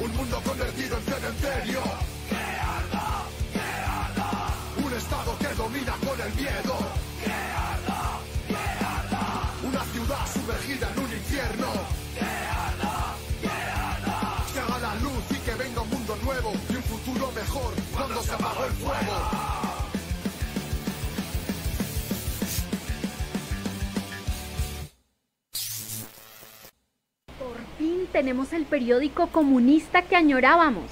[0.00, 1.82] Un mundo convertido en cementerio.
[2.28, 4.54] Que arda, que arda.
[4.82, 6.76] Un estado que domina con el miedo.
[7.22, 9.52] Que arda, que arda.
[9.62, 11.66] Una ciudad sumergida en un infierno.
[12.14, 14.44] Que arda, que arda.
[14.54, 18.22] Que haga la luz y que venga un mundo nuevo y un futuro mejor cuando
[18.22, 19.49] se apagó el fuego.
[28.12, 30.90] Tenemos el periódico comunista que añorábamos.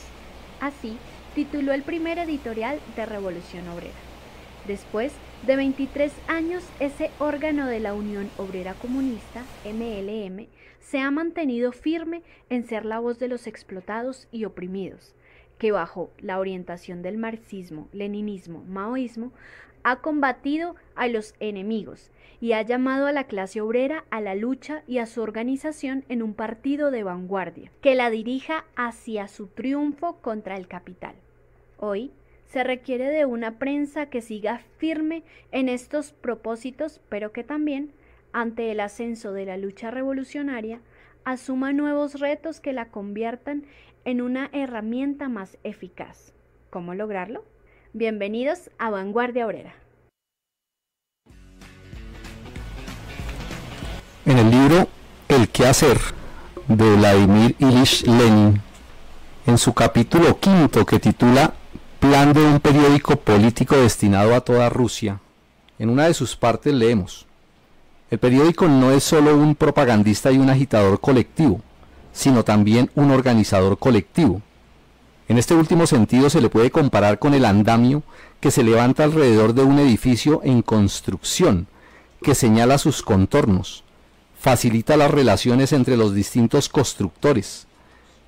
[0.60, 0.96] Así
[1.34, 3.94] tituló el primer editorial de Revolución Obrera.
[4.66, 5.12] Después
[5.46, 10.46] de 23 años, ese órgano de la Unión Obrera Comunista, MLM,
[10.80, 15.14] se ha mantenido firme en ser la voz de los explotados y oprimidos,
[15.58, 19.32] que bajo la orientación del marxismo, leninismo, maoísmo,
[19.82, 22.10] ha combatido a los enemigos
[22.40, 26.22] y ha llamado a la clase obrera a la lucha y a su organización en
[26.22, 31.14] un partido de vanguardia, que la dirija hacia su triunfo contra el capital.
[31.78, 32.12] Hoy
[32.46, 37.92] se requiere de una prensa que siga firme en estos propósitos, pero que también,
[38.32, 40.80] ante el ascenso de la lucha revolucionaria,
[41.24, 43.64] asuma nuevos retos que la conviertan
[44.04, 46.32] en una herramienta más eficaz.
[46.70, 47.44] ¿Cómo lograrlo?
[47.94, 49.74] Bienvenidos a Vanguardia Obrera.
[54.26, 54.88] En el libro
[55.26, 55.98] El qué hacer
[56.68, 58.60] de Vladimir Ilich Lenin,
[59.46, 61.54] en su capítulo quinto que titula
[61.98, 65.20] Plan de un periódico político destinado a toda Rusia,
[65.78, 67.26] en una de sus partes leemos,
[68.10, 71.62] el periódico no es solo un propagandista y un agitador colectivo,
[72.12, 74.42] sino también un organizador colectivo.
[75.28, 78.02] En este último sentido se le puede comparar con el andamio
[78.40, 81.66] que se levanta alrededor de un edificio en construcción,
[82.22, 83.84] que señala sus contornos,
[84.40, 87.66] facilita las relaciones entre los distintos constructores,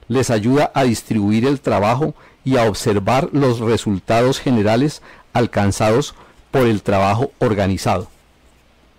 [0.09, 5.01] les ayuda a distribuir el trabajo y a observar los resultados generales
[5.33, 6.15] alcanzados
[6.51, 8.09] por el trabajo organizado.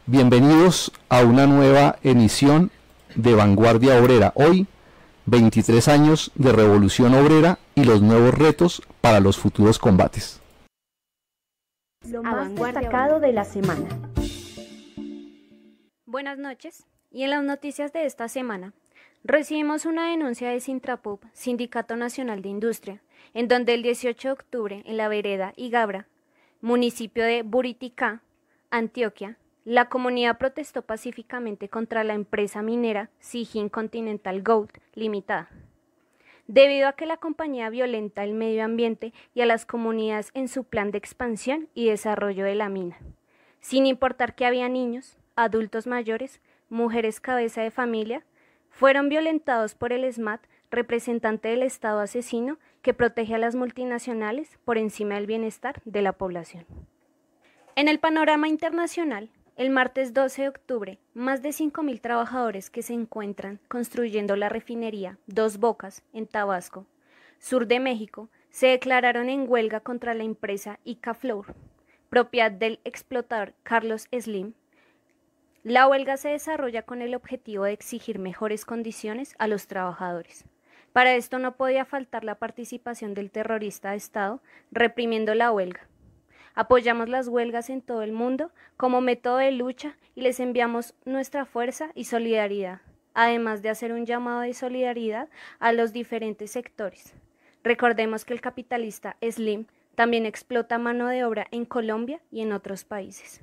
[0.08, 2.72] Bienvenidos a una nueva emisión
[3.14, 4.31] de Vanguardia Obrera.
[4.36, 4.66] Hoy,
[5.28, 10.40] 23 años de Revolución Obrera y los nuevos retos para los futuros combates.
[12.08, 13.90] Lo más destacado de la semana.
[16.06, 16.86] Buenas noches.
[17.09, 18.74] Y en las noticias de esta semana,
[19.24, 23.02] recibimos una denuncia de Sintrapup, Sindicato Nacional de Industria,
[23.34, 26.08] en donde el 18 de octubre, en la vereda Igabra,
[26.62, 28.22] municipio de Buriticá,
[28.69, 35.50] Antioquia, la comunidad protestó pacíficamente contra la empresa minera Sijin Continental Gold Limitada,
[36.51, 40.66] debido a que la compañía violenta el medio ambiente y a las comunidades en su
[40.66, 42.97] plan de expansión y desarrollo de la mina,
[43.62, 48.25] sin importar que había niños, adultos mayores, mujeres cabeza de familia,
[48.69, 50.41] fueron violentados por el SMAT,
[50.72, 56.12] representante del Estado asesino que protege a las multinacionales por encima del bienestar de la
[56.12, 56.66] población.
[57.78, 59.29] En el panorama internacional,
[59.62, 65.20] el martes 12 de octubre, más de 5.000 trabajadores que se encuentran construyendo la refinería
[65.28, 66.88] Dos Bocas en Tabasco,
[67.38, 71.54] sur de México, se declararon en huelga contra la empresa Icaflour,
[72.10, 74.56] propiedad del explotador Carlos Slim,
[75.64, 80.44] la huelga se desarrolla con el objetivo de exigir mejores condiciones a los trabajadores.
[80.92, 84.42] Para esto no podía faltar la participación del terrorista de Estado
[84.72, 85.88] reprimiendo la huelga.
[86.53, 91.45] Apoyamos las huelgas en todo el mundo como método de lucha y les enviamos nuestra
[91.45, 92.81] fuerza y solidaridad,
[93.13, 95.29] además de hacer un llamado de solidaridad
[95.59, 97.13] a los diferentes sectores.
[97.63, 102.83] Recordemos que el capitalista Slim también explota mano de obra en Colombia y en otros
[102.83, 103.41] países.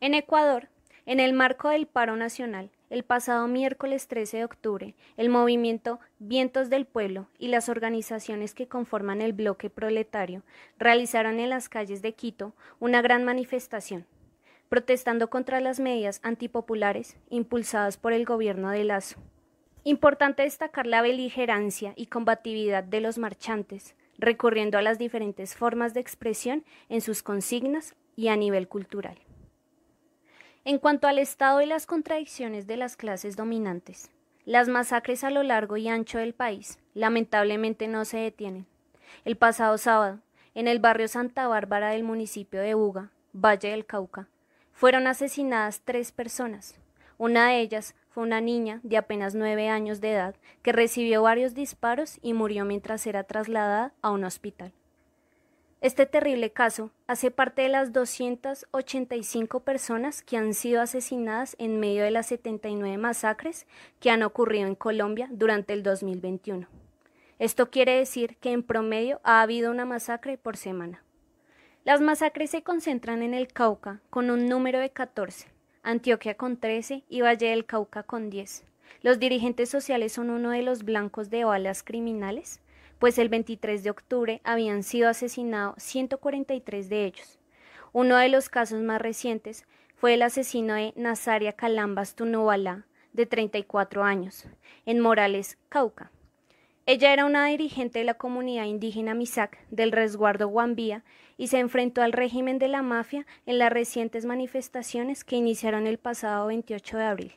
[0.00, 0.68] En Ecuador,
[1.04, 6.70] en el marco del paro nacional, el pasado miércoles 13 de octubre, el movimiento Vientos
[6.70, 10.42] del Pueblo y las organizaciones que conforman el bloque proletario
[10.78, 14.06] realizaron en las calles de Quito una gran manifestación,
[14.68, 19.20] protestando contra las medidas antipopulares impulsadas por el gobierno de Lazo.
[19.84, 26.00] Importante destacar la beligerancia y combatividad de los marchantes, recurriendo a las diferentes formas de
[26.00, 29.18] expresión en sus consignas y a nivel cultural.
[30.68, 34.10] En cuanto al estado y las contradicciones de las clases dominantes,
[34.44, 38.66] las masacres a lo largo y ancho del país lamentablemente no se detienen.
[39.24, 40.18] El pasado sábado,
[40.56, 44.26] en el barrio Santa Bárbara del municipio de Buga, Valle del Cauca,
[44.72, 46.74] fueron asesinadas tres personas.
[47.16, 51.54] Una de ellas fue una niña de apenas nueve años de edad que recibió varios
[51.54, 54.72] disparos y murió mientras era trasladada a un hospital.
[55.86, 62.02] Este terrible caso hace parte de las 285 personas que han sido asesinadas en medio
[62.02, 63.68] de las 79 masacres
[64.00, 66.66] que han ocurrido en Colombia durante el 2021.
[67.38, 71.04] Esto quiere decir que en promedio ha habido una masacre por semana.
[71.84, 75.46] Las masacres se concentran en el Cauca con un número de 14,
[75.84, 78.64] Antioquia con 13 y Valle del Cauca con 10.
[79.02, 82.60] Los dirigentes sociales son uno de los blancos de balas criminales,
[82.98, 87.38] pues el 23 de octubre habían sido asesinados 143 de ellos.
[87.92, 94.04] Uno de los casos más recientes fue el asesino de Nazaria Calambas Tunobalá, de 34
[94.04, 94.46] años,
[94.84, 96.10] en Morales, Cauca.
[96.84, 101.02] Ella era una dirigente de la comunidad indígena Misac del resguardo Guambía
[101.36, 105.98] y se enfrentó al régimen de la mafia en las recientes manifestaciones que iniciaron el
[105.98, 107.32] pasado 28 de abril.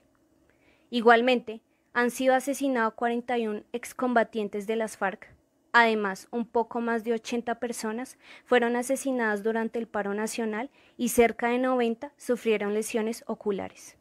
[0.91, 1.61] Igualmente,
[1.93, 5.38] han sido asesinados 41 excombatientes de las FARC.
[5.71, 11.49] Además, un poco más de 80 personas fueron asesinadas durante el paro nacional y cerca
[11.49, 13.95] de 90 sufrieron lesiones oculares.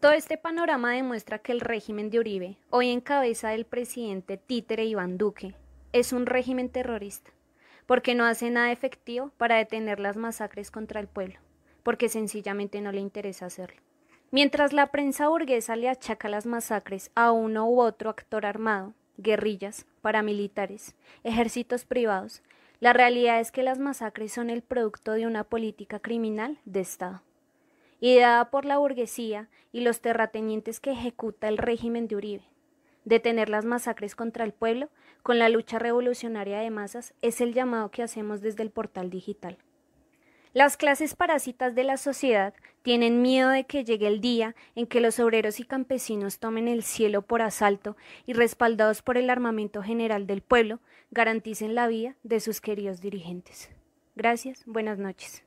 [0.00, 4.84] Todo este panorama demuestra que el régimen de Uribe, hoy en cabeza del presidente títere
[4.84, 5.56] Iván Duque,
[5.92, 7.32] es un régimen terrorista,
[7.84, 11.40] porque no hace nada efectivo para detener las masacres contra el pueblo,
[11.82, 13.80] porque sencillamente no le interesa hacerlo.
[14.30, 19.86] Mientras la prensa burguesa le achaca las masacres a uno u otro actor armado, guerrillas,
[20.00, 22.42] paramilitares, ejércitos privados,
[22.80, 27.22] la realidad es que las masacres son el producto de una política criminal de Estado
[28.00, 32.44] ideada por la burguesía y los terratenientes que ejecuta el régimen de Uribe.
[33.04, 34.88] Detener las masacres contra el pueblo
[35.22, 39.58] con la lucha revolucionaria de masas es el llamado que hacemos desde el portal digital.
[40.54, 45.00] Las clases parásitas de la sociedad tienen miedo de que llegue el día en que
[45.00, 50.26] los obreros y campesinos tomen el cielo por asalto y respaldados por el armamento general
[50.26, 50.80] del pueblo,
[51.10, 53.68] garanticen la vida de sus queridos dirigentes.
[54.16, 55.42] Gracias, buenas noches.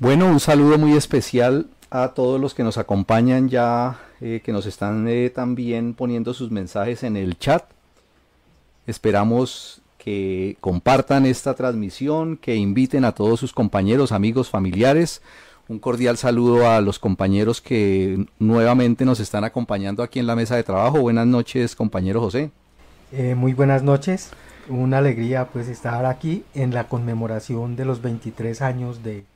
[0.00, 4.66] Bueno, un saludo muy especial a todos los que nos acompañan ya, eh, que nos
[4.66, 7.77] están eh, también poniendo sus mensajes en el chat.
[8.88, 15.20] Esperamos que compartan esta transmisión, que inviten a todos sus compañeros, amigos, familiares.
[15.68, 20.56] Un cordial saludo a los compañeros que nuevamente nos están acompañando aquí en la mesa
[20.56, 21.02] de trabajo.
[21.02, 22.50] Buenas noches, compañero José.
[23.12, 24.30] Eh, muy buenas noches.
[24.70, 29.26] Una alegría pues estar aquí en la conmemoración de los 23 años de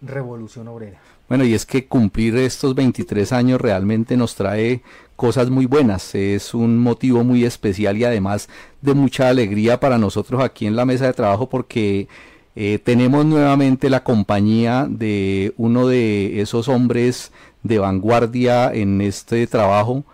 [0.00, 1.00] revolución obrera.
[1.28, 4.82] Bueno, y es que cumplir estos 23 años realmente nos trae
[5.16, 8.48] cosas muy buenas, es un motivo muy especial y además
[8.82, 12.08] de mucha alegría para nosotros aquí en la mesa de trabajo porque
[12.56, 17.32] eh, tenemos nuevamente la compañía de uno de esos hombres
[17.62, 20.04] de vanguardia en este trabajo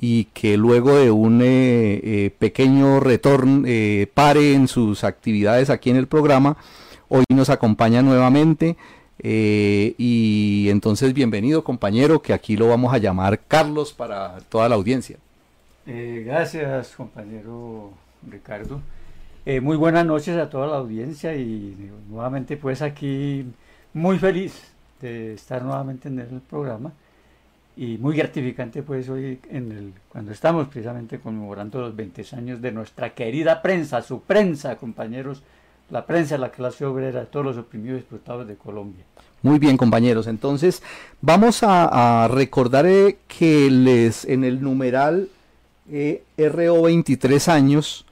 [0.00, 3.66] y que luego de un eh, eh, pequeño retorno,
[4.14, 6.56] pare en sus actividades aquí en el programa,
[7.08, 8.76] hoy nos acompaña nuevamente.
[9.18, 14.74] Eh, y entonces bienvenido compañero, que aquí lo vamos a llamar Carlos para toda la
[14.74, 15.16] audiencia.
[15.86, 17.92] Eh, gracias compañero
[18.28, 18.80] Ricardo.
[19.44, 23.44] Eh, muy buenas noches a toda la audiencia y nuevamente pues aquí
[23.92, 26.92] muy feliz de estar nuevamente en el programa
[27.76, 32.70] y muy gratificante pues hoy en el, cuando estamos precisamente conmemorando los 20 años de
[32.70, 35.42] nuestra querida prensa, su prensa compañeros
[35.92, 39.04] la prensa, la clase obrera, todos los oprimidos y explotados de Colombia.
[39.42, 40.26] Muy bien, compañeros.
[40.26, 40.82] Entonces,
[41.20, 45.28] vamos a, recordar eh, que les en el numeral
[45.90, 48.06] eh, RO 23 años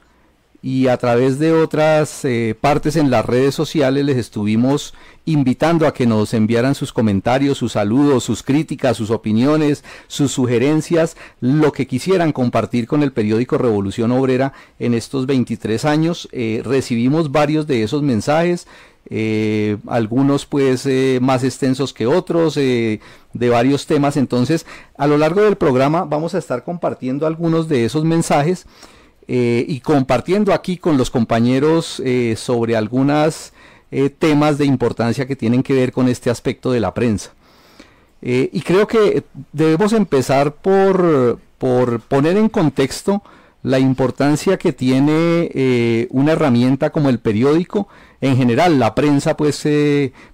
[0.63, 4.93] y a través de otras eh, partes en las redes sociales les estuvimos
[5.25, 11.17] invitando a que nos enviaran sus comentarios, sus saludos, sus críticas, sus opiniones, sus sugerencias,
[11.39, 16.29] lo que quisieran compartir con el periódico Revolución Obrera en estos 23 años.
[16.31, 18.67] Eh, recibimos varios de esos mensajes.
[19.09, 20.87] Eh, algunos pues
[21.21, 22.99] más extensos que otros, de
[23.33, 24.15] varios temas.
[24.15, 24.65] Entonces,
[24.95, 28.67] a lo largo del programa vamos a estar compartiendo algunos de esos mensajes
[29.27, 33.53] eh, y compartiendo aquí con los compañeros eh, sobre algunos
[33.91, 37.33] eh, temas de importancia que tienen que ver con este aspecto de la prensa.
[38.21, 43.23] y creo que debemos empezar por, por, poner en contexto
[43.63, 47.87] la importancia que tiene una herramienta como el periódico,
[48.21, 49.67] en general la prensa pues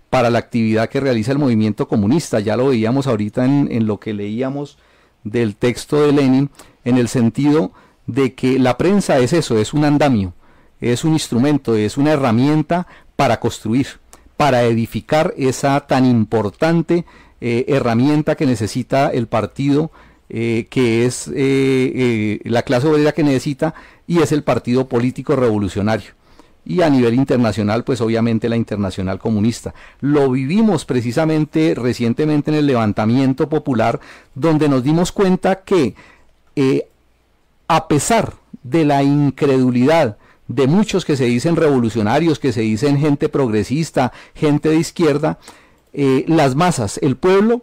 [0.09, 3.99] para la actividad que realiza el movimiento comunista, ya lo veíamos ahorita en, en lo
[3.99, 4.77] que leíamos
[5.23, 6.49] del texto de Lenin,
[6.83, 7.71] en el sentido
[8.07, 10.33] de que la prensa es eso, es un andamio,
[10.79, 13.87] es un instrumento, es una herramienta para construir,
[14.37, 17.05] para edificar esa tan importante
[17.41, 19.91] eh, herramienta que necesita el partido,
[20.29, 23.75] eh, que es eh, la clase obrera que necesita,
[24.07, 26.11] y es el partido político revolucionario.
[26.69, 29.73] y a nivel internacional, pues obviamente la internacional comunista.
[30.01, 34.01] Lo vivimos precisamente recientemente en el levantamiento popular,
[34.35, 35.95] donde nos dimos cuenta que
[37.67, 38.33] a pesar
[38.63, 44.69] de la incredulidad de muchos que se dicen revolucionarios, que se dicen gente progresista, gente
[44.69, 45.39] de izquierda,
[45.93, 47.61] eh, las masas, el pueblo,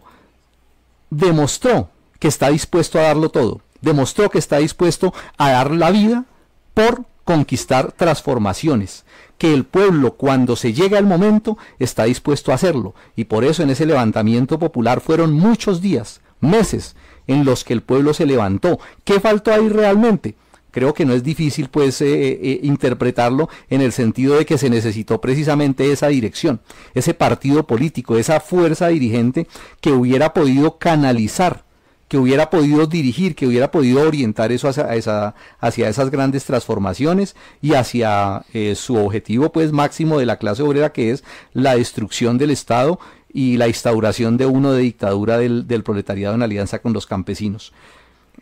[1.09, 6.25] demostró que está dispuesto a darlo todo, demostró que está dispuesto a dar la vida
[6.73, 9.03] por conquistar transformaciones,
[9.37, 12.93] que el pueblo cuando se llega el momento está dispuesto a hacerlo.
[13.15, 16.95] Y por eso en ese levantamiento popular fueron muchos días, meses,
[17.27, 18.79] en los que el pueblo se levantó.
[19.03, 20.35] ¿Qué faltó ahí realmente?
[20.75, 24.57] Creo que no es difícil pues eh, eh, eh, interpretarlo en el sentido de que
[24.57, 26.59] se necesitó precisamente esa dirección,
[26.93, 29.47] ese partido político, esa fuerza dirigente
[29.79, 31.63] que hubiera podido canalizar
[32.09, 37.35] que hubiera podido dirigir, que hubiera podido orientar eso hacia, esa, hacia esas grandes transformaciones
[37.63, 42.51] y hacia su objetivo pues máximo de la clase obrera que es la destrucción del
[42.51, 42.99] Estado
[43.35, 47.73] y la instauración de uno de dictadura del, proletariado en alianza con los campesinos.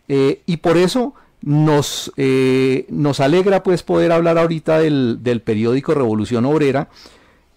[0.08, 5.94] Eh, y por eso nos, eh, nos alegra pues poder hablar ahorita del, del periódico
[5.94, 6.88] Revolución Obrera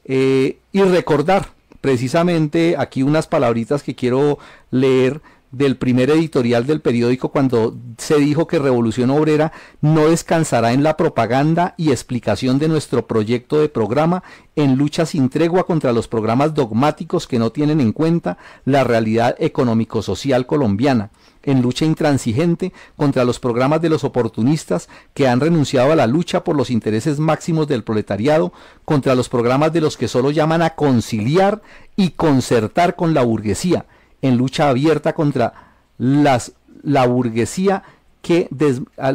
[0.09, 1.49] y recordar
[1.81, 4.39] precisamente aquí unas palabritas que quiero
[4.71, 10.83] leer del primer editorial del periódico cuando se dijo que Revolución Obrera no descansará en
[10.83, 14.23] la propaganda y explicación de nuestro proyecto de programa
[14.55, 19.35] en lucha sin tregua contra los programas dogmáticos que no tienen en cuenta la realidad
[19.39, 21.11] económico-social colombiana,
[21.43, 26.43] en lucha intransigente contra los programas de los oportunistas que han renunciado a la lucha
[26.43, 28.51] por los intereses máximos del proletariado,
[28.83, 31.61] contra los programas de los que solo llaman a conciliar
[31.95, 33.85] y concertar con la burguesía,
[34.21, 35.53] en lucha abierta contra
[35.97, 37.83] las, la burguesía
[38.21, 38.49] que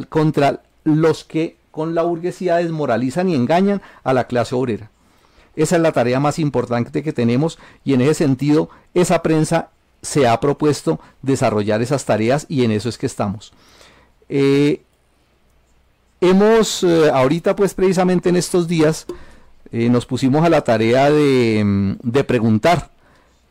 [0.08, 4.90] contra los que con la burguesía desmoralizan y engañan a la clase obrera.
[5.56, 10.26] Esa es la tarea más importante que tenemos y en ese sentido esa prensa se
[10.26, 13.52] ha propuesto desarrollar esas tareas y en eso es que estamos.
[14.28, 14.82] Eh,
[16.20, 19.06] hemos eh, ahorita pues precisamente en estos días
[19.70, 22.91] eh, nos pusimos a la tarea de, de preguntar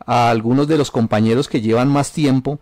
[0.06, 2.60] a algunos de los compañeros que llevan más tiempo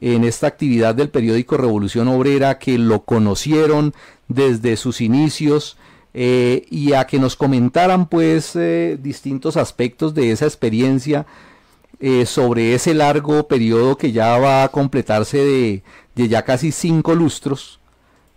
[0.00, 3.94] en esta actividad del periódico Revolución Obrera, que lo conocieron
[4.28, 5.76] desde sus inicios
[6.14, 11.26] eh, y a que nos comentaran pues eh, distintos aspectos de esa experiencia
[12.00, 15.82] eh, sobre ese largo periodo que ya va a completarse de,
[16.14, 17.80] de ya casi cinco lustros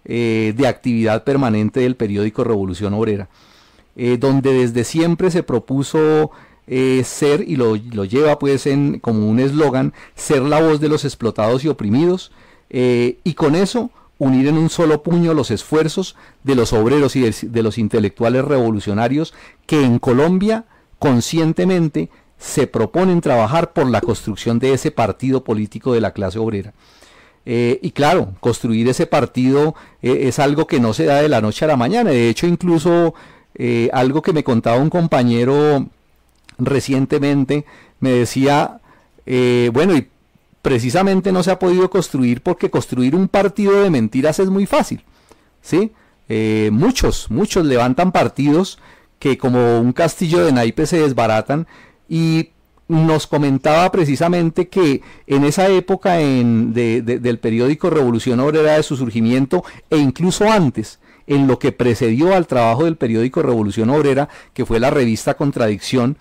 [0.04, 3.30] de actividad permanente del periódico Revolución Obrera,
[4.18, 6.32] donde desde siempre se propuso
[6.74, 11.04] eh, ser, y lo, lleva pues en, como un eslogan, ser la voz de los
[11.04, 12.32] explotados y oprimidos,
[12.70, 17.30] eh, y con eso unir en un solo puño los esfuerzos de los obreros y
[17.30, 19.34] de, los intelectuales revolucionarios
[19.66, 20.64] que en Colombia
[20.98, 26.74] conscientemente se proponen trabajar por la construcción de ese partido político de la clase obrera.
[27.46, 31.66] Eh, y claro, construir ese partido es algo que no se da de la noche
[31.66, 32.12] a la mañana.
[32.12, 33.14] De hecho, incluso
[33.92, 35.86] algo que me contaba un compañero
[36.66, 37.66] recientemente
[38.00, 38.80] me decía,
[39.26, 40.08] eh, bueno, y
[40.62, 45.04] precisamente no se ha podido construir porque construir un partido de mentiras es muy fácil,
[45.62, 45.92] ¿sí?
[46.30, 48.80] Eh, muchos, muchos levantan partidos
[49.20, 51.68] que como un castillo de naipes se desbaratan
[52.08, 52.50] y
[52.88, 59.64] nos comentaba precisamente que en esa época en, del periódico Revolución Obrera de su surgimiento
[59.90, 64.80] e incluso antes, en lo que precedió al trabajo del periódico Revolución Obrera, que fue
[64.80, 66.18] la revista Contradicción,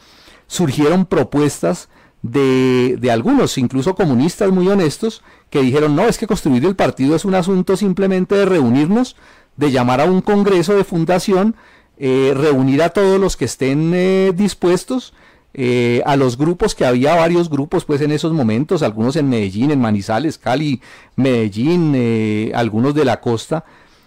[0.50, 1.88] surgieron propuestas
[2.22, 7.14] de, de, algunos, incluso comunistas muy honestos, que dijeron, no, es que construir el partido
[7.14, 9.14] es un asunto simplemente de reunirnos,
[9.56, 11.54] de llamar a un congreso de fundación,
[11.98, 15.14] eh, reunir a todos los que estén eh, dispuestos,
[15.54, 19.70] eh, a los grupos, que había varios grupos pues en esos momentos, algunos en Medellín,
[19.70, 20.80] en Manizales, Cali,
[21.14, 23.64] Medellín, algunos de la costa,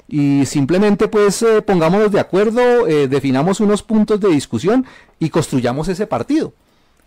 [0.08, 4.86] y simplemente pues eh, pongámonos de acuerdo, eh, definamos unos puntos de discusión
[5.20, 6.54] y construyamos ese partido.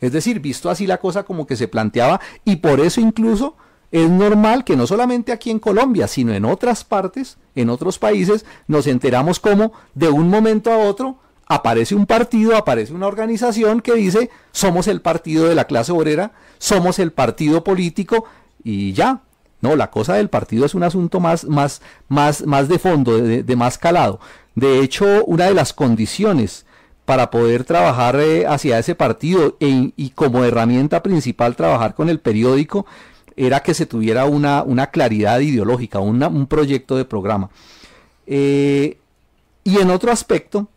[0.01, 3.57] Es decir, visto así la cosa como que se planteaba y por eso incluso
[3.91, 8.45] es normal que no solamente aquí en Colombia, sino en otras partes, en otros países,
[8.67, 13.95] nos enteramos como de un momento a otro aparece un partido, aparece una organización que
[13.95, 18.25] dice somos el partido de la clase obrera, somos el partido político
[18.63, 19.23] y ya,
[19.67, 23.57] no, la cosa del partido es un asunto más, más, más, más de fondo, de,
[23.57, 24.21] más calado.
[24.55, 26.67] De hecho, una de las condiciones
[27.05, 32.87] para poder trabajar eh, hacia ese partido y como herramienta principal trabajar con el periódico
[33.37, 37.51] era que se tuviera una, una claridad ideológica, un proyecto de programa.
[38.27, 38.99] Eh,
[39.63, 40.69] y en otro aspecto,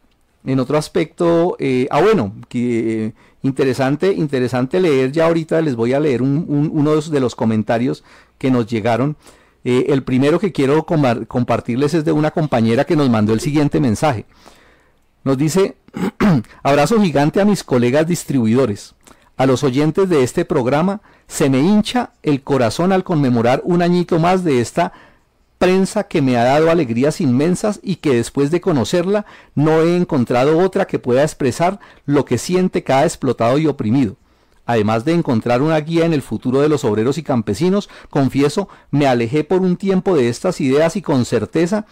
[0.46, 2.34] en otro aspecto, eh, ah bueno,
[3.44, 8.04] interesante, interesante leer, ya ahorita les voy a leer uno de los comentarios
[8.40, 9.16] que nos llegaron.
[9.64, 13.80] Eh, el primero que quiero compartirles es de una compañera que nos mandó el siguiente
[13.80, 14.26] mensaje.
[15.24, 15.76] Nos dice,
[16.64, 18.96] abrazo gigante a mis colegas distribuidores,
[19.38, 24.18] a los oyentes de este programa, se me hincha el corazón al conmemorar un añito
[24.18, 24.94] más de esta
[25.60, 30.58] prensa que me ha dado alegrías inmensas y que después de conocerla no he encontrado
[30.58, 34.16] otra que pueda expresar lo que siente cada explotado y oprimido.
[34.70, 39.08] Además de encontrar una guía en el futuro de los obreros y campesinos, confieso, me
[39.08, 41.88] alejé por un tiempo de estas ideas y con certeza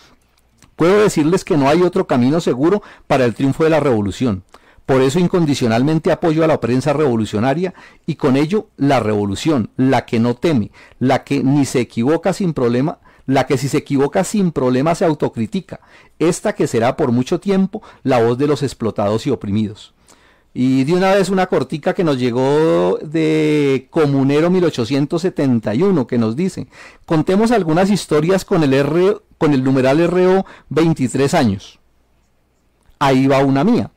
[0.75, 4.43] puedo decirles que no hay otro camino seguro para el triunfo de la revolución.
[4.85, 7.73] Por eso incondicionalmente apoyo a la prensa revolucionaria
[8.05, 10.69] y con ello la revolución, la que no teme,
[10.99, 15.03] la que ni se equivoca sin problema, la que si se equivoca sin problema se
[15.03, 15.79] autocritica,
[16.19, 19.96] esta que será por mucho tiempo la voz de los explotados y oprimidos.
[20.53, 26.67] Y de una vez una cortica que nos llegó de Comunero 1871 que nos dice,
[27.05, 31.79] contemos algunas historias con el, R, con el numeral RO 23 años.
[32.99, 33.91] Ahí va una mía.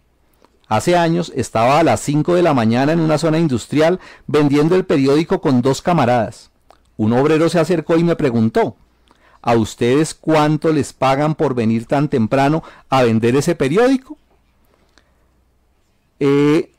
[0.68, 4.84] Hace años estaba a las 5 de la mañana en una zona industrial vendiendo el
[4.84, 6.50] periódico con dos camaradas.
[6.96, 8.76] Un obrero se acercó y me preguntó,
[9.42, 14.18] ¿a ustedes cuánto les pagan por venir tan temprano a vender ese periódico?
[16.20, 16.70] Eh,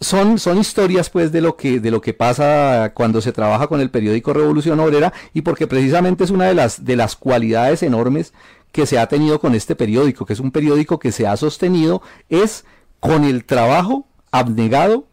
[0.00, 3.80] son, son historias pues de lo que de lo que pasa cuando se trabaja con
[3.80, 8.32] el periódico Revolución Obrera y porque precisamente es una de las de las cualidades enormes
[8.72, 12.02] que se ha tenido con este periódico, que es un periódico que se ha sostenido
[12.28, 12.64] es
[13.00, 15.06] con el trabajo abnegado,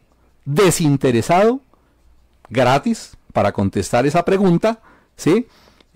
[0.44, 1.60] desinteresado,
[2.50, 4.80] gratis para contestar esa pregunta,
[5.16, 5.46] ¿sí?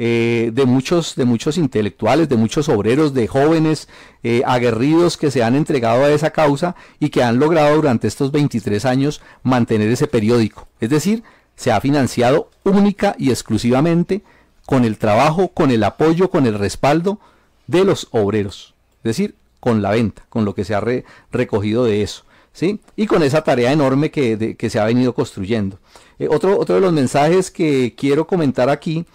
[0.04, 3.86] Eh, de, muchos, de muchos intelectuales, de muchos obreros, de jóvenes
[4.24, 8.32] eh, aguerridos que se han entregado a esa causa y que han logrado durante estos
[8.32, 10.66] 23 años mantener ese periódico.
[10.80, 11.22] Es decir,
[11.54, 14.22] se ha financiado única y exclusivamente
[14.66, 17.20] con el trabajo, con el apoyo, con el respaldo
[17.68, 18.74] de los obreros.
[19.04, 20.82] Es decir, con la venta, con lo que se ha
[21.30, 22.24] recogido de eso.
[22.52, 22.80] ¿sí?
[22.96, 25.78] Y con esa tarea enorme que, se ha venido construyendo.
[26.18, 29.06] Eh, otro, otro de los mensajes que quiero comentar aquí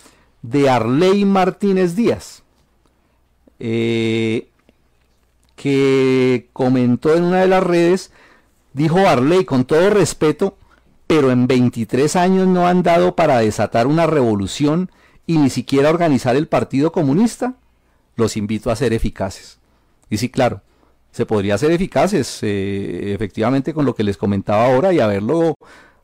[0.50, 2.44] de Arley Martínez Díaz,
[3.60, 4.50] eh,
[5.56, 8.12] que comentó en una de las redes,
[8.74, 10.58] dijo Arley, con todo respeto,
[11.06, 14.92] pero en 23 años no han dado para desatar una revolución
[15.26, 17.56] y ni siquiera organizar el Partido Comunista.
[18.16, 19.60] Los invito a ser eficaces.
[20.10, 20.62] Y sí, claro,
[21.12, 25.56] se podría ser eficaces, eh, efectivamente, con lo que les comentaba ahora y haberlo,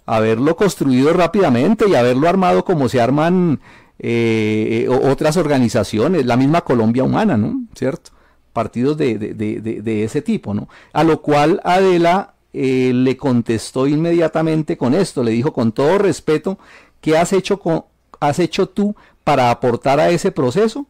[0.06, 3.62] haberlo construido rápidamente y haberlo armado como se arman
[4.06, 7.64] eh, otras organizaciones, la misma Colombia Humana, ¿no?
[7.74, 8.12] ¿Cierto?
[8.52, 10.68] Partidos de, ese tipo, ¿no?
[10.92, 16.60] A lo cual Adela eh, le contestó inmediatamente con esto, le dijo con todo respeto,
[17.00, 17.86] ¿qué has hecho, con,
[18.20, 20.86] has hecho tú para aportar a ese proceso?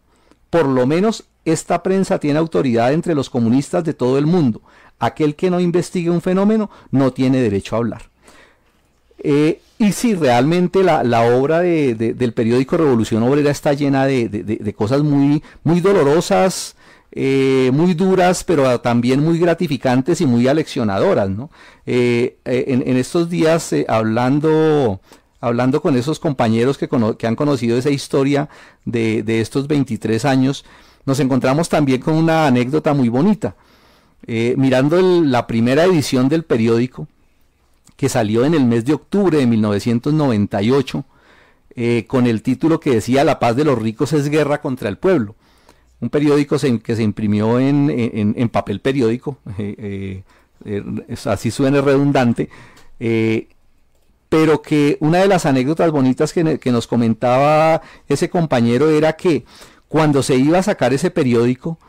[0.49, 4.63] Por lo menos esta prensa tiene autoridad entre los comunistas de todo el mundo.
[4.97, 8.12] Aquel que no investigue un fenómeno no tiene derecho a hablar.
[9.23, 15.41] Eh, y si realmente la, obra del periódico Revolución Obrera está llena de, cosas muy,
[15.63, 16.75] muy dolorosas,
[17.11, 21.29] eh, muy duras, pero también muy gratificantes y muy aleccionadoras.
[21.85, 24.99] Eh, en, estos días, hablando,
[25.41, 28.49] hablando con esos compañeros que, que, han conocido esa historia
[28.85, 30.65] de, estos 23 años,
[31.05, 33.55] nos encontramos también con una anécdota muy bonita.
[34.27, 37.07] mirando la primera edición del periódico,
[37.95, 41.05] que salió en el mes de octubre de 1998
[41.75, 44.97] eh, con el título que decía La paz de los ricos es guerra contra el
[44.97, 45.35] pueblo.
[45.99, 50.23] Un periódico que se imprimió en, papel periódico, eh,
[50.65, 50.83] eh,
[51.25, 52.49] así suena redundante,
[54.27, 59.45] pero que una de las anécdotas bonitas que, que nos comentaba ese compañero era que
[59.87, 61.79] cuando se iba a sacar ese periódico,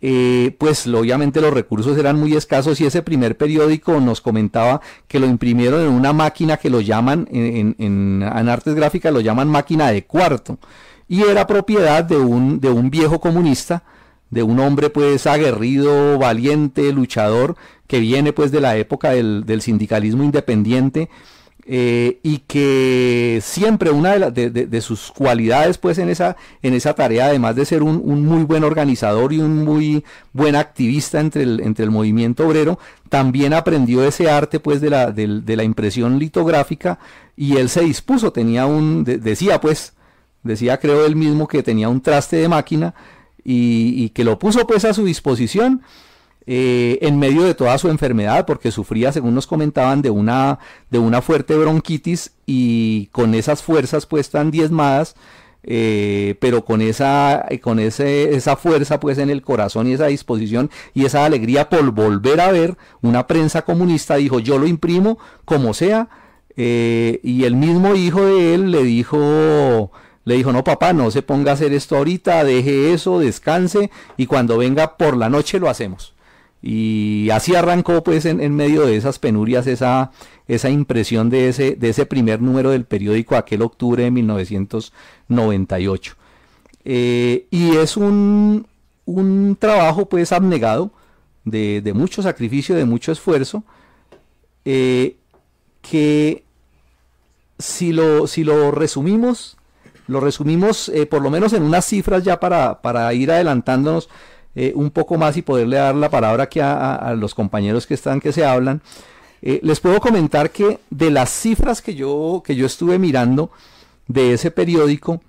[0.00, 5.18] eh, pues obviamente los recursos eran muy escasos y ese primer periódico nos comentaba que
[5.18, 9.90] lo imprimieron en una máquina que lo llaman, en, en, artes gráficas lo llaman máquina
[9.90, 10.58] de cuarto,
[11.08, 13.82] y era propiedad de un, de un viejo comunista,
[14.30, 17.56] de un hombre pues aguerrido, valiente, luchador,
[17.88, 21.08] que viene pues de la época del, del sindicalismo independiente,
[21.70, 27.56] eh, y que siempre una de, sus cualidades pues en esa, en esa tarea, además
[27.56, 30.02] de ser un, muy buen organizador y un muy
[30.32, 32.78] buen activista entre el, entre el movimiento obrero,
[33.10, 36.98] también aprendió ese arte pues de la, de, la impresión litográfica
[37.36, 39.92] y él se dispuso, tenía un, decía pues,
[40.42, 42.94] decía creo él mismo que tenía un traste de máquina
[43.44, 45.82] y, y que lo puso pues a su disposición
[46.50, 50.58] eh, en medio de toda su enfermedad, porque sufría, según nos comentaban, de una,
[50.88, 55.14] de una fuerte bronquitis y con esas fuerzas pues tan diezmadas,
[55.62, 60.70] eh, pero con esa, con ese, esa fuerza pues en el corazón y esa disposición
[60.94, 65.74] y esa alegría por volver a ver una prensa comunista, dijo yo lo imprimo como
[65.74, 66.08] sea,
[66.56, 69.92] eh, y el mismo hijo de él le dijo,
[70.24, 74.24] le dijo, no papá, no se ponga a hacer esto ahorita, deje eso, descanse y
[74.24, 76.14] cuando venga por la noche lo hacemos.
[76.60, 80.10] Y así arrancó pues en, medio de esas penurias esa,
[80.48, 86.16] esa impresión de ese, de ese primer número del periódico aquel octubre de 1998.
[86.84, 88.66] Eh, y es un,
[89.04, 90.90] un, trabajo pues abnegado,
[91.44, 93.62] de, de, mucho sacrificio, de mucho esfuerzo,
[94.64, 95.16] eh,
[95.80, 96.44] que
[97.58, 99.56] si lo, si lo resumimos,
[100.06, 104.08] lo resumimos eh, por lo menos en unas cifras ya para, para ir adelantándonos
[104.60, 107.94] eh, un poco más y poderle dar la palabra aquí a, a, los compañeros que
[107.94, 108.82] están, que se hablan.
[109.40, 113.52] Eh, les puedo comentar que de las cifras que yo, que yo estuve mirando
[114.08, 115.20] de ese periódico,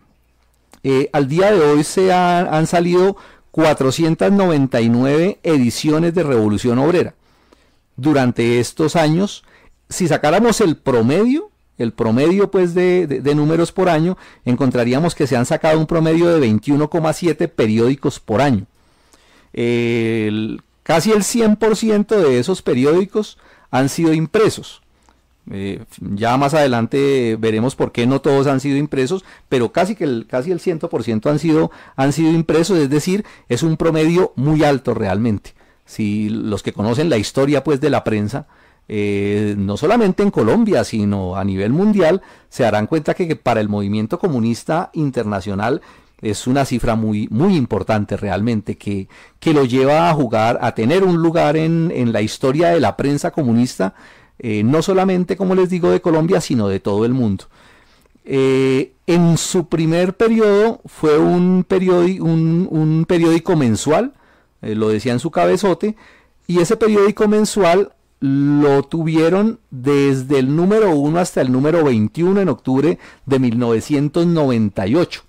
[0.83, 3.17] eh, al día de hoy se ha, han salido
[3.51, 7.13] 499 ediciones de Revolución Obrera.
[7.97, 9.43] Durante estos años,
[9.89, 15.27] si sacáramos el promedio, el promedio pues de, de, de, números por año, encontraríamos que
[15.27, 18.65] se han sacado un promedio de 21,7 periódicos por año.
[19.53, 23.37] El, casi el 100% de esos periódicos
[23.71, 24.81] han sido impresos.
[25.51, 30.03] Eh, ya más adelante veremos por qué no todos han sido impresos, pero casi que
[30.03, 34.63] el, casi el 100% han sido, han sido impresos, es decir, es un promedio muy
[34.63, 35.53] alto realmente.
[35.85, 38.45] Si los que conocen la historia pues de la prensa,
[38.87, 43.69] eh, no solamente en Colombia, sino a nivel mundial, se darán cuenta que para el
[43.69, 45.81] movimiento comunista internacional
[46.21, 49.07] es una cifra muy, muy importante realmente, que,
[49.39, 52.97] que lo lleva a jugar, a tener un lugar en, en la historia de la
[52.97, 53.95] prensa comunista,
[54.39, 57.45] eh, no solamente, como les digo, de Colombia, sino de todo el mundo.
[58.25, 64.13] Eh, en su primer periodo fue un, periódico, un, un periódico mensual,
[64.61, 65.95] eh, lo decía en su cabezote,
[66.47, 72.49] y ese periódico mensual lo tuvieron desde el número 1 hasta el número 21 en
[72.49, 75.23] octubre de 1998.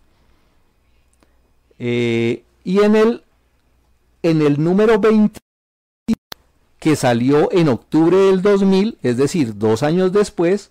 [1.81, 3.25] Eh, y en el,
[4.23, 5.41] en el número 20
[6.79, 10.71] que salió en octubre del 2000, es decir, dos años después,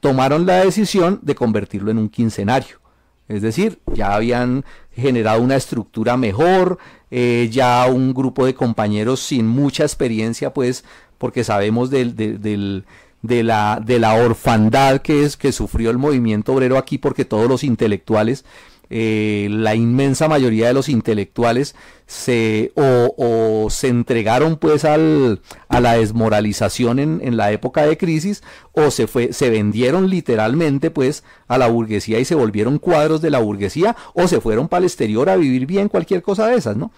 [0.00, 2.80] tomaron la decisión de convertirlo en un quincenario.
[3.28, 6.78] Es decir, ya habían generado una estructura mejor,
[7.10, 10.84] eh, ya un grupo de compañeros sin mucha experiencia, pues,
[11.16, 12.84] porque sabemos del, del, del
[13.22, 17.48] de la, de la orfandad que es que sufrió el movimiento obrero aquí, porque todos
[17.48, 18.44] los intelectuales
[18.90, 21.74] eh, la inmensa mayoría de los intelectuales
[22.06, 27.96] se o, o se entregaron pues al, a la desmoralización en, en, la época de
[27.96, 28.42] crisis
[28.72, 33.30] o se fue se vendieron literalmente pues a la burguesía y se volvieron cuadros de
[33.30, 36.76] la burguesía o se fueron para el exterior a vivir bien cualquier cosa de esas
[36.76, 36.92] no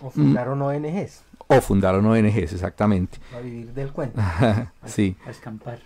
[0.00, 0.62] o fundaron mm.
[0.62, 1.22] ONGs
[1.52, 3.18] o fundaron ONGs exactamente.
[3.36, 4.20] A vivir del cuento.
[4.86, 5.16] Sí.
[5.26, 5.80] A escampar.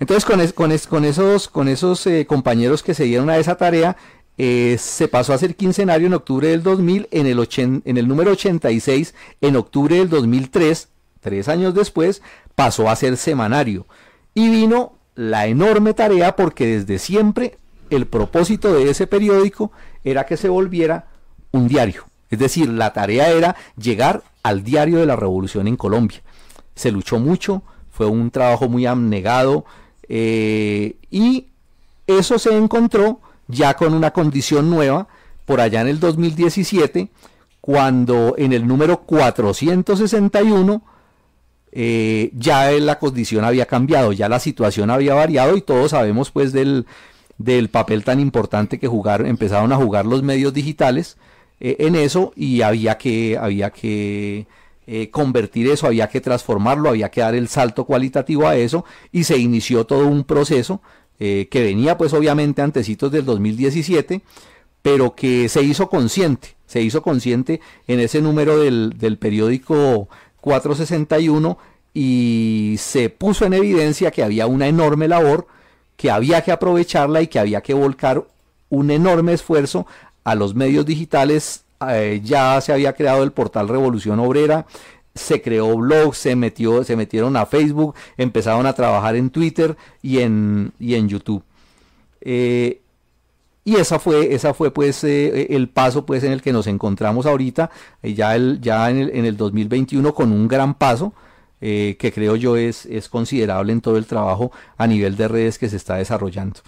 [0.00, 3.36] Entonces con, es, con, es, con esos con esos eh, compañeros que se dieron a
[3.36, 3.96] esa tarea
[4.42, 9.56] eh, se pasó a ser quincenario en octubre del 2000, en el, número 86, en
[9.56, 10.88] octubre del 2003,
[11.20, 12.22] tres años después,
[12.54, 13.86] pasó a ser semanario.
[14.32, 17.58] Y vino la enorme tarea porque desde siempre
[17.90, 19.72] el propósito de ese periódico
[20.04, 21.08] era que se volviera
[21.50, 22.06] un diario.
[22.30, 26.22] Es decir, la tarea era llegar al diario de la revolución en Colombia.
[26.74, 29.66] Se luchó mucho, fue un trabajo muy abnegado
[30.08, 31.48] eh, y
[32.06, 35.08] eso se encontró ya con una condición nueva
[35.44, 37.08] por allá en el 2017,
[37.60, 40.82] cuando en el número 461
[41.72, 46.52] eh, ya la condición había cambiado, ya la situación había variado y todos sabemos pues
[46.52, 46.86] del,
[47.38, 51.16] del papel tan importante que jugaron, empezaron a jugar los medios digitales
[51.60, 54.46] eh, en eso y había que, había que
[54.86, 59.24] eh, convertir eso, había que transformarlo, había que dar el salto cualitativo a eso y
[59.24, 60.82] se inició todo un proceso
[61.20, 64.22] eh, que venía pues obviamente antecitos del 2017,
[64.82, 70.08] pero que se hizo consciente, se hizo consciente en ese número del, del periódico
[70.40, 71.58] 461
[71.92, 75.46] y se puso en evidencia que había una enorme labor,
[75.96, 78.24] que había que aprovecharla y que había que volcar
[78.70, 79.86] un enorme esfuerzo
[80.24, 81.64] a los medios digitales.
[81.88, 84.66] Eh, ya se había creado el portal Revolución Obrera,
[85.14, 90.18] se creó blog, se metió, se metieron a Facebook, empezaron a trabajar en Twitter y
[90.18, 91.42] en, y en YouTube.
[92.20, 92.80] Eh,
[93.64, 97.26] y esa fue, esa fue pues eh, el paso pues en el que nos encontramos
[97.26, 97.70] ahorita,
[98.02, 101.12] eh, ya, el, ya en, el, en el 2021 con un gran paso.
[101.60, 105.68] Que creo yo es, es considerable en todo el trabajo a nivel de redes que
[105.68, 106.60] se está desarrollando.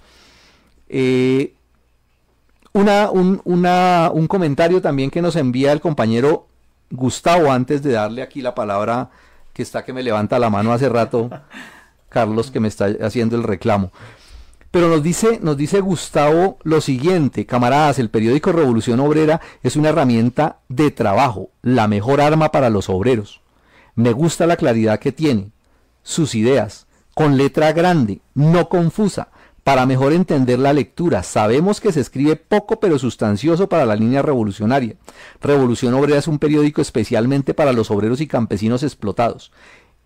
[2.74, 6.46] una, un, una, un comentario también que nos envía el compañero
[6.92, 9.08] Gustavo antes de darle aquí la palabra
[9.54, 11.30] que está que me levanta la mano hace rato,
[12.10, 13.90] Carlos, que me está haciendo el reclamo.
[14.70, 19.88] Pero nos dice, nos dice Gustavo lo siguiente, camaradas, el periódico Revolución Obrera es una
[19.88, 23.40] herramienta de trabajo, la mejor arma para los obreros.
[23.94, 25.50] Me gusta la claridad que tiene,
[26.02, 29.28] sus ideas, con letra grande, no confusa,
[29.64, 31.22] para mejor entender la lectura.
[31.22, 34.96] Sabemos que se escribe poco pero sustancioso para la línea revolucionaria.
[35.40, 39.52] Revolución Obrera es un periódico especialmente para los obreros y campesinos explotados.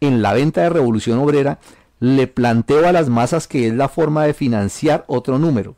[0.01, 1.59] En la venta de Revolución Obrera
[2.01, 5.77] le planteo a las masas que es la forma de financiar otro número.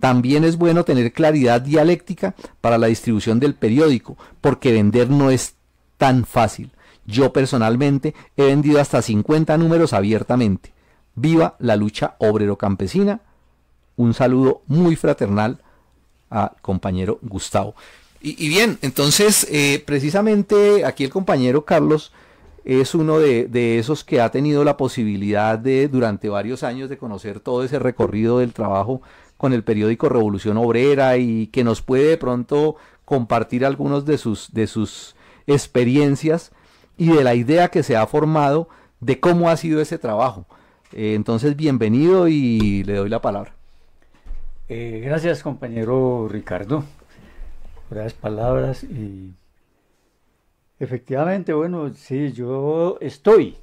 [0.00, 5.54] También es bueno tener claridad dialéctica para la distribución del periódico, porque vender no es
[5.98, 6.72] tan fácil.
[7.06, 10.73] Yo personalmente he vendido hasta 50 números abiertamente.
[11.14, 13.20] Viva la lucha obrero-campesina.
[13.96, 15.60] Un saludo muy fraternal
[16.30, 17.74] a compañero Gustavo.
[18.20, 22.10] Y, bien, entonces, eh, precisamente aquí el compañero Carlos
[22.64, 27.40] es uno de, esos que ha tenido la posibilidad de, durante varios años, de conocer
[27.40, 29.02] todo ese recorrido del trabajo
[29.36, 34.54] con el periódico Revolución Obrera y que nos puede de pronto compartir algunos de sus,
[34.54, 35.14] de sus
[35.46, 36.52] experiencias
[36.96, 40.46] y de la idea que se ha formado de cómo ha sido ese trabajo.
[40.96, 43.52] Eh, entonces, bienvenido y le doy la palabra.
[44.68, 46.84] Eh, gracias, compañero Ricardo,
[47.88, 49.34] por palabras y
[50.78, 53.56] Efectivamente, bueno, sí, yo estoy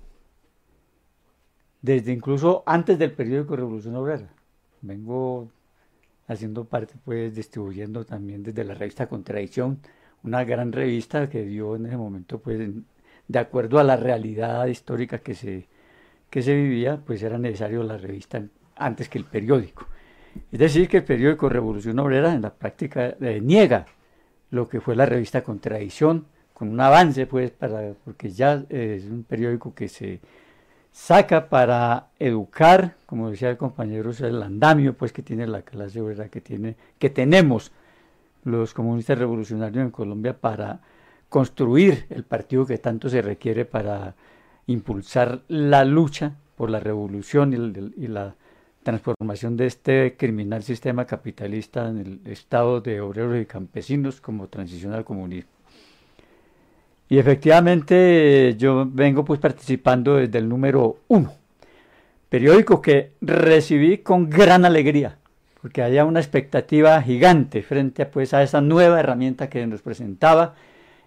[1.82, 4.30] desde incluso antes del periódico Revolución Obrera.
[4.82, 5.50] Vengo
[6.28, 9.80] haciendo parte, pues, distribuyendo también desde la revista Contradicción,
[10.24, 12.60] una gran revista que dio en ese momento, pues,
[13.28, 15.68] de acuerdo a la realidad histórica que se,
[16.32, 18.42] que se vivía, pues era necesario la revista
[18.78, 19.86] antes que el periódico.
[20.52, 23.86] Es decir, que el periódico Revolución Obrera en la práctica eh, niega
[24.50, 29.24] lo que fue la revista Contradicción, con un avance, pues, para, porque ya es un
[29.24, 30.22] periódico que se
[30.92, 36.30] saca para educar, como decía el compañero, el andamio, pues, que tiene la clase obrera,
[36.30, 37.72] que, tiene, que tenemos
[38.46, 40.80] los comunistas revolucionarios en Colombia para
[41.28, 44.16] construir el partido que tanto se requiere para
[44.68, 47.54] impulsar la lucha por la revolución
[47.98, 48.36] y, la
[48.84, 54.94] transformación de este criminal sistema capitalista en el estado de obreros y campesinos como transición
[54.94, 55.52] al comunismo.
[57.10, 61.34] Y efectivamente yo vengo pues participando desde el número uno,
[62.30, 65.18] periódico que recibí con gran alegría,
[65.62, 70.56] porque había una expectativa gigante frente a, pues, a esa nueva herramienta que nos presentaba,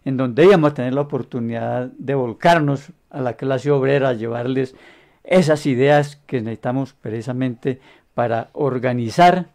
[0.05, 4.75] en donde íbamos a tener la oportunidad de volcarnos a la clase obrera, llevarles
[5.23, 7.81] esas ideas que necesitamos precisamente
[8.15, 9.47] para organizar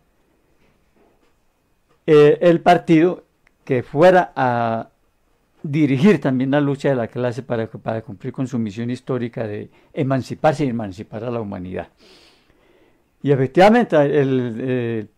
[2.08, 3.24] eh, el partido
[3.64, 4.90] que fuera a
[5.62, 9.70] dirigir también la lucha de la clase para, para cumplir con su misión histórica de
[9.94, 11.90] emanciparse y emancipar a la humanidad.
[13.22, 13.98] Y efectivamente,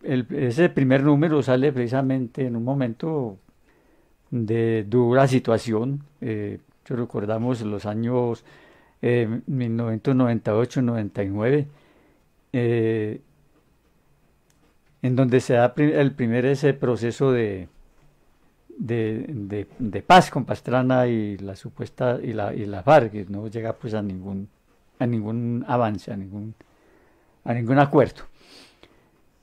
[0.02, 3.38] ese primer número sale precisamente en un momento
[4.30, 6.02] de dura situación.
[6.20, 8.44] Eh, recordamos los años
[9.02, 11.66] 1998-99,
[12.52, 13.20] eh,
[15.02, 17.66] en donde se da el primer ese proceso de,
[18.78, 23.72] de, de, paz con Pastrana y la supuesta y la, y la FARC, no llega
[23.72, 24.48] pues a ningún,
[24.98, 26.54] a ningún avance, a ningún,
[27.44, 28.22] a ningún acuerdo.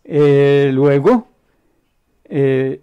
[0.06, 1.28] Eh, luego
[2.24, 2.82] eh,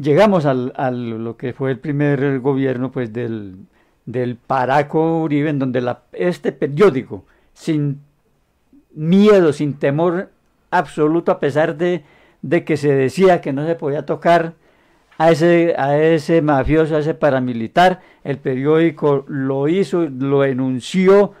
[0.00, 3.56] llegamos al, a lo que fue el primer gobierno pues del,
[4.04, 8.00] del Paraco Uribe, en donde la, este periódico, sin
[8.94, 10.30] miedo, sin temor
[10.70, 12.04] absoluto, a pesar de,
[12.42, 14.54] de que se decía que no se podía tocar
[15.18, 18.00] a ese, a ese mafioso, a ese paramilitar.
[18.24, 21.32] El periódico lo hizo, lo enunció,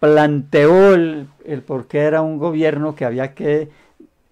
[0.00, 1.28] planteó el,
[1.66, 3.70] por qué era un gobierno que había que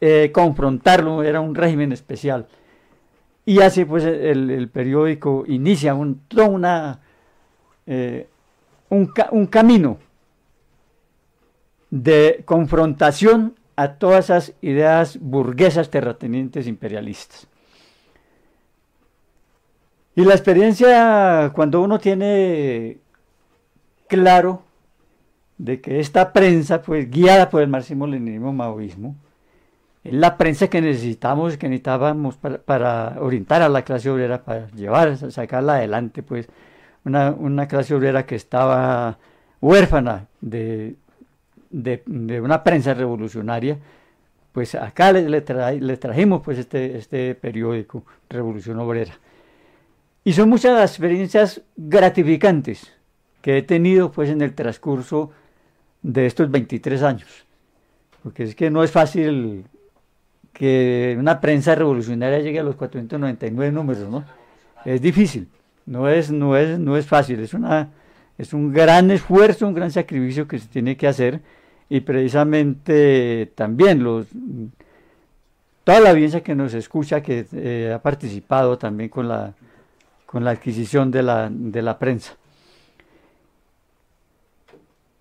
[0.00, 2.46] eh, confrontarlo, era un régimen especial.
[3.50, 7.00] Y así pues el, periódico inicia un, una,
[7.84, 8.28] eh,
[8.90, 9.98] un, un camino
[11.90, 17.48] de confrontación a todas esas ideas burguesas terratenientes imperialistas.
[20.14, 22.98] Y la experiencia, cuando uno tiene
[24.06, 24.62] claro
[25.58, 29.29] de que esta prensa, pues guiada por el marxismo-leninismo maoísmo, Es
[30.04, 35.74] la prensa que necesitamos, que necesitábamos para, orientar a la clase obrera, para llevar, sacarla
[35.74, 36.48] adelante, pues
[37.04, 39.18] una, una clase obrera que estaba
[39.60, 40.96] huérfana de,
[41.70, 43.78] de, una prensa revolucionaria,
[44.52, 49.12] pues acá le, le, trajimos pues este, este periódico, Revolución Obrera.
[50.24, 52.92] Y son muchas las experiencias gratificantes
[53.42, 55.30] que he tenido pues en el transcurso
[56.02, 57.46] de estos 23 años.
[58.22, 59.64] Porque es que no es fácil
[60.52, 64.24] que una prensa revolucionaria llegue a los 499 números, ¿no?
[64.84, 65.48] Es difícil,
[65.86, 67.88] no es, no es, no es fácil, es, una,
[68.38, 71.40] es un gran esfuerzo, un gran sacrificio que se tiene que hacer
[71.88, 74.26] y precisamente también los
[75.84, 79.54] toda la audiencia que nos escucha, que eh, ha participado también con la,
[80.26, 82.36] con la adquisición de la, de la prensa.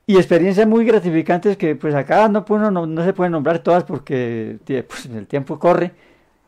[0.10, 4.58] Y experiencias muy gratificantes que pues acá no, no, no se pueden nombrar todas porque
[4.65, 5.91] pues, el tiempo corre.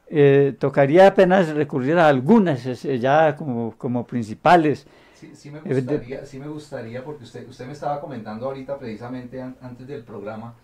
[0.08, 4.88] Eh, tocaría apenas recurrir a algunas ya como, como principales.
[5.14, 9.40] Sí, sí, me gustaría, sí me gustaría, porque usted, usted me estaba comentando ahorita precisamente
[9.40, 10.56] antes del programa,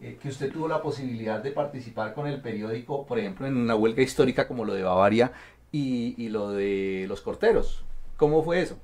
[0.00, 3.74] eh, que usted tuvo la posibilidad de participar con el periódico, por ejemplo, en una
[3.74, 5.32] huelga histórica como lo de Bavaria,
[5.72, 7.82] y, lo de los corteros.
[8.16, 8.78] ¿Cómo fue eso?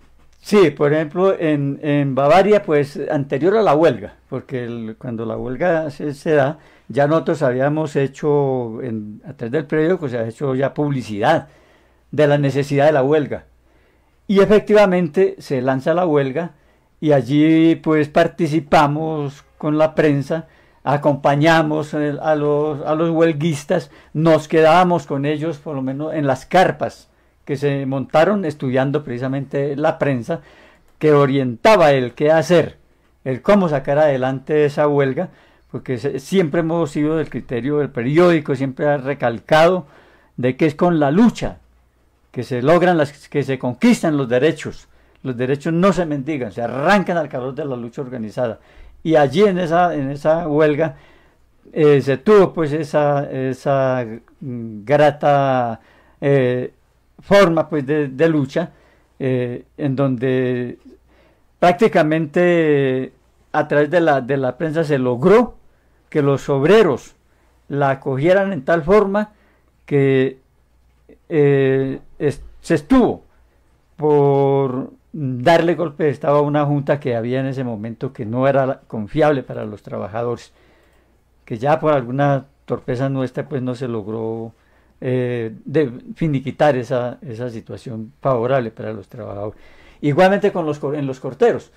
[0.46, 6.30] Sí, por ejemplo, en, Bavaria, pues anterior a la huelga, porque cuando la huelga se,
[6.34, 11.48] da, ya nosotros habíamos hecho, en, a través del periódico, se ha hecho ya publicidad
[12.12, 13.46] de la necesidad de la huelga.
[14.28, 16.52] Y efectivamente se lanza la huelga
[17.00, 20.46] y allí pues participamos con la prensa
[20.84, 27.08] acompañamos a los huelguistas, nos quedábamos con ellos por lo menos en las carpas
[27.46, 30.40] que se montaron estudiando precisamente la prensa
[30.98, 32.76] que orientaba el qué hacer,
[33.24, 35.30] el cómo sacar adelante esa huelga,
[35.70, 39.86] porque siempre hemos sido del criterio del periódico, siempre ha recalcado
[40.36, 41.58] de que es con la lucha
[42.30, 44.88] que se logran las que se conquistan los derechos.
[45.22, 48.60] Los derechos no se mendigan, se arrancan al calor de la lucha organizada
[49.02, 50.96] y allí en esa, en esa huelga
[51.72, 54.04] eh, se tuvo pues esa, esa
[54.40, 55.80] grata
[56.20, 56.72] eh,
[57.26, 58.70] forma pues de, lucha
[59.18, 60.78] eh, en donde
[61.58, 63.12] prácticamente
[63.52, 65.56] a través de la, de la prensa se logró
[66.08, 67.16] que los obreros
[67.68, 69.32] la acogieran en tal forma
[69.84, 70.38] que
[71.28, 73.24] se estuvo
[73.96, 78.46] por darle golpe de Estado a una junta que había en ese momento que no
[78.46, 80.52] era confiable para los trabajadores,
[81.44, 84.52] que ya por alguna torpeza nuestra pues no se logró
[85.00, 89.58] eh, de finiquitar esa, esa situación favorable para los trabajadores.
[90.00, 91.72] Igualmente con los, en los corteros.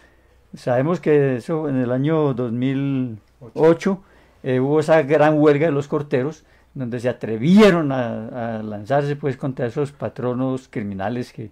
[0.55, 4.03] Sabemos que eso en el año 2008
[4.43, 9.37] eh, hubo esa gran huelga de los corteros, donde se atrevieron a, a lanzarse pues
[9.37, 11.51] contra esos patronos criminales que,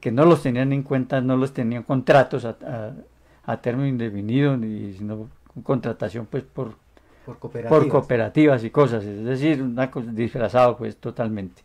[0.00, 2.56] que no los tenían en cuenta, no los tenían contratos a,
[3.44, 5.28] a, término indefinido, ni sino
[5.62, 6.74] contratación pues por,
[7.38, 8.64] por, cooperativas.
[8.64, 11.62] y cosas, es decir, una cosa disfrazado pues totalmente.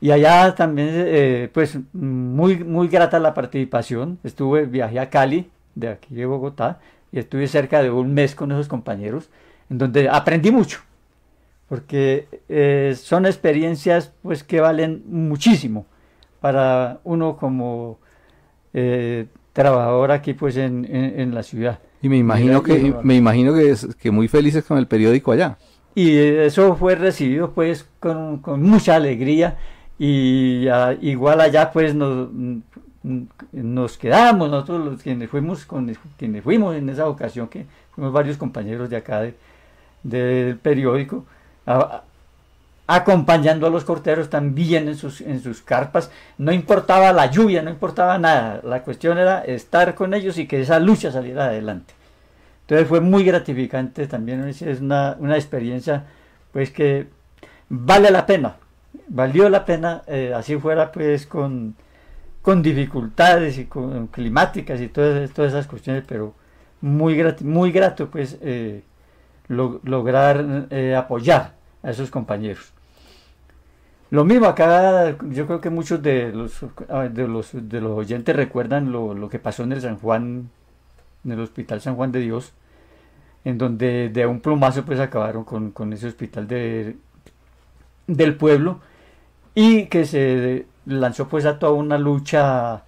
[0.00, 5.88] Y allá también, eh, pues muy, muy grata la participación, estuve, viajé a Cali, de
[5.88, 6.78] aquí de Bogotá,
[7.10, 9.28] y estuve cerca de un mes con esos compañeros,
[9.70, 10.80] en donde aprendí mucho,
[11.68, 15.86] porque eh, son experiencias pues que valen muchísimo
[16.40, 17.98] para uno como
[18.72, 21.80] eh, trabajador aquí pues en, la ciudad.
[22.00, 25.58] Y me imagino que me imagino que, es, que muy felices con el periódico allá.
[25.94, 29.58] Y eso fue recibido pues con, mucha alegría
[29.98, 30.68] y
[31.00, 32.28] igual allá pues nos,
[33.52, 38.36] nos quedamos nosotros los quienes fuimos con quienes fuimos en esa ocasión que fuimos varios
[38.36, 39.28] compañeros de acá
[40.04, 41.24] del periódico
[42.88, 46.10] acompañando a los corteros también en sus, en sus carpas.
[46.38, 48.60] No importaba la lluvia, no importaba nada.
[48.64, 51.94] La cuestión era estar con ellos y que esa lucha saliera adelante.
[52.62, 56.04] Entonces fue muy gratificante también, es una, una experiencia
[56.52, 57.06] pues que
[57.68, 58.56] vale la pena,
[59.08, 61.76] valió la pena, eh, así fuera pues con,
[62.42, 66.34] con dificultades y con climáticas y todas, todas esas cuestiones, pero
[66.82, 68.82] muy grato, muy grato pues eh,
[69.48, 72.72] lograr eh, apoyar a esos compañeros.
[74.10, 76.64] Lo mismo acá, yo creo que muchos de los,
[77.12, 80.48] de los, de los oyentes recuerdan lo, que pasó en el San Juan,
[81.24, 82.54] en el Hospital San Juan de Dios,
[83.44, 86.96] en donde de un plumazo pues acabaron con, ese hospital de,
[88.06, 88.80] del pueblo
[89.54, 92.84] y que se lanzó pues a toda una lucha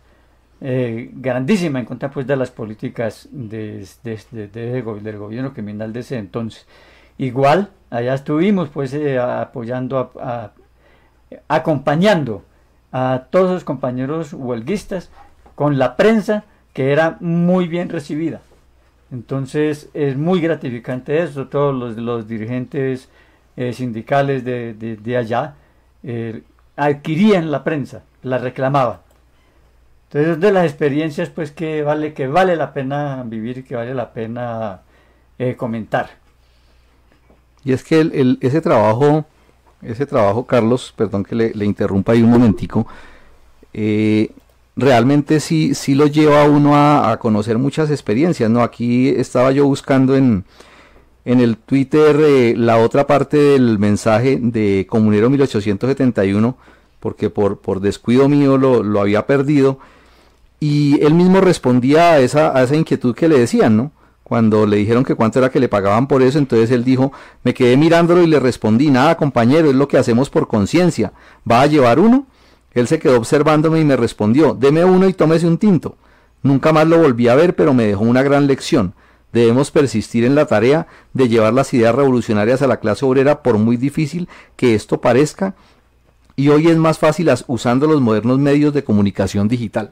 [0.62, 6.66] eh, grandísima en contra pues de las políticas de, del gobierno criminal de ese entonces.
[7.18, 10.12] igual, allá estuvimos pues eh, apoyando,
[11.48, 12.42] acompañando
[12.92, 15.10] a todos los compañeros huelguistas
[15.54, 18.40] con la prensa que era muy bien recibida.
[19.12, 23.08] Entonces es muy gratificante eso, todos los, dirigentes
[23.56, 25.54] eh, sindicales de, allá
[26.02, 26.42] eh,
[26.76, 28.98] adquirían la prensa, la reclamaban.
[30.08, 34.12] Entonces de las experiencias pues que vale, que vale la pena vivir que vale la
[34.12, 34.80] pena
[35.38, 36.10] eh, comentar.
[37.64, 39.26] Y es que el, ese trabajo,
[39.82, 42.86] ese trabajo, Carlos, perdón que le, interrumpa ahí un momentico,
[44.80, 48.62] realmente sí, sí lo lleva a uno a, conocer muchas experiencias, ¿no?
[48.62, 50.44] Aquí estaba yo buscando en,
[51.24, 56.56] en el Twitter eh, la otra parte del mensaje de Comunero 1871,
[56.98, 59.78] porque por, por descuido mío lo, lo, había perdido,
[60.58, 63.92] y él mismo respondía a esa, a esa inquietud que le decían, ¿no?
[64.30, 67.12] Cuando le dijeron que cuánto era que le pagaban por eso, entonces él dijo,
[67.42, 71.12] me quedé mirándolo y le respondí, nada compañero, es lo que hacemos por conciencia,
[71.50, 72.28] ¿va a llevar uno?
[72.72, 75.96] Él se quedó observándome y me respondió, deme uno y tómese un tinto.
[76.44, 78.94] Nunca más lo volví a ver, pero me dejó una gran lección.
[79.32, 83.58] Debemos persistir en la tarea de llevar las ideas revolucionarias a la clase obrera por
[83.58, 85.56] muy difícil que esto parezca,
[86.36, 89.90] y hoy es más fácil usando los modernos medios de comunicación digital.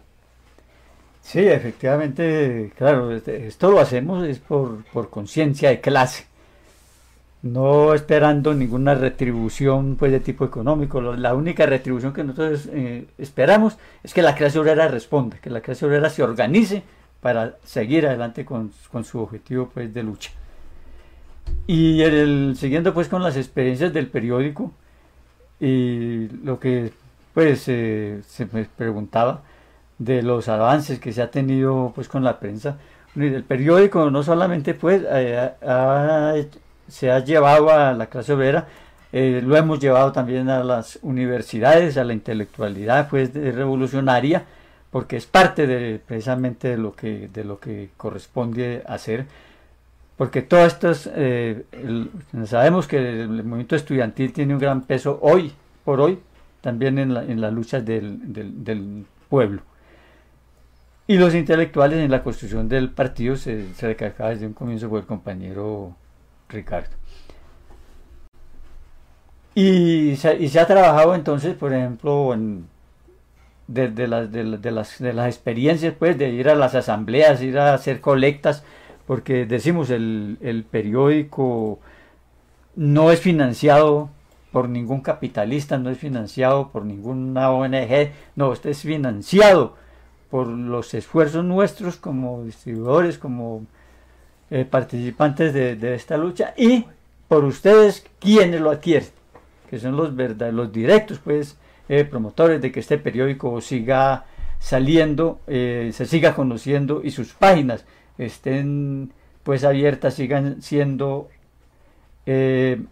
[1.29, 6.29] Sí, efectivamente, claro, esto lo hacemos es por, por conciencia de clase
[7.43, 11.01] no esperando ninguna retribución pues de tipo económico.
[11.01, 15.61] La única retribución que nosotros eh, esperamos es que la clase obrera responda, que la
[15.61, 16.83] clase obrera se organice
[17.21, 18.73] para seguir adelante con,
[19.05, 20.31] su objetivo pues de lucha.
[21.67, 24.73] Y el, siguiendo pues con las experiencias del periódico
[25.61, 26.93] y lo que
[27.35, 29.43] pues eh, se me preguntaba
[29.99, 32.79] de los avances que se ha tenido pues con la prensa.
[33.17, 35.51] El periódico no solamente pues eh,
[36.89, 38.67] se ha llevado a la clase obrera,
[39.13, 44.45] eh, lo hemos llevado también a las universidades, a la intelectualidad pues, revolucionaria,
[44.91, 49.27] porque es parte de, precisamente de lo, que, de lo que corresponde hacer.
[50.17, 51.65] Porque todas estas, eh,
[52.45, 55.53] sabemos que el movimiento estudiantil tiene un gran peso hoy
[55.85, 56.19] por hoy,
[56.61, 58.19] también en, la, en las luchas del,
[58.65, 59.63] del, pueblo.
[61.11, 65.01] Y los intelectuales en la construcción del partido se, se recalcaba desde un comienzo por
[65.01, 65.97] el compañero
[66.51, 66.91] Ricardo.
[69.55, 72.69] Y se, ha trabajado entonces, por ejemplo, en,
[73.69, 77.73] de, las, de, las, de, las, experiencias, pues, de ir a las asambleas, ir a
[77.73, 78.63] hacer colectas,
[79.07, 81.81] porque decimos, el, el periódico
[82.77, 84.11] no es financiado
[84.53, 89.75] por ningún capitalista, no es financiado por ninguna ONG, no, este es financiado
[90.31, 93.67] por los esfuerzos nuestros como distribuidores, como
[94.51, 96.87] eh, participantes de, esta lucha y
[97.29, 99.09] por ustedes quienes lo adquieren,
[99.69, 101.57] que son los, verdaderos, los directos pues,
[101.89, 104.25] eh, promotores de que este periódico siga
[104.59, 107.85] saliendo, eh, se siga conociendo y sus páginas
[108.17, 109.13] estén
[109.43, 111.29] pues abiertas, sigan siendo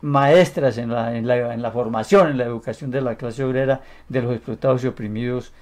[0.01, 3.83] maestras en la, en, la, en la formación, en la educación de la clase obrera,
[4.09, 5.53] de los explotados y oprimidos,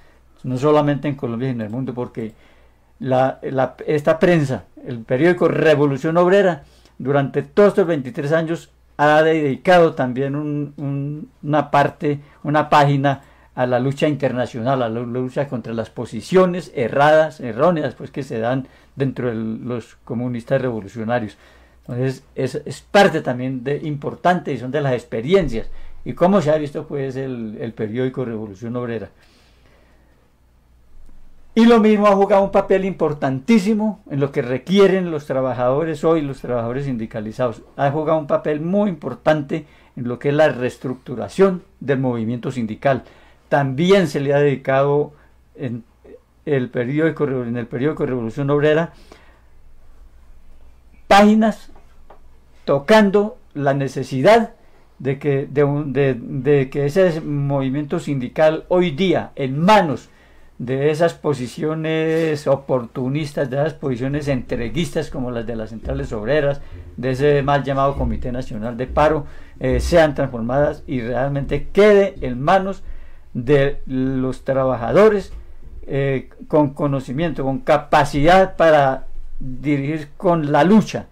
[0.45, 2.33] no solamente en Colombia, sino en el mundo, porque
[2.99, 3.39] la,
[3.87, 6.63] esta prensa, el periódico Revolución Obrera,
[6.97, 10.35] durante todos estos 23 años ha dedicado también
[11.41, 13.23] una parte, una página
[13.55, 18.39] a la lucha internacional, a la lucha contra las posiciones erradas, erróneas, pues que se
[18.39, 21.37] dan dentro de los comunistas revolucionarios.
[21.87, 25.69] Entonces es, es parte también de importante y son de las experiencias
[26.03, 29.09] y cómo se ha visto pues el, el periódico Revolución Obrera.
[31.57, 36.21] Y lo mismo ha jugado un papel importantísimo en lo que requieren los trabajadores hoy,
[36.21, 37.61] los trabajadores sindicalizados.
[37.77, 43.03] Ha jugado un papel muy importante en lo que es la reestructuración del movimiento sindical.
[43.47, 45.13] También se le ha dedicado
[45.55, 45.85] en
[46.45, 48.91] el periódico, Revolución Obrera
[51.07, 51.71] páginas
[52.65, 54.55] tocando la necesidad
[54.99, 60.09] de que, de que ese movimiento sindical hoy día en manos
[60.57, 66.61] de esas posiciones oportunistas, de esas posiciones entreguistas como las de las centrales obreras,
[66.95, 69.25] de ese mal llamado Comité Nacional de Paro,
[69.59, 72.83] eh, sean transformadas y realmente quede en manos
[73.33, 75.33] de los trabajadores
[75.87, 79.07] eh, con conocimiento, con capacidad para
[79.39, 81.07] dirigir con la lucha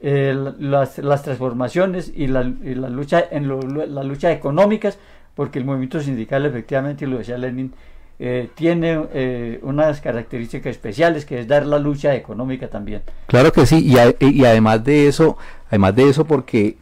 [0.00, 3.48] eh, las, transformaciones y la, lucha en
[3.94, 4.96] las luchas económicas,
[5.34, 7.72] porque el movimiento sindical efectivamente, y lo decía Lenin,
[8.20, 13.02] eh, tiene eh, unas características especiales que es dar la lucha económica también.
[13.26, 15.36] Claro que sí, y, y, además de eso,
[15.68, 16.76] además de eso porque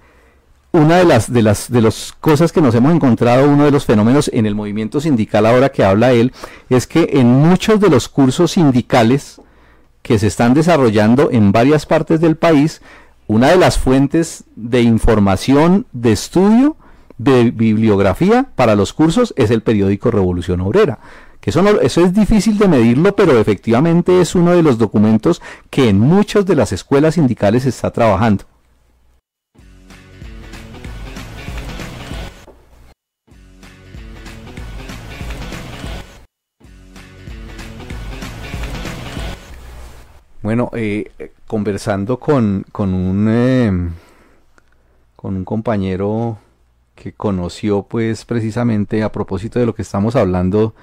[0.72, 3.84] una de las, de las de las cosas que nos hemos encontrado, uno de los
[3.84, 6.32] fenómenos en el movimiento sindical ahora que habla él,
[6.70, 9.40] es que en muchos de los cursos sindicales
[10.02, 12.80] que se están desarrollando en varias partes del país,
[13.26, 16.76] una de las fuentes de información, de estudio,
[17.18, 20.98] de bibliografía para los cursos es el periódico Revolución Obrera.
[21.46, 25.40] Eso, eso es difícil de medirlo, pero efectivamente es uno de los documentos
[25.70, 28.44] que en muchas de las escuelas sindicales se está trabajando.
[40.42, 41.12] Bueno, eh,
[41.46, 43.90] conversando con, con un eh,
[45.14, 46.38] con un compañero
[46.96, 50.74] que conoció pues precisamente a propósito de lo que estamos hablando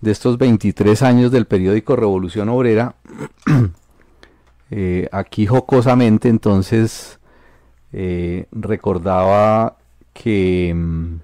[0.00, 2.94] de estos 23 años del periódico Revolución Obrera,
[4.70, 7.18] eh, aquí jocosamente entonces
[8.52, 9.78] recordaba
[10.12, 11.20] que, mm,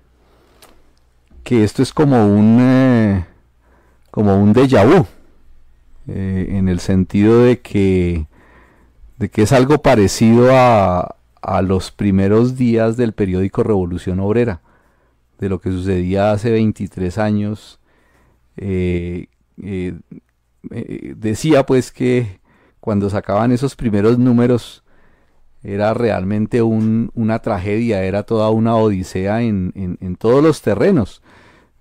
[1.42, 3.24] que esto es como un,
[4.10, 5.06] como un déjà vu
[6.06, 8.26] eh, en el sentido de que,
[9.18, 14.60] de que es algo parecido a, a los primeros días del periódico Revolución Obrera,
[15.38, 17.80] de lo que sucedía hace 23 años.
[18.56, 19.26] Eh,
[19.62, 19.94] eh,
[21.16, 22.40] decía pues que
[22.80, 24.84] cuando sacaban esos primeros números
[25.64, 31.22] era realmente un, una tragedia, era toda una odisea en, todos los terrenos.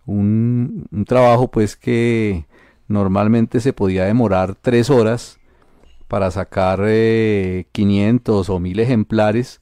[0.05, 2.45] Un, trabajo pues que
[2.87, 5.37] normalmente se podía demorar tres horas
[6.07, 9.61] para sacar 500 eh, o 1000 ejemplares,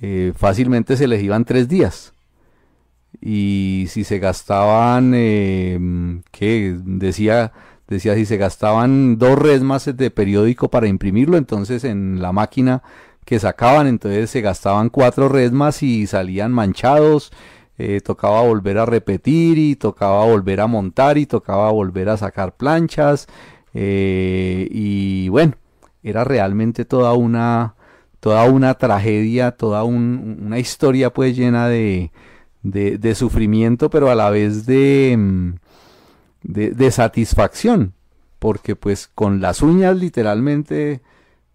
[0.00, 2.12] eh, fácilmente se les iban tres días.
[3.20, 5.78] Y si se gastaban, eh.
[6.84, 7.52] Decía,
[7.88, 12.82] decía, si se gastaban dos resmas de periódico para imprimirlo, entonces en la máquina
[13.24, 17.32] que sacaban, entonces se gastaban cuatro resmas y salían manchados
[17.78, 22.56] eh, tocaba volver a repetir y tocaba volver a montar y tocaba volver a sacar
[22.56, 23.26] planchas
[23.74, 25.56] eh, y bueno
[26.02, 27.74] era realmente toda una
[28.20, 32.12] toda una tragedia toda una historia pues llena de,
[32.70, 35.54] de, sufrimiento pero a la vez de, mm,
[36.42, 37.92] de, de satisfacción
[38.38, 41.00] porque pues con las uñas literalmente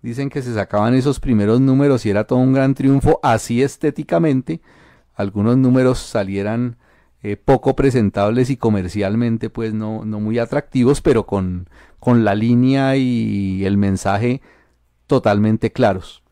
[0.02, 4.62] dicen que se sacaban esos primeros números y era todo un gran triunfo así estéticamente
[5.16, 6.78] algunos números salieran
[7.24, 12.96] eh, poco presentables y comercialmente pues no, no muy atractivos, pero con, con, la línea
[12.96, 14.42] y el mensaje
[15.06, 16.24] totalmente claros.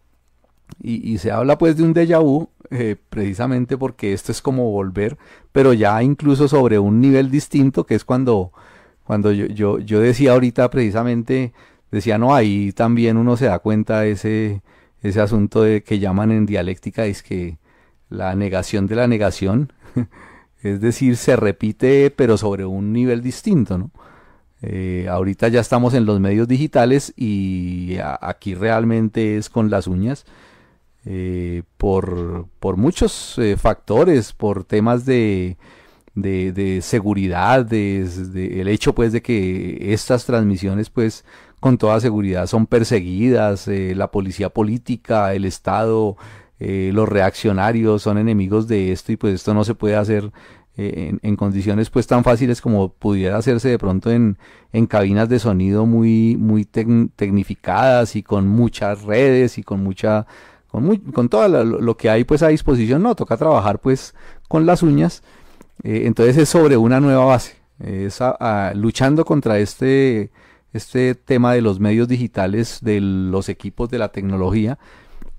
[0.82, 5.18] Y, se habla pues de un déjà vu eh, precisamente porque esto es como volver,
[5.52, 8.54] pero ya incluso sobre un nivel distinto que es cuando,
[9.04, 11.54] cuando yo, yo, yo decía ahorita precisamente,
[11.92, 14.62] decía no, ahí también uno se da cuenta de ese,
[15.02, 17.58] ese asunto de que llaman en dialéctica, es que
[18.10, 19.74] la negación de la negación,
[20.64, 23.92] es decir, se repite pero sobre un nivel distinto, ¿no?
[24.62, 30.26] Eh, ahorita ya estamos en los medios digitales y aquí realmente es con las uñas
[31.06, 35.58] eh, por, por, muchos eh, factores, por temas de,
[36.16, 38.08] de, seguridad, de,
[38.60, 41.26] el hecho pues de que estas transmisiones pues
[41.60, 46.18] con toda seguridad son perseguidas, la policía política, el Estado,
[46.60, 50.30] eh, los reaccionarios son enemigos de esto y pues esto no se puede hacer
[50.76, 54.38] eh, en, condiciones pues tan fáciles como pudiera hacerse de pronto en,
[54.74, 60.28] en cabinas de sonido muy, muy tecnificadas y con muchas redes y con mucha
[60.70, 64.14] con, todo lo, que hay pues a disposición no toca trabajar pues
[64.48, 65.24] con las uñas
[65.84, 68.20] eh, entonces es sobre una nueva base es
[68.76, 70.32] luchando contra este
[70.74, 74.78] este tema de los medios digitales de los equipos de la tecnología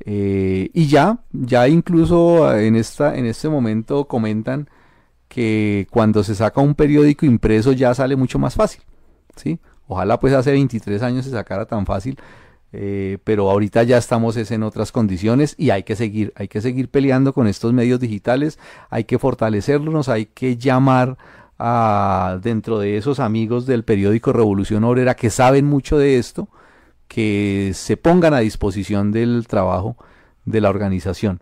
[0.05, 4.68] eh, y ya, ya incluso en, esta, en este momento comentan
[5.28, 8.83] que cuando se saca un periódico impreso ya sale mucho más fácil.
[9.37, 9.61] ¿sí?
[9.87, 12.18] Ojalá pues hace 23 años se sacara tan fácil,
[12.73, 16.89] eh, pero ahorita ya estamos en otras condiciones y hay que seguir, hay que seguir
[16.89, 18.59] peleando con estos medios digitales,
[18.91, 21.18] hay que fortalecerlos, hay que llamar
[21.59, 26.49] a dentro de esos amigos del periódico Revolución Obrera que saben mucho de esto,
[27.09, 29.97] que se pongan a disposición del trabajo
[30.45, 31.41] de la organización.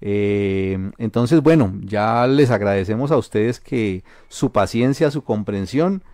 [0.00, 6.04] Eh, entonces, bueno, ya les agradecemos a ustedes que su paciencia, su comprensión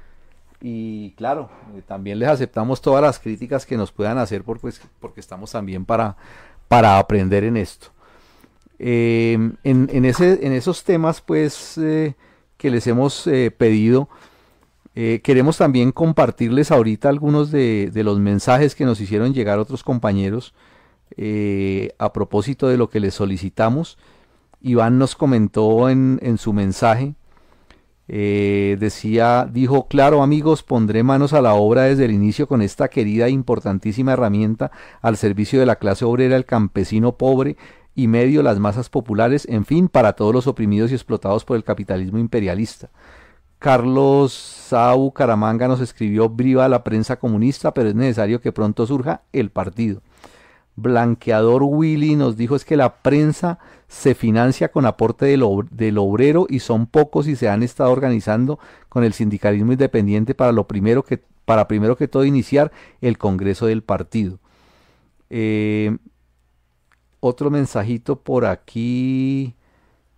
[0.66, 5.20] y claro, eh, también les aceptamos todas las críticas que nos puedan hacer pues, porque
[5.20, 6.16] estamos también para,
[6.68, 7.88] para aprender en esto.
[8.78, 14.08] Eh, en, esos temas pues que les hemos pedido,
[14.96, 20.54] eh, queremos también compartirles ahorita algunos de, los mensajes que nos hicieron llegar otros compañeros
[21.16, 23.98] eh, a propósito de lo que les solicitamos
[24.60, 27.14] Iván nos comentó en, en su mensaje,
[28.06, 32.88] eh, decía, dijo, claro amigos, pondré manos a la obra desde el inicio con esta
[32.88, 37.56] querida e importantísima herramienta al servicio de la clase obrera, el campesino pobre
[37.94, 41.64] y medio, las masas populares, en fin, para todos los oprimidos y explotados por el
[41.64, 42.90] capitalismo imperialista.
[43.58, 49.22] Carlos Sau Caramanga nos escribió, viva la prensa comunista, pero es necesario que pronto surja
[49.32, 50.02] el partido.
[50.76, 53.58] Blanqueador Willy nos dijo es que la prensa
[53.88, 55.42] se financia con aporte del,
[55.98, 58.58] obrero y son pocos y se han estado organizando
[58.88, 62.72] con el sindicalismo independiente para lo primero que para primero que todo iniciar
[63.02, 64.38] el congreso del partido.
[65.28, 65.96] Eh,
[67.20, 69.54] otro mensajito por aquí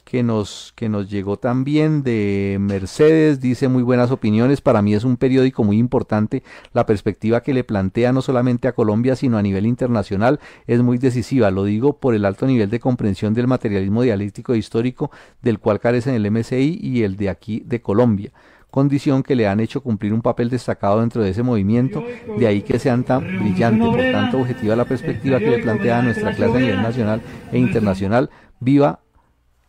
[0.07, 5.03] que nos, que nos llegó también de Mercedes, dice muy buenas opiniones, para mí es
[5.03, 9.43] un periódico muy importante, la perspectiva que le plantea no solamente a Colombia, sino a
[9.43, 10.39] nivel internacional
[10.69, 14.59] es muy decisiva, lo digo por el alto nivel de comprensión del materialismo dialéctico e
[14.59, 15.11] histórico
[15.43, 18.33] del cual carecen el MSI y el de aquí de Colombia
[18.71, 22.05] condición que le han hecho cumplir un papel destacado dentro de ese movimiento,
[22.39, 26.03] de ahí que sean tan brillantes, por tanto objetiva la perspectiva que le plantea a
[26.03, 28.29] nuestra clase a nivel nacional e internacional,
[28.61, 29.01] viva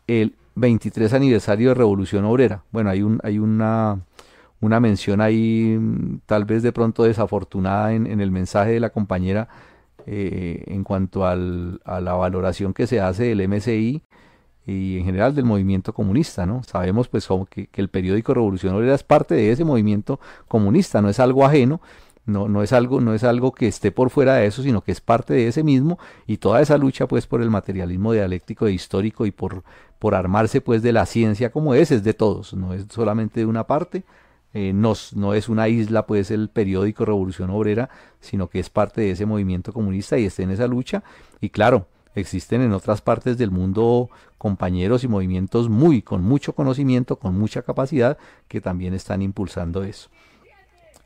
[0.08, 2.64] el 23 aniversario de Revolución Obrera.
[2.72, 4.00] Bueno, hay, un, hay una,
[4.60, 9.48] una mención ahí mm, tal vez de pronto desafortunada en, el mensaje de la compañera
[10.06, 14.02] eh, en cuanto al, a la valoración que se hace del MSI
[14.66, 16.62] y en general del movimiento comunista, ¿no?
[16.64, 21.10] Sabemos pues que, que el periódico Revolución Obrera es parte de ese movimiento comunista, no
[21.10, 21.80] es algo ajeno,
[22.26, 24.92] no, no, es algo, no es algo que esté por fuera de eso, sino que
[24.92, 25.98] es parte de ese mismo
[26.28, 29.64] y toda esa lucha pues por el materialismo dialéctico e histórico y por,
[30.00, 33.46] por armarse pues de la ciencia como es, es de todos, no es solamente de
[33.46, 34.04] una parte,
[34.54, 37.90] eh, no, no, es una isla pues el periódico Revolución Obrera,
[38.20, 41.04] sino que es parte de ese movimiento comunista y está en esa lucha
[41.42, 47.18] y claro, existen en otras partes del mundo compañeros y movimientos muy con mucho conocimiento,
[47.18, 48.18] con mucha capacidad
[48.48, 50.10] que también están impulsando eso.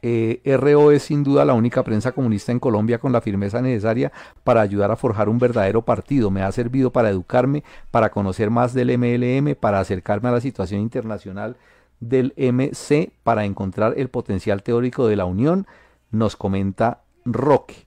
[0.04, 4.12] Eh, RO es sin duda la única prensa comunista en Colombia con la firmeza necesaria
[4.44, 6.32] para ayudar a forjar un verdadero partido.
[6.32, 10.82] Me ha servido para educarme, para conocer más del MLM, para acercarme a la situación
[10.82, 11.56] internacional
[12.00, 15.68] del MC, para encontrar el potencial teórico de la unión,
[16.10, 17.86] nos comenta Roque.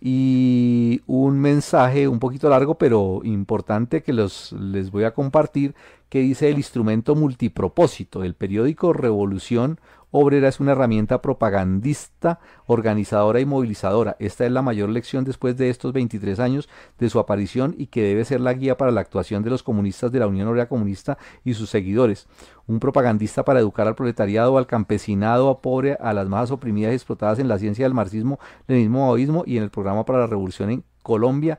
[0.00, 5.74] Y un mensaje un poquito largo pero importante que los, les voy a compartir
[6.08, 9.78] que dice el instrumento multipropósito, el periódico Revolución
[10.10, 14.16] Obrera es una herramienta propagandista, organizadora y movilizadora.
[14.18, 18.02] Esta es la mayor lección después de estos 23 años de su aparición y que
[18.02, 21.18] debe ser la guía para la actuación de los comunistas de la Unión Obrera Comunista
[21.44, 22.26] y sus seguidores.
[22.66, 26.94] Un propagandista para educar al proletariado, al campesinado, a pobre, a las masas oprimidas y
[26.94, 30.70] explotadas en la ciencia del marxismo, leninismo, maoísmo y en el programa para la revolución
[30.70, 31.58] en Colombia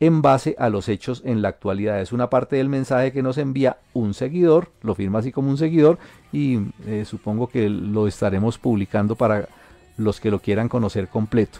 [0.00, 2.00] en base a los hechos en la actualidad.
[2.00, 5.58] Es una parte del mensaje que nos envía un seguidor, lo firma así como un
[5.58, 5.98] seguidor
[6.32, 9.48] y eh, supongo que lo estaremos publicando para
[9.96, 11.58] los que lo quieran conocer completo.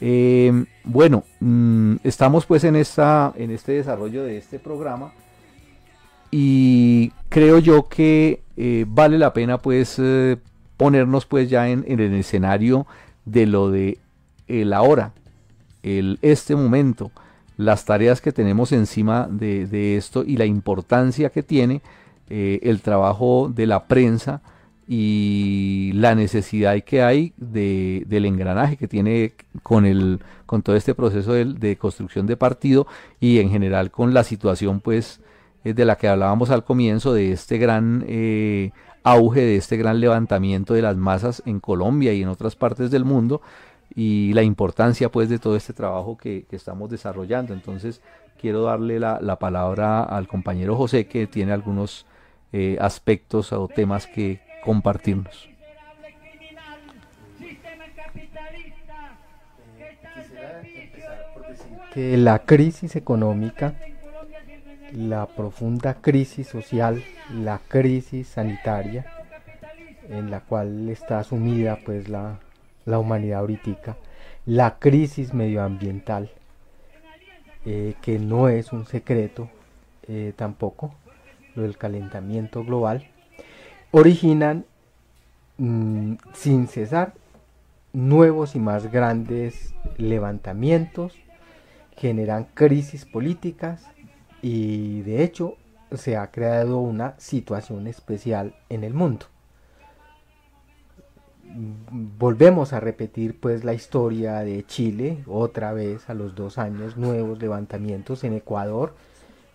[0.00, 5.12] Eh, bueno, mm, estamos pues en, esta, en este desarrollo de este programa
[6.30, 10.00] y creo yo que eh, vale la pena pues
[10.76, 12.86] ponernos pues ya en, en, el escenario
[13.24, 13.98] de lo de
[14.48, 15.12] el ahora,
[15.82, 17.12] el este momento
[17.56, 21.82] las tareas que tenemos encima de, esto y la importancia que tiene
[22.28, 24.42] eh, el trabajo de la prensa
[24.86, 29.32] y la necesidad que hay de, del engranaje que tiene
[29.62, 32.86] con, el, con todo este proceso de, construcción de partido
[33.18, 35.20] y en general con la situación pues
[35.64, 38.72] eh, de la que hablábamos al comienzo de este gran eh,
[39.04, 43.04] auge, de este gran levantamiento de las masas en Colombia y en otras partes del
[43.04, 43.40] mundo
[43.94, 47.52] y la importancia pues de todo este trabajo que, estamos desarrollando.
[47.52, 48.00] Entonces
[48.40, 52.06] quiero darle la, palabra al compañero José que tiene algunos
[52.52, 55.48] eh, aspectos o temas que compartirnos.
[61.92, 63.74] que la crisis económica,
[64.92, 69.06] la profunda crisis social, la crisis sanitaria
[70.08, 72.40] en la cual está sumida pues la
[72.84, 73.96] la humanidad ahorita,
[74.46, 76.30] la crisis medioambiental,
[77.64, 79.48] eh, que no es un secreto
[80.06, 80.94] eh, tampoco,
[81.54, 83.08] lo del calentamiento global,
[83.90, 84.66] originan
[85.58, 87.14] mm, sin cesar
[87.92, 91.14] nuevos y más grandes levantamientos,
[91.96, 93.86] generan crisis políticas
[94.42, 95.56] y de hecho
[95.92, 99.26] se ha creado una situación especial en el mundo
[101.54, 107.40] volvemos a repetir pues la historia de Chile otra vez a los dos años nuevos
[107.40, 108.94] levantamientos en Ecuador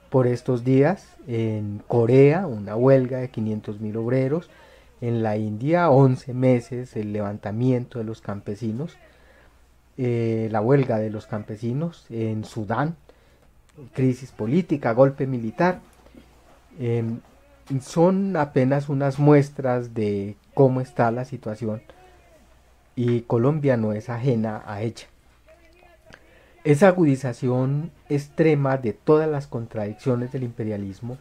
[0.10, 1.08] por estos días.
[1.28, 4.50] En Corea, una huelga de 500.000 obreros.
[5.02, 8.97] En la India, 11 meses el levantamiento de los campesinos.
[9.97, 12.06] Eh, la huelga de los campesinos.
[12.10, 12.95] En Sudán,
[13.93, 15.80] crisis política, golpe militar.
[16.80, 17.20] Em,
[17.82, 21.82] son apenas unas muestras de cómo está la situación
[22.95, 25.07] y Colombia no es ajena a ella.
[26.65, 31.17] Esa agudización extrema de todas las contradicciones del imperialismo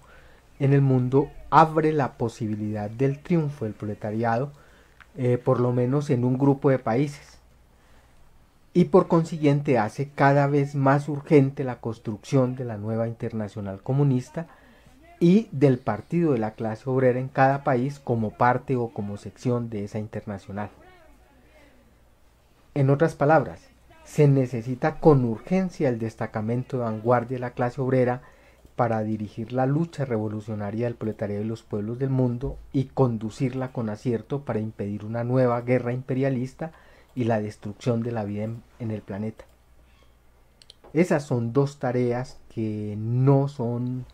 [0.58, 4.50] en el mundo abre la posibilidad del triunfo del proletariado,
[5.16, 7.38] eh, por lo menos en un grupo de países,
[8.74, 14.48] y por consiguiente hace cada vez más urgente la construcción de la nueva internacional comunista
[15.20, 19.70] y del partido de la clase obrera en cada país como parte o como sección
[19.70, 20.70] de esa internacional.
[22.74, 23.60] En otras palabras,
[24.04, 28.22] se necesita con urgencia el destacamento de vanguardia de la clase obrera
[28.76, 33.90] para dirigir la lucha revolucionaria del proletariado de los pueblos del mundo y conducirla con
[33.90, 36.70] acierto para impedir una nueva guerra imperialista
[37.16, 39.44] y la destrucción de la vida en, en el planeta.
[40.92, 44.06] Esas son dos tareas que no son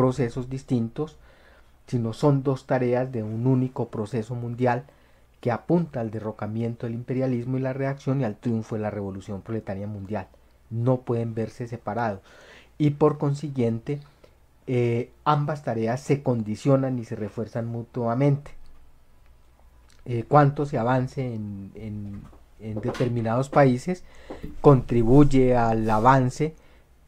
[0.00, 1.18] procesos distintos,
[1.86, 4.84] sino son dos tareas de un único proceso mundial
[5.42, 9.42] que apunta al derrocamiento del imperialismo y la reacción y al triunfo de la revolución
[9.42, 10.26] proletaria mundial.
[10.70, 12.22] No pueden verse separados
[12.78, 14.00] y por consiguiente
[14.66, 18.52] eh, ambas tareas se condicionan y se refuerzan mutuamente.
[20.06, 22.22] Eh, cuánto se avance en,
[22.58, 24.02] determinados países
[24.62, 26.54] contribuye al avance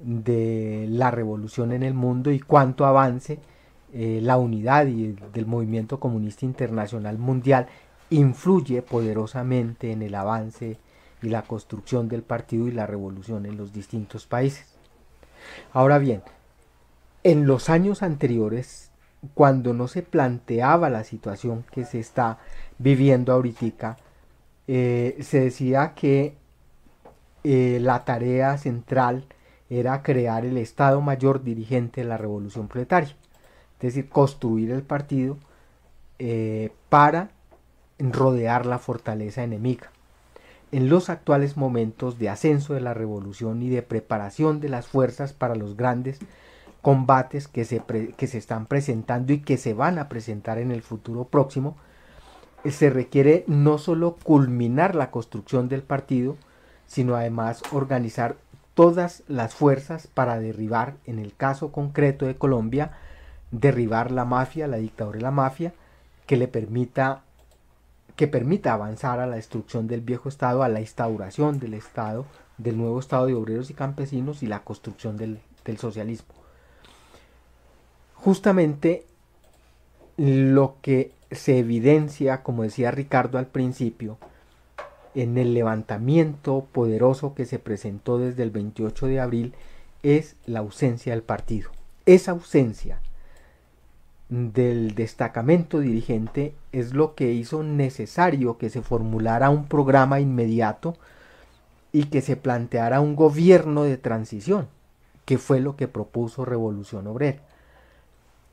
[0.02, 3.38] de la revolución en el mundo y cuánto avance
[3.94, 7.66] eh, la unidad y del movimiento comunista internacional mundial
[8.10, 10.78] influye poderosamente en el avance
[11.22, 14.66] y la construcción del partido y la revolución en los distintos países.
[15.72, 16.22] Ahora bien,
[17.22, 18.90] en los años anteriores,
[19.34, 22.38] cuando no se planteaba la situación que se está
[22.78, 23.96] viviendo ahorita,
[24.66, 26.34] eh, se decía que
[27.44, 29.26] eh, la tarea central
[29.78, 33.16] era crear el Estado Mayor dirigente de la Revolución Proletaria,
[33.76, 35.38] es decir, construir el partido
[36.18, 37.30] eh, para
[37.98, 39.90] rodear la fortaleza enemiga.
[40.72, 45.32] En los actuales momentos de ascenso de la revolución y de preparación de las fuerzas
[45.32, 46.18] para los grandes
[46.82, 47.82] combates que se,
[48.16, 51.76] que se están presentando y que se van a presentar en el futuro próximo,
[52.64, 56.36] eh, se requiere no solo culminar la construcción del partido,
[56.86, 58.36] sino además organizar
[58.74, 62.92] todas las fuerzas para derribar, en el caso concreto de Colombia,
[63.50, 65.74] derribar la mafia, la dictadura de la mafia,
[66.26, 67.22] que le permita
[68.16, 72.26] que permita avanzar a la destrucción del viejo Estado, a la instauración del Estado,
[72.58, 75.40] del nuevo Estado de obreros y campesinos y la construcción del,
[75.78, 76.34] socialismo.
[78.14, 79.06] Justamente
[80.16, 84.18] lo que se evidencia, como decía Ricardo al principio,
[85.14, 89.54] en el levantamiento poderoso que se presentó desde el 28 de abril
[90.02, 91.70] es la ausencia del partido.
[92.06, 93.00] Esa ausencia
[94.28, 100.96] del destacamento dirigente es lo que hizo necesario que se formulara un programa inmediato
[101.92, 104.68] y que se planteara un gobierno de transición,
[105.26, 107.42] que fue lo que propuso Revolución Obrera.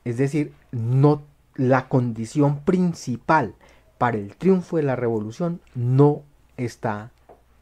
[0.04, 1.22] Es decir, no
[1.54, 3.54] la condición principal
[3.98, 6.22] para el triunfo de la revolución no
[6.64, 7.10] está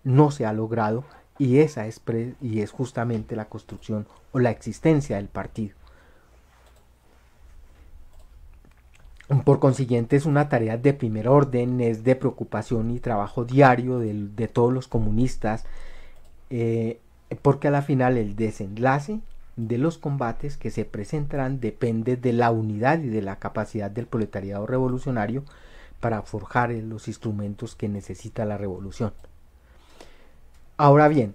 [0.04, 1.04] no se ha logrado
[1.38, 2.00] y esa es
[2.40, 5.74] y es justamente la construcción o la existencia del partido.
[9.44, 14.48] Por consiguiente es una tarea de primer orden, es de preocupación y trabajo diario de,
[14.48, 15.66] todos los comunistas,
[16.48, 16.98] eh,
[17.42, 19.20] porque a la final el desenlace
[19.56, 24.06] de los combates que se presentarán depende de la unidad y de la capacidad del
[24.06, 25.44] proletariado revolucionario
[26.00, 29.12] para forjar los instrumentos que necesita la revolución.
[30.76, 31.34] Ahora bien,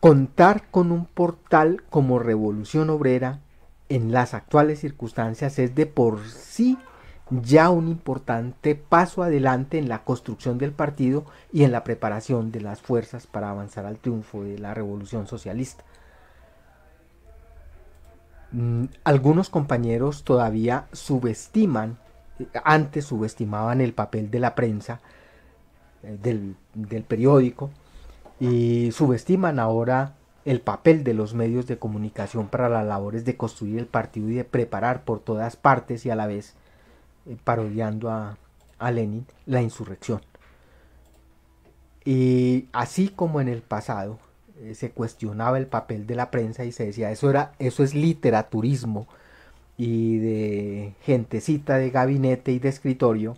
[0.00, 3.40] contar con un portal como Revolución Obrera
[3.88, 6.78] en las actuales circunstancias es de por sí
[7.30, 12.60] ya un importante paso adelante en la construcción del partido y en la preparación de
[12.60, 15.84] las fuerzas para avanzar al triunfo de la revolución socialista.
[18.50, 21.98] Mm, algunos compañeros todavía subestiman,
[22.64, 25.00] antes subestimaban el papel de la prensa,
[26.02, 27.70] eh, del, periódico,
[28.40, 30.14] y subestiman ahora
[30.44, 34.34] el papel de los medios de comunicación para las labores de construir el partido y
[34.34, 36.54] de preparar por todas partes y a la vez,
[37.26, 38.36] eh, parodiando a,
[38.78, 40.20] a Lenin, la insurrección.
[42.04, 44.18] Y así como en el pasado,
[44.62, 47.94] eh, se cuestionaba el papel de la prensa y se decía eso era eso es
[47.94, 49.08] literaturismo
[49.84, 53.36] y de gentecita de gabinete y de escritorio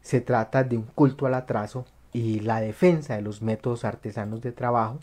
[0.00, 4.52] se trata de un culto al atraso y la defensa de los métodos artesanos de
[4.52, 4.98] trabajo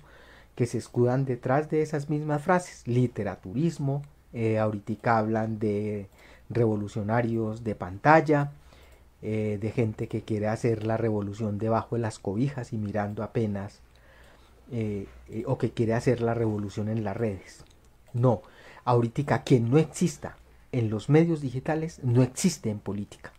[0.56, 4.02] que se escudan detrás de esas mismas frases literaturismo
[4.34, 6.08] eh, ahorita hablan de
[6.50, 8.52] revolucionarios de pantalla
[9.22, 13.82] eh, de gente que quiere hacer la revolución debajo de las cobijas y mirando apenas
[14.72, 17.64] eh, eh, o que quiere hacer la revolución en las redes.
[18.14, 18.42] No,
[18.84, 20.38] ahorita quien no exista
[20.78, 23.32] en los medios digitales no existe en política.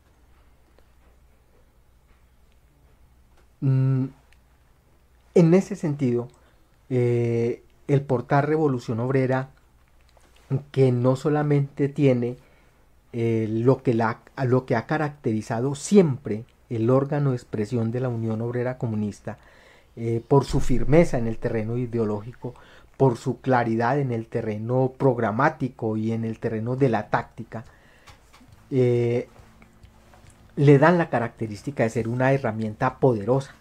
[3.60, 4.06] Mm,
[5.34, 6.28] en ese sentido,
[6.88, 9.50] eh, el portal Revolución Obrera,
[10.72, 12.36] que no solamente tiene
[13.12, 18.40] lo, que la, lo que ha caracterizado siempre el órgano de expresión de la Unión
[18.42, 19.38] Obrera Comunista,
[19.98, 22.54] eh, por su firmeza en el terreno ideológico,
[22.96, 27.64] por su claridad en el terreno programático y en el terreno de la táctica,
[28.70, 29.28] eh,
[30.56, 33.54] le dan la característica de ser una herramienta poderosa,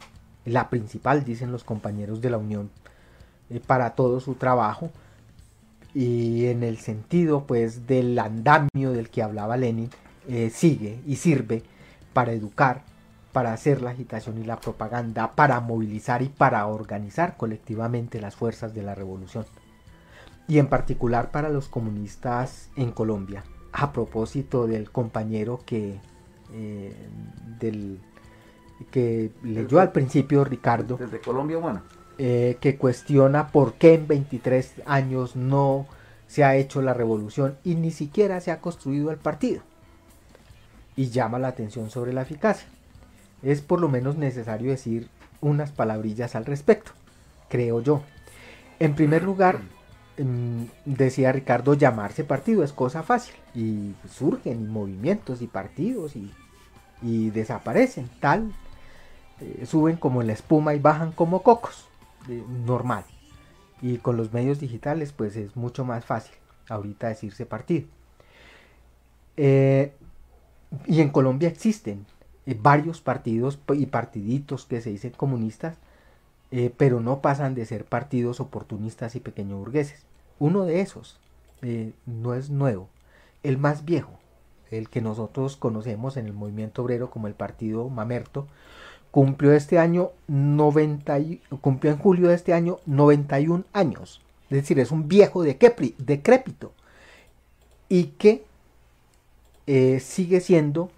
[0.46, 2.70] la principal, dicen los compañeros de la Unión,
[3.50, 4.92] eh, para todo su trabajo.
[5.94, 9.90] Y en el sentido pues del andamio del que hablaba Lenin,
[10.52, 11.62] sigue y sirve
[12.14, 12.82] para educar,
[13.36, 18.74] para hacer la agitación y la propaganda, para movilizar y para organizar colectivamente las fuerzas
[18.74, 19.46] de la revolución.
[20.48, 23.44] Y en particular para los comunistas en Colombia.
[23.74, 26.00] A propósito del compañero que,
[26.54, 26.96] eh,
[27.60, 28.00] del,
[28.90, 30.96] que leyó al principio Ricardo.
[30.96, 31.82] Desde Colombia, bueno.
[32.18, 35.88] Eh, que cuestiona por qué en 23 años no
[36.26, 39.62] se ha hecho la revolución y ni siquiera se ha construido el partido.
[40.96, 42.70] Y llama la atención sobre la eficacia
[43.46, 45.08] es por lo menos necesario decir
[45.40, 46.92] unas palabrillas al respecto,
[47.48, 48.02] creo yo.
[48.80, 49.60] En primer lugar,
[50.18, 56.32] mm, decía Ricardo, llamarse partido es cosa fácil y surgen movimientos y partidos y,
[57.30, 58.52] desaparecen, tal,
[59.40, 61.88] eh, suben como la espuma y bajan como cocos,
[62.66, 63.06] normal.
[63.80, 66.34] Y con los medios digitales pues es mucho más fácil
[66.68, 67.86] ahorita decirse partido.
[69.38, 69.94] Eh,
[70.88, 72.08] y en Colombia existen
[72.46, 75.78] eh, varios partidos y partiditos que se dicen comunistas,
[76.52, 80.06] eh, pero no pasan de ser partidos oportunistas y pequeño burgueses.
[80.38, 81.20] Uno de esos
[81.62, 82.88] eh, no es nuevo,
[83.42, 84.12] el más viejo,
[84.70, 88.48] el que nosotros conocemos en el movimiento obrero como el partido Mamerto,
[89.10, 91.18] cumplió este año 90
[91.62, 94.22] cumplió en julio de este año 91 años.
[94.50, 96.74] Es decir, es un viejo decrépito
[97.88, 98.44] y que
[100.00, 100.92] sigue siendo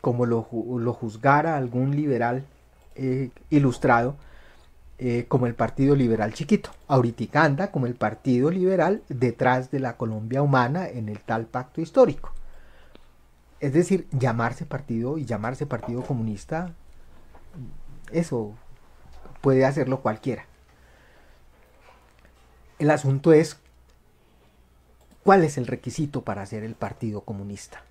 [0.00, 2.44] como lo, juzgara algún liberal
[2.96, 4.16] eh, ilustrado,
[4.98, 6.70] eh, como el Partido Liberal Chiquito.
[6.88, 11.80] Ahorita anda como el Partido Liberal detrás de la Colombia Humana en el tal pacto
[11.80, 12.32] histórico.
[13.60, 16.74] Es decir, llamarse partido y llamarse Partido Comunista,
[18.12, 18.54] eso
[19.40, 20.46] puede hacerlo cualquiera.
[22.78, 23.58] El asunto es,
[25.24, 27.82] ¿cuál es el requisito para ser el Partido Comunista?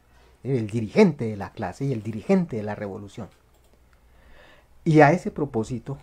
[0.43, 3.27] El dirigente de la clase y el dirigente de la revolución.
[4.83, 5.97] Y a ese propósito,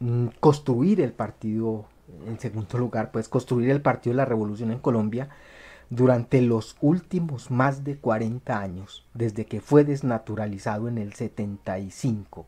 [0.00, 1.86] mm, construir el partido,
[2.26, 5.28] en segundo lugar, pues construir el partido de la revolución en Colombia
[5.90, 12.46] durante los últimos más de 40 años, desde que fue desnaturalizado en el 75,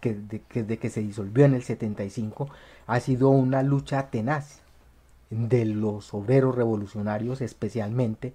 [0.00, 0.14] que,
[0.52, 2.48] desde que se disolvió en el 75,
[2.86, 4.60] ha sido una lucha tenaz
[5.30, 8.32] de los obreros revolucionarios especialmente,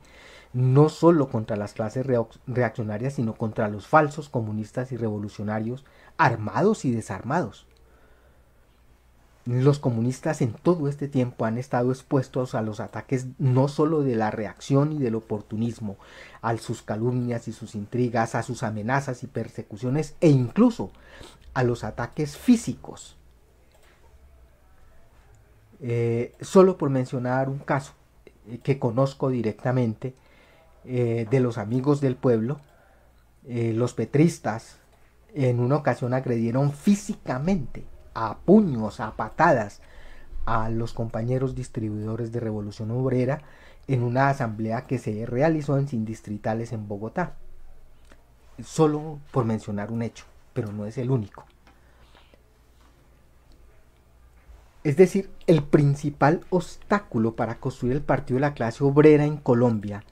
[0.53, 2.05] no solo contra las clases
[2.47, 5.85] reaccionarias, sino contra los falsos comunistas y revolucionarios
[6.17, 7.67] armados y desarmados.
[9.45, 14.15] Los comunistas en todo este tiempo han estado expuestos a los ataques no solo de
[14.15, 15.97] la reacción y del oportunismo,
[16.41, 20.91] a sus calumnias y sus intrigas, a sus amenazas y persecuciones e incluso
[21.55, 23.17] a los ataques físicos.
[25.79, 27.93] Eh, solo por mencionar un caso
[28.45, 30.13] eh, que conozco directamente,
[30.85, 32.59] eh, de los amigos del pueblo,
[33.45, 34.77] eh, los petristas,
[35.33, 39.81] en una ocasión agredieron físicamente a puños, a patadas,
[40.45, 43.41] a los compañeros distribuidores de Revolución Obrera
[43.87, 47.35] en una asamblea que se realizó en Sindistritales en Bogotá.
[48.63, 51.45] Solo por mencionar un hecho, pero no es el único.
[54.83, 60.03] Es decir, el principal obstáculo para construir el Partido de la Clase Obrera en Colombia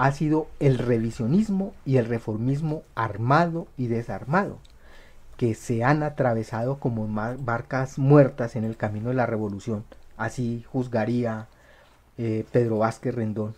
[0.00, 4.58] ha sido el revisionismo y el reformismo armado y desarmado,
[5.36, 7.06] que se han atravesado como
[7.38, 9.84] barcas muertas en el camino de la revolución.
[10.16, 11.48] Así juzgaría
[12.16, 13.54] eh, Pedro Vázquez Rendón.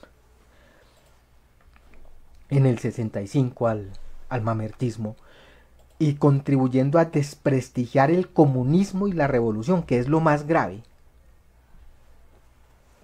[2.51, 3.91] En el 65 al,
[4.29, 5.15] al mamertismo.
[6.01, 10.83] Y contribuyendo a desprestigiar el comunismo y la revolución, que es lo más grave,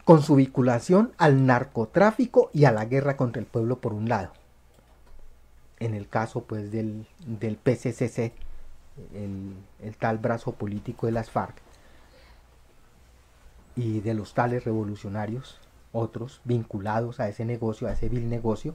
[0.09, 4.32] con su vinculación al narcotráfico y a la guerra contra el pueblo por un lado.
[5.80, 8.32] En el caso pues del, del PCCC,
[9.12, 9.52] el,
[9.82, 11.56] el tal brazo político de las FARC,
[13.76, 15.61] y de los tales revolucionarios,
[15.92, 18.74] otros vinculados a ese negocio, a ese vil negocio,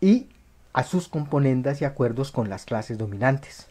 [0.00, 0.30] y
[0.72, 3.68] a sus componendas y acuerdos con las clases dominantes.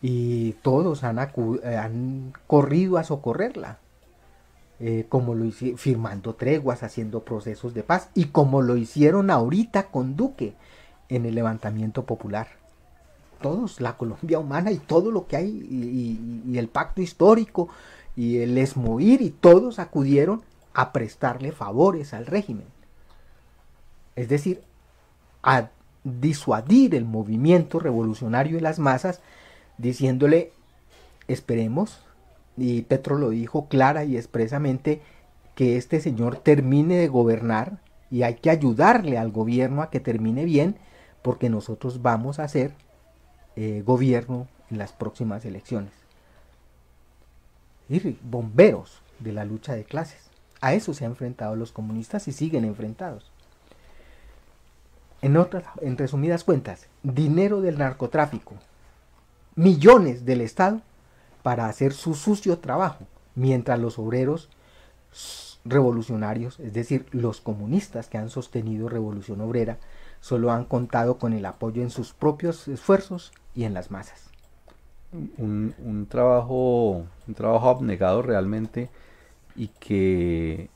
[0.00, 3.80] Y todos han, han corrido a socorrerla,
[4.86, 9.86] eh, como lo hicieron, firmando treguas, haciendo procesos de paz, y como lo hicieron ahorita
[9.86, 10.52] con Duque
[11.08, 12.48] en el levantamiento popular.
[13.40, 17.70] Todos, la Colombia humana y todo lo que hay, y, y el pacto histórico,
[18.14, 20.42] y el esmovir, y todos acudieron
[20.74, 22.66] a prestarle favores al régimen.
[24.16, 24.60] Es decir,
[25.42, 25.70] a
[26.04, 29.22] disuadir el movimiento revolucionario de las masas,
[29.78, 30.52] diciéndole,
[31.26, 32.03] esperemos,
[32.56, 35.00] y Petro lo dijo clara y expresamente,
[35.54, 37.78] que este señor termine de gobernar
[38.10, 40.76] y hay que ayudarle al gobierno a que termine bien,
[41.22, 42.72] porque nosotros vamos a hacer
[43.56, 45.92] eh, gobierno en las próximas elecciones.
[47.88, 50.30] Y bomberos de la lucha de clases.
[50.60, 53.30] A eso se han enfrentado los comunistas y siguen enfrentados.
[55.22, 58.54] En, otras, en resumidas cuentas, dinero del narcotráfico,
[59.54, 60.82] millones del Estado
[61.44, 64.48] para hacer su sucio trabajo, mientras los obreros
[65.66, 69.76] revolucionarios, es decir, los comunistas que han sostenido revolución obrera,
[70.20, 74.30] solo han contado con el apoyo en sus propios esfuerzos y en las masas.
[75.12, 78.88] Un, un trabajo, un trabajo abnegado realmente
[79.54, 80.70] y que,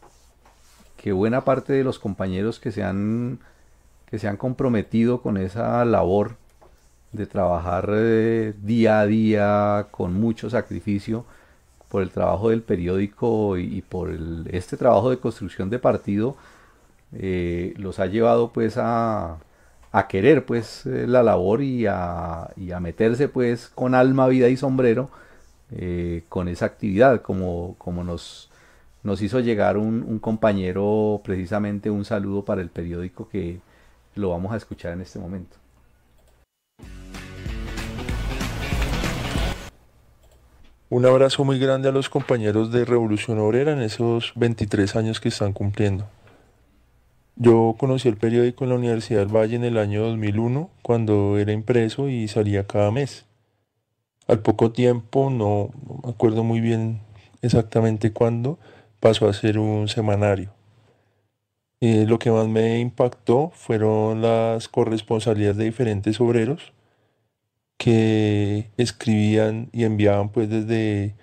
[0.98, 3.40] que buena parte de los compañeros que se han
[4.04, 6.36] que se han comprometido con esa labor
[7.12, 11.24] de trabajar eh, día a día con mucho sacrificio
[11.88, 14.10] por el trabajo del periódico y, por
[14.50, 16.36] este trabajo de construcción de partido
[17.12, 19.38] eh, los ha llevado pues a,
[20.08, 22.50] querer pues eh, la labor y a,
[22.80, 25.10] meterse pues con alma, vida y sombrero
[26.28, 28.50] con esa actividad como, nos,
[29.02, 33.60] nos hizo llegar un compañero precisamente un saludo para el periódico que,
[34.18, 35.56] lo vamos a escuchar en este momento.
[40.90, 45.28] Un abrazo muy grande a los compañeros de Revolución Obrera en esos 23 años que
[45.28, 46.08] están cumpliendo.
[47.36, 51.52] Yo conocí el periódico en la Universidad del Valle en el año 2001, cuando era
[51.52, 53.26] impreso y salía cada mes.
[54.28, 55.72] Al poco tiempo, no,
[56.04, 57.02] me acuerdo muy bien
[57.42, 58.58] exactamente cuándo,
[58.98, 60.54] pasó a ser un semanario.
[61.82, 66.72] Eh, lo que más me impactó fueron las corresponsalías de diferentes obreros
[67.78, 71.14] que escribían y enviaban pues desde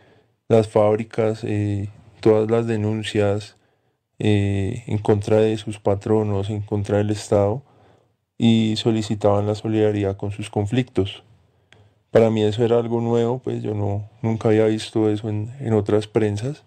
[0.48, 1.90] las fábricas eh,
[2.22, 3.58] todas las denuncias
[4.18, 7.62] eh, en contra de sus patronos, en contra del Estado
[8.38, 11.24] y solicitaban la solidaridad con sus conflictos.
[12.12, 15.74] Para mí eso era algo nuevo, pues yo no, nunca había visto eso en, en
[15.74, 16.64] otras prensas.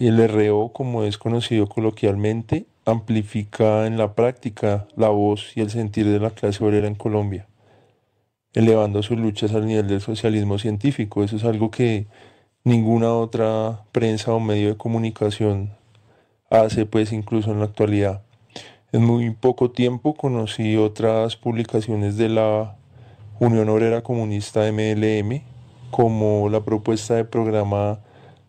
[0.00, 5.70] Y el RO, como es conocido coloquialmente, amplifica en la práctica la voz y el
[5.70, 7.48] sentir de la clase obrera en Colombia,
[8.54, 11.24] elevando sus luchas al nivel del socialismo científico.
[11.24, 12.06] Eso es algo que
[12.62, 15.72] ninguna otra prensa o medio de comunicación
[16.48, 18.22] hace, pues incluso en la actualidad.
[18.92, 22.76] En muy poco tiempo conocí otras publicaciones de la
[23.40, 25.42] Unión Obrera Comunista MLM,
[25.90, 27.98] como la propuesta de programa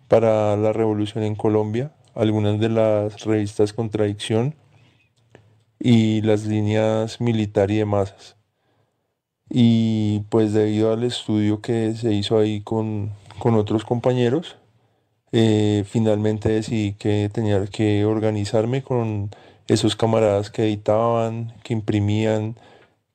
[0.10, 4.56] para la revolución en Colombia, algunas de las revistas Contradicción
[5.80, 8.36] y las líneas militar y de masas.
[9.50, 14.58] Y pues debido al estudio que se hizo ahí con, otros compañeros,
[15.32, 19.30] eh, finalmente decidí que tenía que organizarme con
[19.68, 22.58] esos camaradas que editaban, que imprimían,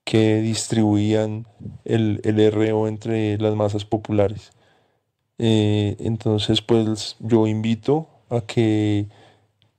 [0.04, 1.46] que distribuían
[1.84, 4.52] el, el RO entre las masas populares.
[5.38, 9.08] Eh, entonces, pues yo invito a que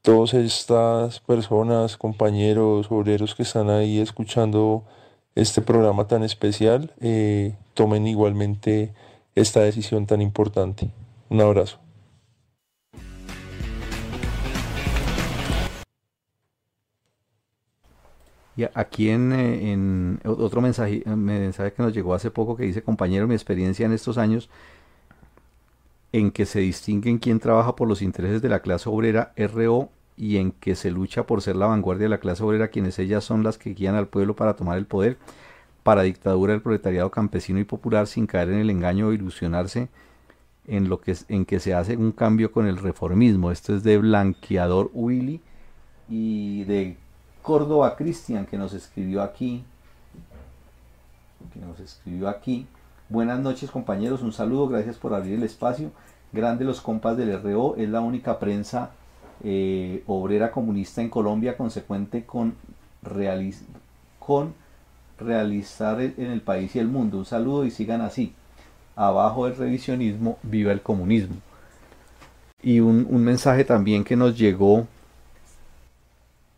[0.02, 4.84] todas estas personas, compañeros, obreros que están ahí escuchando
[5.36, 8.94] este programa tan especial, eh, tomen igualmente
[9.36, 10.90] esta decisión tan importante.
[11.30, 11.80] Un abrazo.
[18.58, 22.82] Y aquí en, eh, en otro mensaje, mensaje que nos llegó hace poco que dice,
[22.82, 24.50] compañero, mi experiencia en estos años
[26.18, 30.38] en que se distinguen quién trabaja por los intereses de la clase obrera RO y
[30.38, 33.44] en que se lucha por ser la vanguardia de la clase obrera, quienes ellas son
[33.44, 35.18] las que guían al pueblo para tomar el poder,
[35.84, 39.90] para dictadura del proletariado campesino y popular sin caer en el engaño o ilusionarse
[40.68, 43.52] en lo que en que se hace un cambio con el reformismo.
[43.52, 45.42] Esto es de Blanqueador Willy
[46.08, 46.96] y de
[47.42, 49.66] Córdoba Cristian que nos escribió aquí.
[51.54, 52.68] Que nos escribió aquí.
[53.08, 55.92] Buenas noches compañeros, un saludo, gracias por abrir el espacio.
[56.34, 58.90] Grande los compas del RO, es la única prensa
[59.44, 62.56] eh, obrera comunista en Colombia consecuente con,
[64.18, 64.56] con
[65.20, 67.20] realizar en el país y el mundo.
[67.20, 68.34] Un saludo y sigan así.
[68.96, 71.36] Abajo el revisionismo, viva el comunismo.
[72.64, 74.88] Y un mensaje también que nos llegó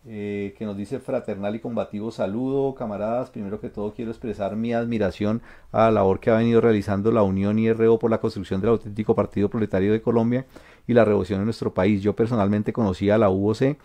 [0.09, 3.29] eh, que nos dice fraternal y combativo saludo, camaradas.
[3.29, 5.41] Primero que todo quiero expresar mi admiración
[5.73, 9.15] a la labor que ha venido realizando la Unión IRO por la construcción del auténtico
[9.15, 10.45] Partido Proletario de Colombia
[10.87, 12.01] y la revolución en nuestro país.
[12.01, 13.75] Yo personalmente conocí a la UOC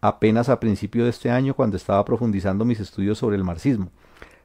[0.00, 3.90] apenas a principio de este año cuando estaba profundizando mis estudios sobre el marxismo.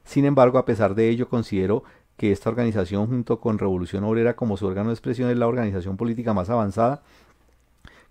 [0.04, 1.82] Sin embargo, a pesar de ello, considero
[2.16, 5.96] que esta organización junto con Revolución Obrera como su órgano de expresión es la organización
[5.96, 7.02] política más avanzada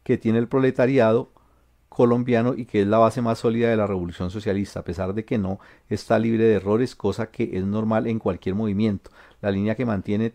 [0.04, 1.30] que tiene el proletariado
[1.96, 5.24] colombiano y que es la base más sólida de la revolución socialista, a pesar de
[5.24, 9.12] que no está libre de errores, cosa que es normal en cualquier movimiento.
[9.42, 10.34] La línea que mantiene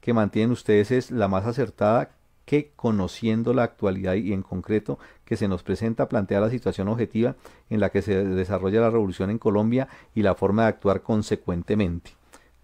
[0.00, 2.10] que mantienen ustedes es la más acertada
[2.44, 7.36] que conociendo la actualidad y en concreto que se nos presenta plantea la situación objetiva
[7.70, 12.12] en la que se desarrolla la revolución en Colombia y la forma de actuar consecuentemente.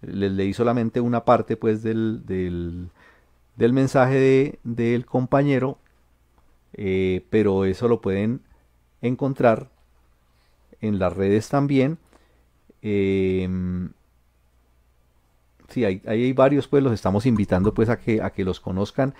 [0.01, 2.89] Les leí solamente una parte pues del, del,
[3.55, 5.77] del mensaje de, del compañero
[6.73, 8.41] eh, pero eso lo pueden
[9.01, 9.69] encontrar
[10.81, 11.97] en las redes también.
[12.81, 13.47] Eh,
[15.69, 19.13] sí, hay, hay, varios, pues los estamos invitando pues a que, a que los conozcan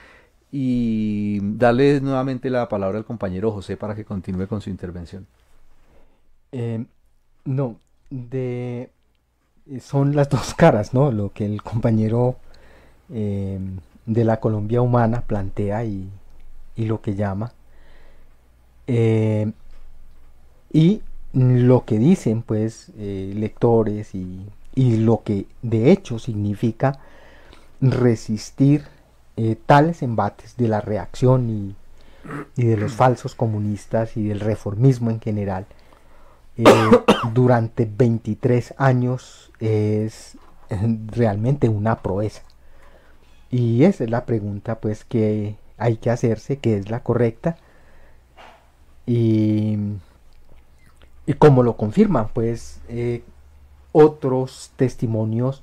[0.52, 5.26] y darles nuevamente la palabra al compañero José para que continúe con su intervención.
[6.52, 6.86] Eh,
[7.46, 7.80] no,
[8.12, 8.92] de
[9.82, 11.12] son las dos caras, ¿no?
[11.12, 12.38] Lo que el compañero
[13.12, 13.60] eh,
[14.06, 16.08] de la Colombia humana plantea y,
[16.76, 17.54] y lo que llama.
[18.88, 19.52] Eh,
[20.72, 21.02] y
[21.34, 24.46] lo que dicen pues eh, lectores y,
[24.76, 27.00] y, lo que de hecho significa
[27.80, 28.86] resistir
[29.38, 31.76] eh, tales embates de la reacción y,
[32.62, 35.66] y, de los falsos comunistas y del reformismo en general
[37.34, 40.38] durante 23 años es
[41.08, 42.42] realmente una proeza.
[43.50, 47.58] Y esa es la pregunta pues que hay que hacerse, que es la correcta.
[49.06, 49.78] Y,
[51.26, 53.22] y como lo confirman, pues eh,
[53.92, 55.62] otros testimonios,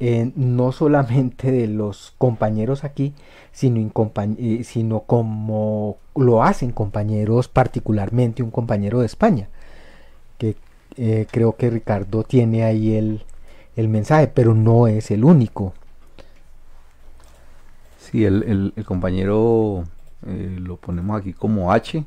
[0.00, 3.14] eh, no solamente de los compañeros aquí,
[3.52, 3.88] sino,
[4.38, 9.48] eh, sino como lo hacen compañeros, particularmente un compañero de España,
[10.38, 10.56] que
[11.30, 13.22] creo que Ricardo tiene ahí el,
[13.76, 15.74] el mensaje, pero no es el único.
[18.10, 19.84] Sí, el, compañero
[20.26, 22.04] eh, lo ponemos aquí como H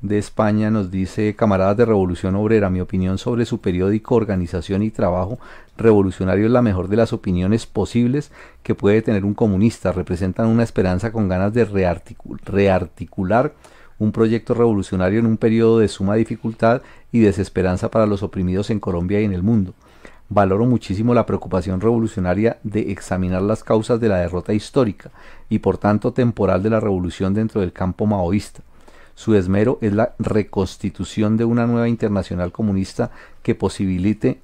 [0.00, 4.90] de España nos dice, camaradas de Revolución Obrera, mi opinión sobre su periódico Organización y
[4.90, 5.40] Trabajo
[5.76, 8.30] Revolucionario es la mejor de las opiniones posibles
[8.62, 9.92] que puede tener un comunista.
[9.92, 11.64] Representan una esperanza con ganas de
[12.44, 13.54] rearticular
[13.98, 18.78] un proyecto revolucionario en un periodo de suma dificultad y desesperanza para los oprimidos en
[18.78, 19.74] Colombia y en el mundo.
[20.30, 25.10] Valoro muchísimo la preocupación revolucionaria de examinar las causas de la derrota histórica
[25.48, 28.60] y por tanto temporal de la revolución dentro del campo maoísta.
[29.14, 33.10] Su esmero es la reconstitución de una nueva internacional comunista
[33.42, 34.40] que posibilite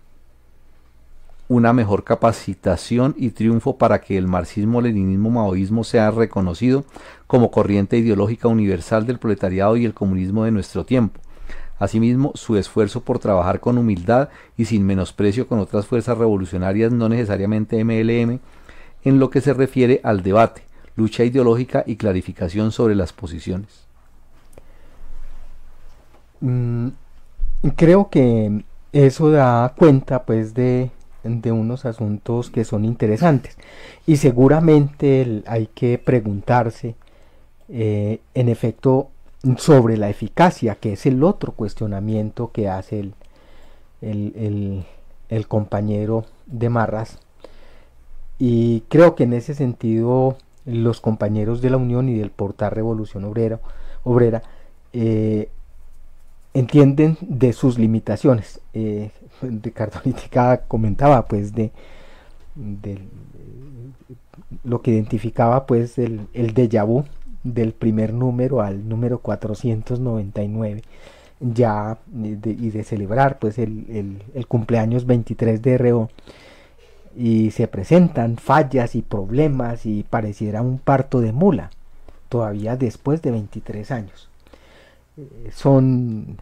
[1.49, 6.87] una mejor capacitación y triunfo para que el marxismo-leninismo-maoísmo sea reconocido
[7.27, 11.21] como corriente ideológica universal del proletariado y el comunismo de nuestro tiempo
[11.79, 17.09] Asimismo, su esfuerzo por trabajar con humildad y sin menosprecio con otras fuerzas revolucionarias, no
[17.09, 18.39] necesariamente MLM,
[19.05, 20.63] en lo que se refiere al debate,
[20.97, 23.85] lucha ideológica y clarificación sobre las posiciones.
[26.41, 26.89] Mm,
[27.77, 30.91] creo que eso da cuenta pues de,
[31.25, 33.57] unos asuntos que son interesantes
[34.07, 36.97] y seguramente hay que preguntarse
[37.71, 39.11] eh, en efecto
[39.59, 43.13] sobre la eficacia, que es el otro cuestionamiento que hace
[44.01, 44.85] el,
[45.29, 47.19] el, compañero de Marras.
[48.39, 53.25] Y creo que en ese sentido los compañeros de la Unión y del portal Revolución
[53.25, 53.61] Obrera,
[54.03, 54.43] obrera
[54.93, 55.51] eh,
[56.55, 58.61] entienden de sus limitaciones.
[58.73, 59.11] Eh,
[59.43, 61.71] Ricardo Lítica comentaba pues de,
[64.63, 67.05] lo que identificaba pues el, el déjà vu
[67.45, 70.83] del primer número al número 499
[71.41, 76.09] ya y de celebrar pues el, el, cumpleaños 23 de RO
[77.17, 81.71] y se presentan fallas y problemas y pareciera un parto de mula
[82.29, 84.29] todavía después de 23 años.
[85.17, 86.39] Eh, son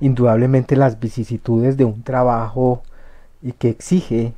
[0.00, 2.82] indudablemente las vicisitudes de un trabajo
[3.42, 4.34] y que exige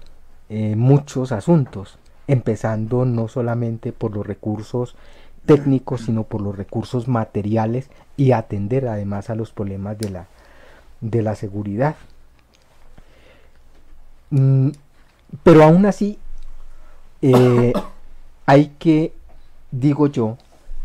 [0.48, 4.94] eh, muchos asuntos empezando no solamente por los recursos
[5.48, 7.88] técnicos, sino por los recursos materiales
[8.18, 10.26] y atender además a los problemas de la,
[11.00, 11.96] de la seguridad.
[14.28, 14.68] Mm,
[15.42, 16.18] pero aún así,
[17.22, 17.72] eh,
[18.46, 19.14] hay que,
[19.70, 20.36] digo yo,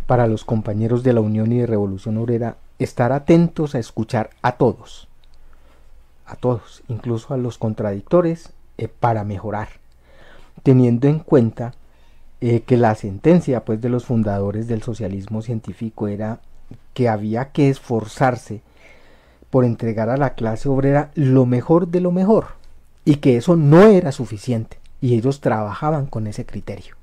[0.08, 4.54] para los compañeros de la Unión y de Revolución Obrera, estar atentos a escuchar a
[4.54, 5.10] todos,
[6.26, 9.68] a todos, incluso a los contradictores, eh, para mejorar,
[10.64, 11.74] teniendo en cuenta
[12.46, 16.42] eh, que la sentencia pues de los fundadores del socialismo científico era
[16.94, 18.60] que había que esforzarse
[19.50, 22.48] por entregar a la clase obrera lo mejor de lo mejor
[23.06, 26.98] y que eso no era suficiente y ellos trabajaban con ese criterio.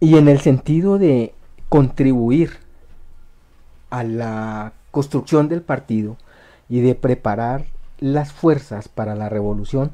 [0.00, 1.34] Y en el sentido de
[1.68, 2.58] contribuir
[3.90, 6.16] a la construcción del partido
[6.68, 7.66] y de preparar
[8.00, 9.92] las fuerzas para la revolución,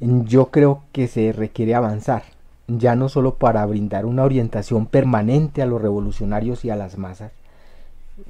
[0.00, 2.24] yo creo que se requiere avanzar,
[2.68, 7.32] ya no solo para brindar una orientación permanente a los revolucionarios y a las masas,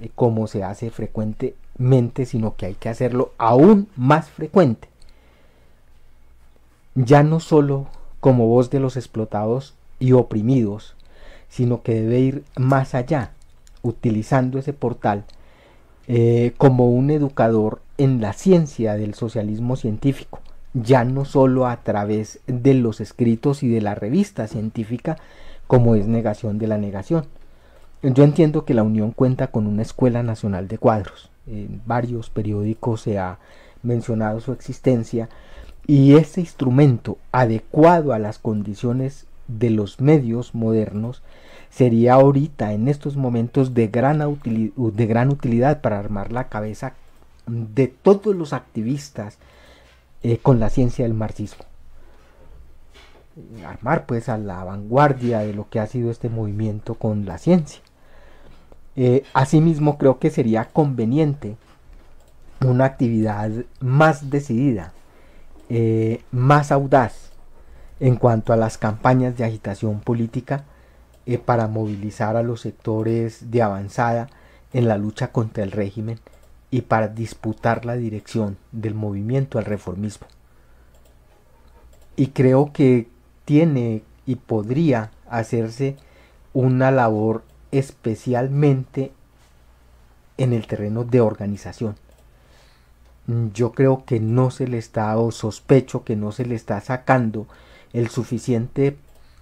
[0.01, 4.89] eh, como se hace frecuentemente, sino que hay que hacerlo aún más frecuente.
[6.95, 7.87] Ya no solo
[8.21, 10.97] como voz de los explotados y oprimidos,
[11.49, 13.33] sino que debe ir más allá,
[13.83, 15.25] utilizando ese portal
[16.09, 20.41] eh, como un educador en la ciencia del socialismo científico,
[20.83, 25.17] ya no solo a través de los escritos y de la revista científica,
[25.67, 27.25] como es negación de la negación.
[28.03, 31.31] Yo entiendo que la Unión cuenta con una Escuela Nacional de Cuadros.
[31.47, 33.39] En varios periódicos se ha
[33.83, 35.29] mencionado su existencia
[35.87, 41.23] y ese instrumento adecuado a las condiciones de los medios modernos
[41.71, 46.95] sería ahorita en estos momentos de gran, de gran utilidad para armar la cabeza
[47.47, 49.39] de todos los activistas
[50.29, 51.65] eh, con la ciencia del marxismo.
[53.65, 57.81] Armar pues a la vanguardia de lo que ha sido este movimiento con la ciencia.
[58.97, 61.57] Eh, asimismo creo que sería conveniente
[62.61, 64.93] una actividad más decidida,
[65.69, 67.31] eh, más audaz
[68.01, 70.65] en cuanto a las campañas de agitación política
[71.45, 74.27] para movilizar a los sectores de avanzada
[74.73, 76.19] en la lucha contra el régimen
[76.71, 80.27] y para disputar la dirección del movimiento al reformismo.
[82.17, 83.09] Y creo que
[83.45, 85.97] tiene y podría hacerse
[86.53, 89.13] una labor especialmente
[90.39, 91.97] en el terreno de organización.
[93.55, 97.47] Yo creo que no se le está, o sospecho que no se le está sacando
[97.93, 98.97] el suficiente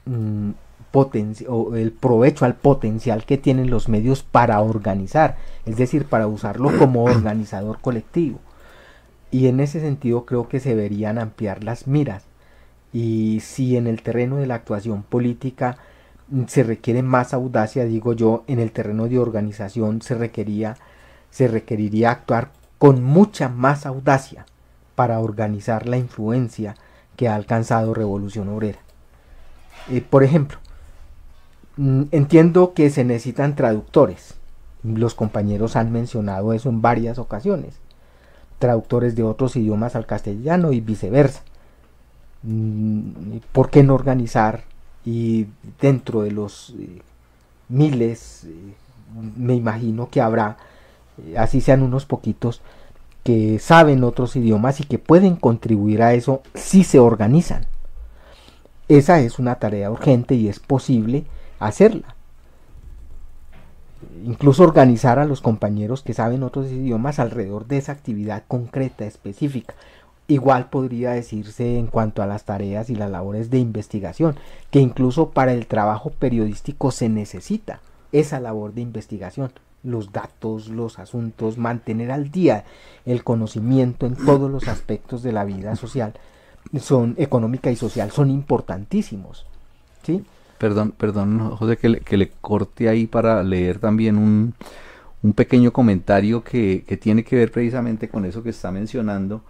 [0.06, 0.50] mm,
[1.48, 6.76] o el provecho al potencial que tienen los medios para organizar, es decir, para usarlo
[6.78, 8.38] como organizador colectivo.
[9.30, 12.24] Y en ese sentido creo que se deberían ampliar las miras.
[12.92, 15.78] Y si en el terreno de la actuación política
[16.28, 20.76] mm, se requiere más audacia, digo yo, en el terreno de organización se requería
[21.34, 24.46] se requeriría actuar con mucha más audacia
[24.94, 26.76] para organizar la influencia
[27.16, 28.78] que ha alcanzado Revolución Obrera.
[29.90, 30.58] Eh, por ejemplo,
[31.76, 34.34] entiendo que se necesitan traductores.
[34.82, 37.74] Los compañeros han mencionado eso en varias ocasiones.
[38.58, 41.42] Traductores de otros idiomas al castellano y viceversa.
[42.42, 44.64] Mm, ¿Por qué no organizar
[45.04, 45.46] y
[45.80, 47.02] dentro de los eh,
[47.68, 48.74] miles, eh,
[49.36, 50.58] me imagino que habrá,
[51.18, 52.60] eh, así sean unos poquitos,
[53.22, 57.66] que saben otros idiomas y que pueden contribuir a eso si se organizan?
[58.88, 61.24] Esa es una tarea urgente y es posible
[61.58, 62.16] hacerla.
[64.24, 69.74] Incluso organizar a los compañeros que saben otros idiomas alrededor de esa actividad concreta, específica.
[70.26, 74.36] Igual podría decirse en cuanto a las tareas y las labores de investigación,
[74.70, 77.80] que incluso para el trabajo periodístico se necesita
[78.12, 79.52] esa labor de investigación,
[79.82, 82.64] los datos, los asuntos, mantener al día
[83.04, 86.14] el conocimiento en todos los aspectos de la vida social,
[86.80, 89.46] son económica y social, son importantísimos.
[90.02, 90.24] ¿sí?
[90.64, 94.54] Perdón, perdón, José, que le, que le corte ahí para leer también un,
[95.22, 99.42] un pequeño comentario que, tiene que ver precisamente con eso que está mencionando.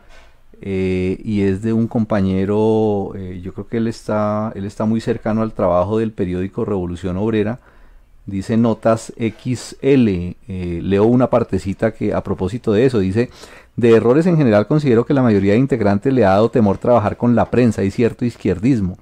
[0.61, 5.01] Eh, y es de un compañero, eh, yo creo que él está, él está muy
[5.01, 7.61] cercano al trabajo del periódico Revolución Obrera,
[8.27, 13.31] dice Notas XL, eh, leo una partecita que a propósito de eso, dice,
[13.77, 17.17] de errores en general considero que la mayoría de integrantes le ha dado temor trabajar
[17.17, 18.99] con la prensa y cierto izquierdismo,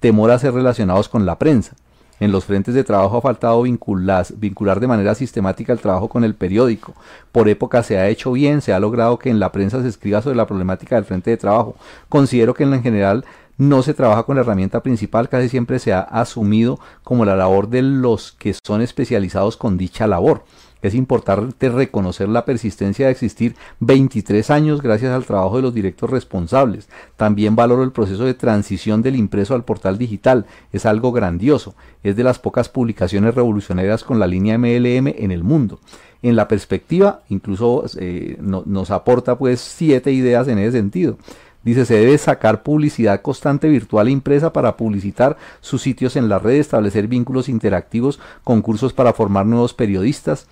[0.00, 1.74] temor a ser relacionados con la prensa.
[2.18, 6.24] En los frentes de trabajo ha faltado vincular, vincular de manera sistemática el trabajo con
[6.24, 6.94] el periódico.
[7.30, 10.22] Por época se ha hecho bien, se ha logrado que en la prensa se escriba
[10.22, 11.76] sobre la problemática del frente de trabajo.
[12.08, 13.26] Considero que en general
[13.58, 17.68] no se trabaja con la herramienta principal, casi siempre se ha asumido como la labor
[17.68, 20.44] de los que son especializados con dicha labor.
[20.82, 26.10] Es importante reconocer la persistencia de existir 23 años gracias al trabajo de los directos
[26.10, 26.88] responsables.
[27.16, 30.46] También valoro el proceso de transición del impreso al portal digital.
[30.72, 31.74] Es algo grandioso.
[32.02, 35.80] Es de las pocas publicaciones revolucionarias con la línea MLM en el mundo.
[36.22, 41.18] En la perspectiva, incluso eh, nos aporta pues siete ideas en ese sentido.
[41.66, 46.38] Dice, se debe sacar publicidad constante virtual e impresa para publicitar sus sitios en la
[46.38, 50.46] red, establecer vínculos interactivos, concursos para formar nuevos periodistas,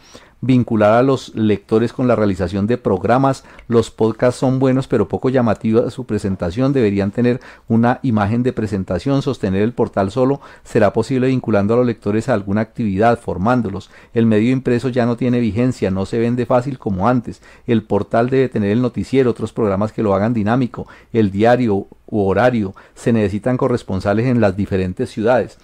[0.47, 3.45] vincular a los lectores con la realización de programas.
[3.69, 6.73] Los podcasts son buenos pero poco llamativos su presentación.
[6.73, 9.23] Deberían tener una imagen de presentación.
[9.23, 13.91] Sostener el portal solo será posible vinculando a los lectores a alguna actividad, formándolos.
[14.12, 17.43] El medio impreso ya no tiene vigencia, no se vende fácil como antes.
[17.66, 22.27] El portal debe tener el noticiero, otros programas que lo hagan dinámico, el diario u
[22.27, 22.75] horario.
[22.95, 25.59] Se necesitan corresponsales en las diferentes ciudades.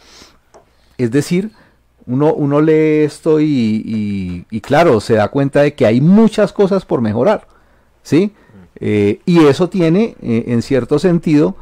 [0.99, 1.53] Es decir,
[2.11, 7.01] uno, uno lee esto y, claro, se da cuenta de que hay muchas cosas por
[7.01, 7.47] mejorar,
[8.03, 8.33] ¿sí?
[8.77, 11.55] Eh, y eso tiene, eh, en cierto sentido,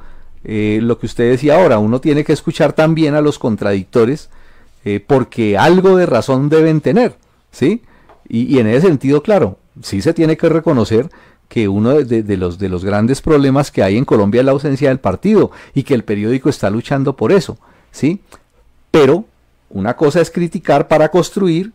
[0.45, 4.31] eh, lo que usted decía ahora, uno tiene que escuchar también a los contradictores,
[5.07, 7.17] porque algo de razón deben tener,
[7.51, 7.83] ¿sí?
[8.27, 11.11] Y, en ese sentido, claro, sí se tiene que reconocer
[11.47, 14.89] que uno de, los, de los grandes problemas que hay en Colombia es la ausencia
[14.89, 17.59] del partido y que el periódico está luchando por eso,
[17.91, 18.21] ¿sí?
[18.91, 19.27] Pero
[19.71, 21.73] una cosa es criticar para construir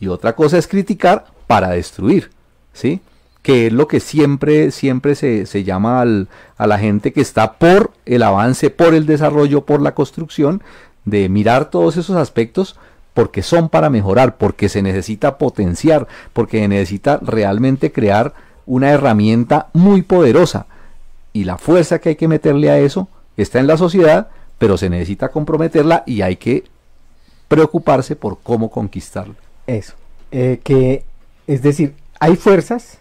[0.00, 2.30] y otra cosa es criticar para destruir,
[2.72, 3.00] ¿sí?
[3.42, 8.22] Que es lo que siempre, siempre se, llama a la gente que está por el
[8.22, 10.62] avance, por el desarrollo, por la construcción,
[11.04, 12.76] de mirar todos esos aspectos
[13.14, 18.34] porque son para mejorar, porque se necesita potenciar, porque se necesita realmente crear
[18.66, 20.66] una herramienta muy poderosa.
[21.32, 24.28] Y la fuerza que hay que meterle a eso está en la sociedad,
[24.58, 26.64] pero se necesita comprometerla y hay que
[27.48, 29.34] preocuparse por cómo conquistarlo.
[29.66, 29.94] Eso.
[30.30, 31.04] Eh, que,
[31.46, 32.98] es decir, hay fuerzas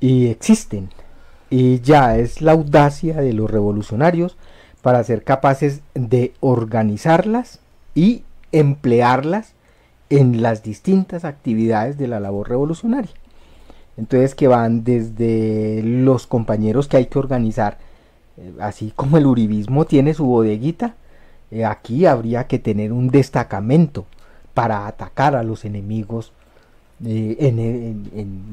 [0.00, 0.90] y existen.
[1.50, 4.36] Y ya es la audacia de los revolucionarios
[4.80, 7.60] para ser capaces de organizarlas
[7.94, 9.54] y emplearlas
[10.10, 13.12] en las distintas actividades de la labor revolucionaria.
[13.96, 17.78] Entonces que van desde los compañeros que hay que organizar,
[18.36, 20.96] eh, así como el uribismo tiene su bodeguita,
[21.52, 24.06] eh, aquí habría que tener un destacamento
[24.54, 26.32] para atacar a los enemigos
[27.04, 27.94] eh,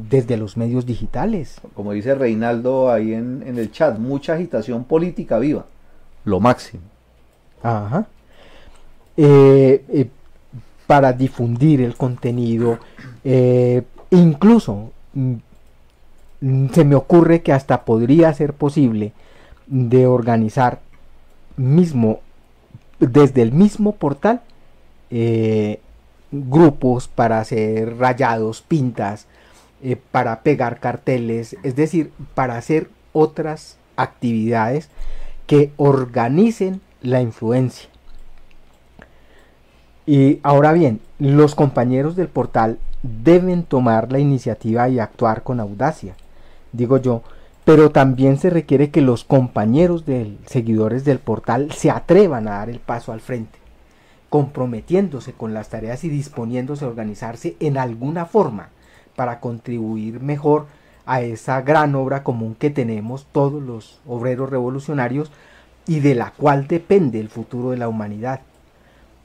[0.10, 1.62] desde los medios digitales.
[1.76, 5.66] Como dice Reinaldo ahí en, el chat, mucha agitación política viva,
[6.26, 6.84] lo máximo.
[7.64, 8.06] Ajá.
[9.16, 10.10] Eh,
[10.86, 12.80] para difundir el contenido,
[14.10, 15.36] incluso mm,
[16.74, 19.14] se me ocurre que hasta podría ser posible
[19.68, 20.82] de organizar
[21.56, 22.22] mismo
[23.00, 24.42] desde el mismo portal
[25.10, 25.80] eh,
[26.32, 29.26] grupos para hacer rayados, pintas,
[29.82, 34.90] eh, para pegar carteles, es decir, para hacer otras actividades
[35.48, 37.90] que organicen la influencia.
[40.06, 46.16] Y ahora bien, los compañeros del portal deben tomar la iniciativa y actuar con audacia.
[46.72, 47.24] Digo yo,
[47.70, 52.70] pero también se requiere que los compañeros de seguidores del portal se atrevan a dar
[52.72, 53.60] el paso al frente,
[54.30, 58.70] comprometiéndose con las tareas y disponiéndose a organizarse en alguna forma
[59.16, 60.66] para contribuir mejor
[61.06, 65.30] a esa gran obra común que tenemos todos los obreros revolucionarios
[65.86, 68.41] y de la cual depende el futuro de la humanidad.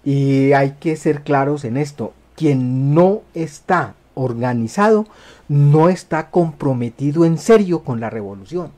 [0.05, 5.07] Y hay que ser claros en esto, quien no está organizado
[5.49, 8.70] no está comprometido en serio con la revolución.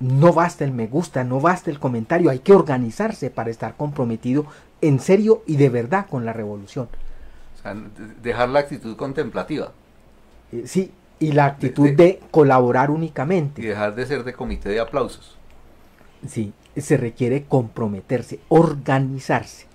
[0.00, 4.46] No basta el me gusta, no basta el comentario, hay que organizarse para estar comprometido
[4.80, 6.88] en serio y de verdad con la revolución.
[8.22, 9.72] dejar la actitud contemplativa.
[10.52, 13.62] Eh, sí, y la actitud de, colaborar únicamente.
[13.62, 15.38] Y dejar de ser de comité de aplausos.
[16.28, 19.66] Sí, se requiere comprometerse, organizarse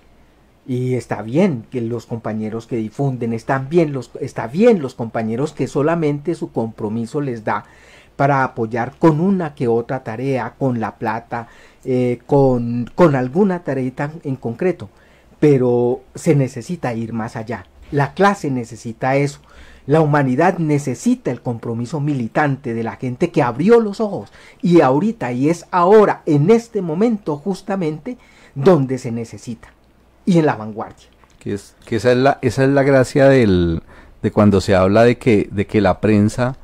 [0.66, 5.52] Y está bien que los compañeros que difunden, están bien los, está bien los compañeros
[5.52, 7.64] que solamente su compromiso les da
[8.16, 11.48] para apoyar con una que otra tarea, con la plata,
[11.84, 14.90] eh, con, con alguna tarea en concreto.
[15.38, 17.64] Pero se necesita ir más allá.
[17.90, 19.40] La clase necesita eso.
[19.86, 24.30] La humanidad necesita el compromiso militante de la gente que abrió los ojos.
[24.60, 28.18] Y ahorita, y es ahora, en este momento justamente,
[28.54, 29.72] donde se necesita
[30.24, 31.06] y en la vanguardia.
[31.38, 33.82] Que, es, que esa, es la, esa es la gracia del,
[34.22, 36.56] de cuando se habla de que, de que la prensa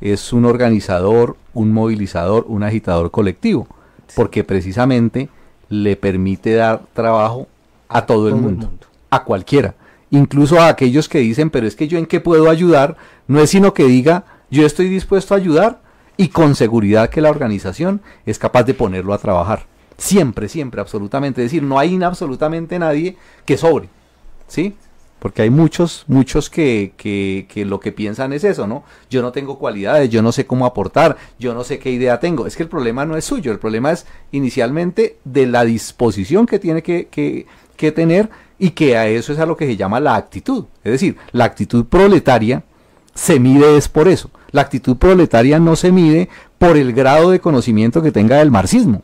[0.00, 3.66] es un organizador, un movilizador, un agitador colectivo,
[4.14, 5.28] porque precisamente
[5.68, 7.48] le permite dar trabajo
[7.88, 8.70] a todo, el, mundo,
[9.10, 9.74] a cualquiera,
[10.10, 12.96] incluso a aquellos que dicen, pero es que yo en qué puedo ayudar,
[13.26, 15.80] no es sino que diga, yo estoy dispuesto a ayudar
[16.16, 19.66] y con seguridad que la organización es capaz de ponerlo a trabajar.
[19.98, 21.42] Siempre, siempre, absolutamente.
[21.42, 23.88] Es decir, no hay absolutamente nadie que sobre.
[24.46, 24.76] ¿Sí?
[25.18, 28.84] Porque hay muchos, muchos que, que, que, lo que piensan es eso, ¿no?
[29.08, 32.46] Yo no tengo cualidades, yo no sé cómo aportar, yo no sé qué idea tengo.
[32.46, 36.58] Es que el problema no es suyo, el problema es inicialmente de la disposición que
[36.58, 37.46] tiene que, que,
[37.76, 38.28] que tener
[38.58, 40.66] y que a eso es a lo que se llama la actitud.
[40.84, 42.62] Es decir, la actitud proletaria
[43.14, 44.30] se mide es por eso.
[44.52, 46.28] La actitud proletaria no se mide
[46.58, 49.02] por el grado de conocimiento que tenga del marxismo.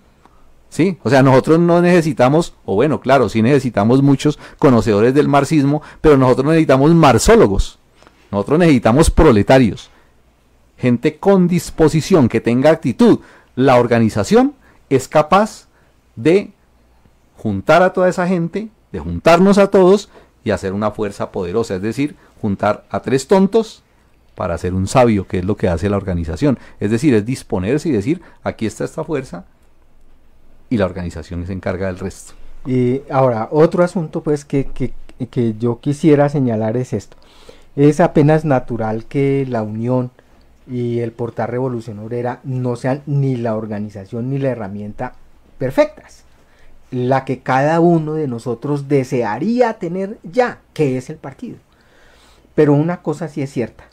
[0.72, 0.96] ¿Sí?
[1.02, 6.16] O sea, nosotros no necesitamos, o bueno, claro, sí necesitamos muchos conocedores del marxismo, pero
[6.16, 7.78] nosotros necesitamos marxólogos.
[8.30, 9.90] Nosotros necesitamos proletarios.
[10.78, 13.18] Gente con disposición, que tenga actitud.
[13.54, 14.54] La organización
[14.88, 15.66] es capaz
[16.16, 16.52] de
[17.36, 20.08] juntar a toda esa gente, de juntarnos a todos
[20.42, 21.74] y hacer una fuerza poderosa.
[21.74, 23.82] Es decir, juntar a tres tontos
[24.34, 26.58] para hacer un sabio, que es lo que hace la organización.
[26.80, 29.44] Es decir, es disponerse y decir, aquí está esta fuerza,
[30.72, 32.32] y la organización se encarga del resto.
[32.64, 34.94] Y ahora, otro asunto pues que, que,
[35.26, 37.18] que yo quisiera señalar es esto.
[37.76, 40.10] Es apenas natural que la unión
[40.66, 45.12] y el portal Revolución Obrera no sean ni la organización ni la herramienta
[45.58, 46.24] perfectas.
[46.90, 51.58] La que cada uno de nosotros desearía tener ya, que es el partido.
[52.54, 53.84] Pero una cosa sí es cierta.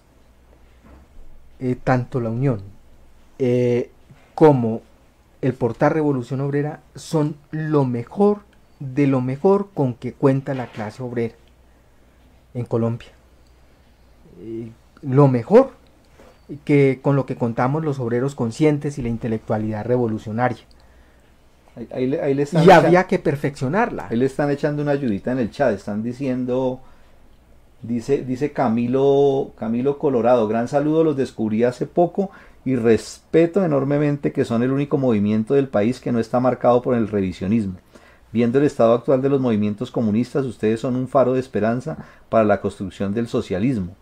[1.60, 2.62] Eh, tanto la unión
[3.38, 3.90] eh,
[4.34, 4.82] como
[5.42, 8.40] el portal Revolución Obrera son lo mejor
[8.80, 11.36] de lo mejor con que cuenta la clase obrera
[12.54, 13.10] en Colombia.
[14.42, 14.72] Eh,
[15.02, 15.72] lo mejor
[16.66, 20.64] que con lo que contamos los obreros conscientes y la intelectualidad revolucionaria.
[21.92, 24.08] y había que perfeccionarla.
[24.10, 26.82] Ahí le están echando una ayudita en el chat, están diciendo,
[27.82, 32.32] dice, dice Camilo, Camilo Colorado, gran saludo, los descubrí hace poco
[32.66, 36.96] y respeto enormemente que son el único movimiento del país que no está marcado por
[36.96, 37.76] el revisionismo.
[38.32, 41.98] Viendo el estado actual de los movimientos comunistas, ustedes son un faro de esperanza
[42.30, 43.96] para la construcción del socialismo.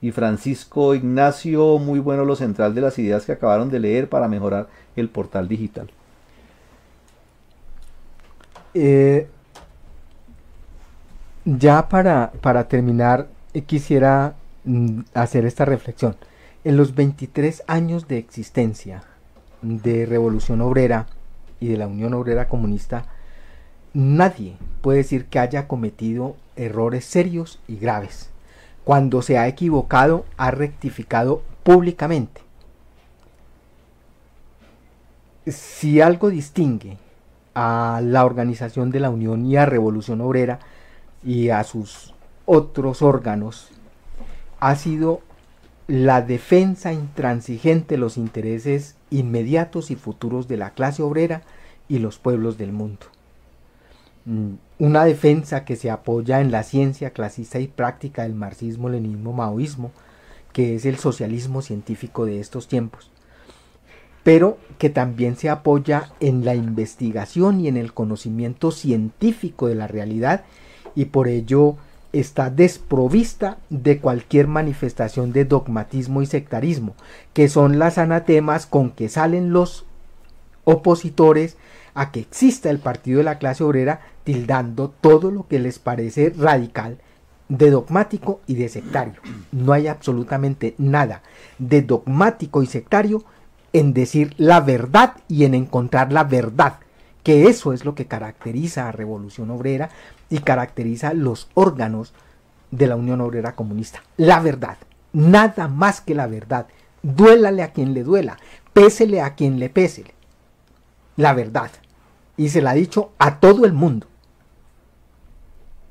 [0.00, 4.28] Y Francisco Ignacio, muy bueno lo central de las ideas que acabaron de leer para
[4.28, 5.90] mejorar el portal digital.
[8.74, 9.28] Eh,
[11.44, 16.16] ya para, para terminar, eh, quisiera mm, hacer esta reflexión.
[16.64, 19.04] En los 23 años de existencia
[19.60, 21.06] de Revolución Obrera
[21.60, 23.04] y de la Unión Obrera Comunista,
[23.92, 28.30] nadie puede decir que haya cometido errores serios y graves.
[28.82, 32.40] Cuando se ha equivocado, ha rectificado públicamente.
[35.46, 36.96] Si algo distingue
[37.54, 40.60] a la organización de la Unión y a Revolución Obrera
[41.22, 42.14] y a sus
[42.46, 43.68] otros órganos,
[44.60, 45.20] ha sido
[45.86, 51.42] la defensa intransigente de los intereses inmediatos y futuros de la clase obrera
[51.88, 53.06] y los pueblos del mundo.
[54.24, 59.34] Mm, una defensa que se apoya en la ciencia clasista y práctica del marxismo, leninismo,
[59.34, 59.92] maoísmo,
[60.52, 63.10] que es el socialismo científico de estos tiempos,
[64.22, 69.88] pero que también se apoya en la investigación y en el conocimiento científico de la
[69.88, 70.44] realidad
[70.94, 71.76] y por ello
[72.14, 76.94] está desprovista de cualquier manifestación de dogmatismo y sectarismo,
[77.32, 79.84] que son las anatemas con que salen los
[80.64, 81.56] opositores
[81.94, 86.32] a que exista el partido de la clase obrera, tildando todo lo que les parece
[86.36, 86.98] radical
[87.48, 89.20] de dogmático y de sectario.
[89.52, 91.22] No hay absolutamente nada
[91.58, 93.24] de dogmático y sectario
[93.72, 96.78] en decir la verdad y en encontrar la verdad,
[97.22, 99.90] que eso es lo que caracteriza a Revolución Obrera
[100.34, 102.12] y caracteriza los órganos
[102.72, 104.02] de la Unión Obrera Comunista.
[104.16, 104.78] La verdad,
[105.12, 106.66] nada más que la verdad.
[107.04, 108.36] Duélale a quien le duela,
[108.72, 110.12] pésele a quien le pésele.
[111.14, 111.70] La verdad.
[112.36, 114.08] Y se la ha dicho a todo el mundo.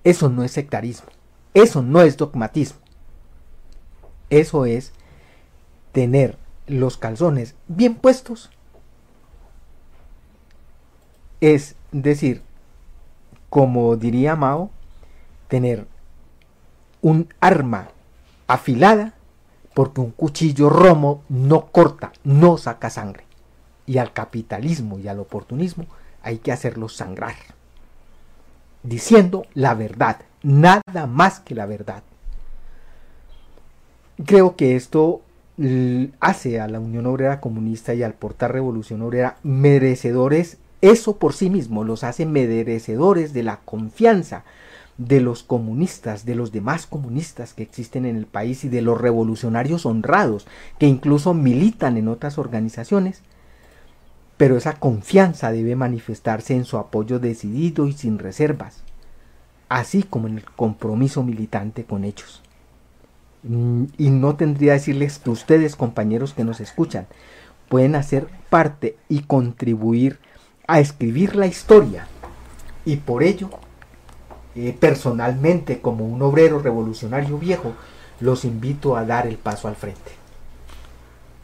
[0.04, 1.08] Eso no es sectarismo.
[1.54, 2.82] Eso no es dogmatismo.
[4.30, 4.92] Eso es
[5.94, 6.38] tener
[6.68, 8.50] los calzones bien puestos.
[11.40, 12.42] Es decir,
[13.54, 14.72] como diría Mao,
[15.48, 15.86] tener
[17.04, 17.90] un arma
[18.48, 19.14] afilada
[19.76, 23.26] porque un cuchillo romo no corta, no saca sangre.
[23.86, 25.86] Y al capitalismo y al oportunismo
[26.24, 27.36] hay que hacerlos sangrar.
[28.82, 32.02] Diciendo la verdad, nada más que la verdad.
[34.26, 35.22] Creo que esto
[36.20, 41.50] hace a la Unión Obrera Comunista y al portar Revolución Obrera merecedores, eso por sí
[41.50, 44.44] mismo los hace merecedores de la confianza
[44.98, 49.00] de los comunistas, de los demás comunistas que existen en el país y de los
[49.00, 50.46] revolucionarios honrados
[50.80, 53.22] que incluso militan en otras organizaciones,
[54.36, 58.84] pero esa confianza debe manifestarse en su apoyo decidido y sin reservas,
[59.70, 62.42] así como en el compromiso militante con ellos.
[63.44, 67.08] Mm, y no tendría que decirles que ustedes, compañeros que nos escuchan,
[67.70, 70.20] pueden hacer parte y contribuir
[70.68, 72.08] a escribir la historia
[72.86, 73.50] y por ello
[74.56, 77.74] eh, personalmente como un obrero revolucionario viejo,
[78.20, 80.12] los invito a dar el paso al frente.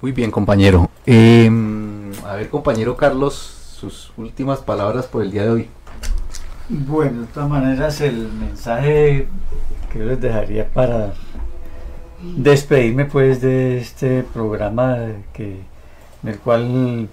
[0.02, 0.90] Muy bien, compañero.
[1.06, 5.70] Em, a ver, compañero Carlos, sus últimas palabras por el día de hoy.
[6.70, 9.28] Bueno, de todas maneras, el mensaje
[9.92, 11.14] que yo les dejaría para
[12.22, 14.98] despedirme pues de este programa
[15.34, 15.62] que,
[16.24, 17.10] en el cual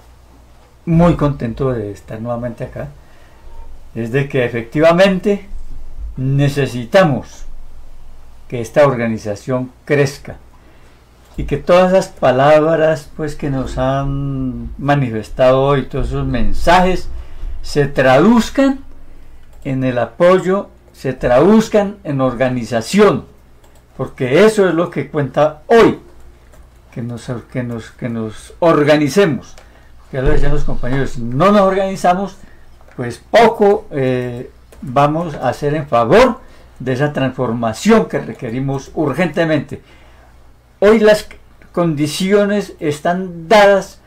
[0.86, 2.88] muy contento de estar nuevamente acá,
[3.94, 5.46] es de que efectivamente
[6.16, 7.44] necesitamos
[8.48, 10.36] que esta organización crezca
[11.36, 17.08] y que todas esas palabras pues que nos han manifestado hoy, todos esos mensajes
[17.62, 18.80] se traduzcan
[19.64, 23.26] en el apoyo, se traduzcan en organización,
[23.96, 25.98] porque eso es lo que cuenta hoy,
[26.92, 29.56] que nos, que nos, que nos organicemos.
[30.12, 32.36] Ya lo decían los compañeros, no nos organizamos,
[32.94, 34.50] pues poco eh,
[34.80, 36.40] vamos a hacer en favor
[36.78, 39.82] de esa transformación que requerimos urgentemente.
[40.78, 41.26] Hoy las
[41.72, 44.00] condiciones están dadas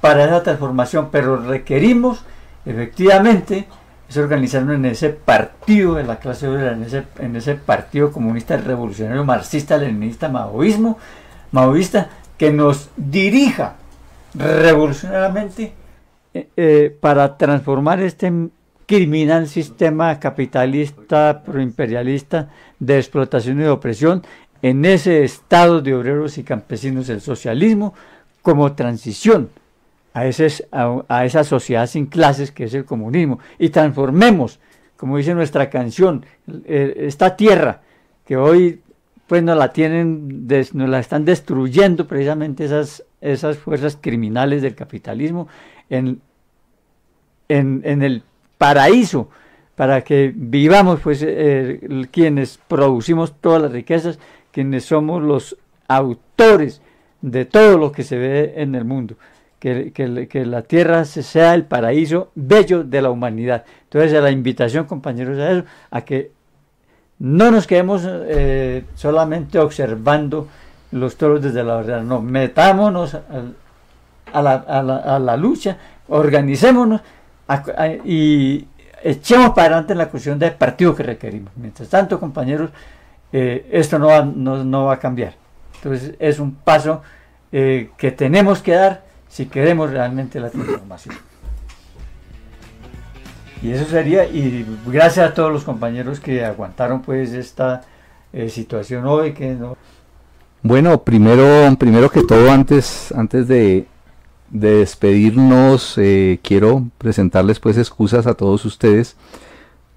[0.00, 2.24] para esa transformación, pero requerimos
[2.64, 3.68] efectivamente
[4.08, 8.56] es organizarnos en ese partido de la clase obrera, en ese, en ese partido comunista
[8.56, 10.98] revolucionario marxista, leninista, maoísmo,
[11.50, 13.76] maoísta, que nos dirija
[14.34, 15.72] revolucionariamente
[16.34, 18.32] eh, eh, para transformar este
[18.86, 24.22] criminal sistema capitalista proimperialista de explotación y de opresión
[24.60, 27.94] en ese estado de obreros y campesinos el socialismo
[28.42, 29.50] como transición
[30.14, 33.38] a, ese, a, esa sociedad sin clases que es el comunismo.
[33.58, 34.60] Y transformemos,
[34.96, 36.24] como dice nuestra canción,
[36.64, 37.80] eh, esta tierra
[38.26, 38.81] que hoy
[39.32, 45.48] pues nos la tienen, nos la están destruyendo precisamente esas, esas fuerzas criminales del capitalismo
[45.88, 46.20] en,
[47.48, 48.22] en, en el
[48.58, 49.30] paraíso
[49.74, 51.80] para que vivamos, pues, eh,
[52.10, 54.18] quienes producimos todas las riquezas,
[54.50, 55.56] quienes somos los
[55.88, 56.82] autores
[57.22, 59.14] de todo lo que se ve en el mundo.
[59.58, 63.64] Que, que, la tierra sea el paraíso bello de la humanidad.
[63.84, 66.32] Entonces, la invitación, compañeros, a eso, a que
[67.22, 70.48] no nos quedemos eh, solamente observando
[70.90, 73.16] los toros desde la verdad, no, metámonos
[74.32, 75.76] a, la, lucha,
[76.08, 77.00] organicémonos
[78.04, 78.66] y
[79.04, 81.52] echemos para adelante la cuestión del partido que requerimos.
[81.54, 82.70] Mientras tanto, compañeros,
[83.32, 85.34] eh, esto no va, no, va, a cambiar.
[85.76, 87.02] Entonces es un paso
[87.52, 91.14] eh, que tenemos que dar si queremos realmente la transformación.
[93.62, 97.82] Y eso sería, y gracias a todos los compañeros que aguantaron pues esta
[98.32, 99.34] eh, situación hoy.
[99.34, 99.76] Que no...
[100.62, 101.44] Bueno, primero,
[101.78, 103.86] primero que todo, antes, antes de,
[104.50, 109.16] de despedirnos, eh, quiero presentarles pues excusas a todos ustedes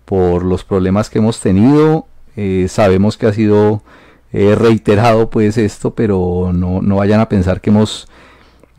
[0.05, 2.05] por los problemas que hemos tenido.
[2.35, 3.81] Eh, sabemos que ha sido
[4.31, 8.09] reiterado pues esto, pero no, no, vayan a pensar que hemos,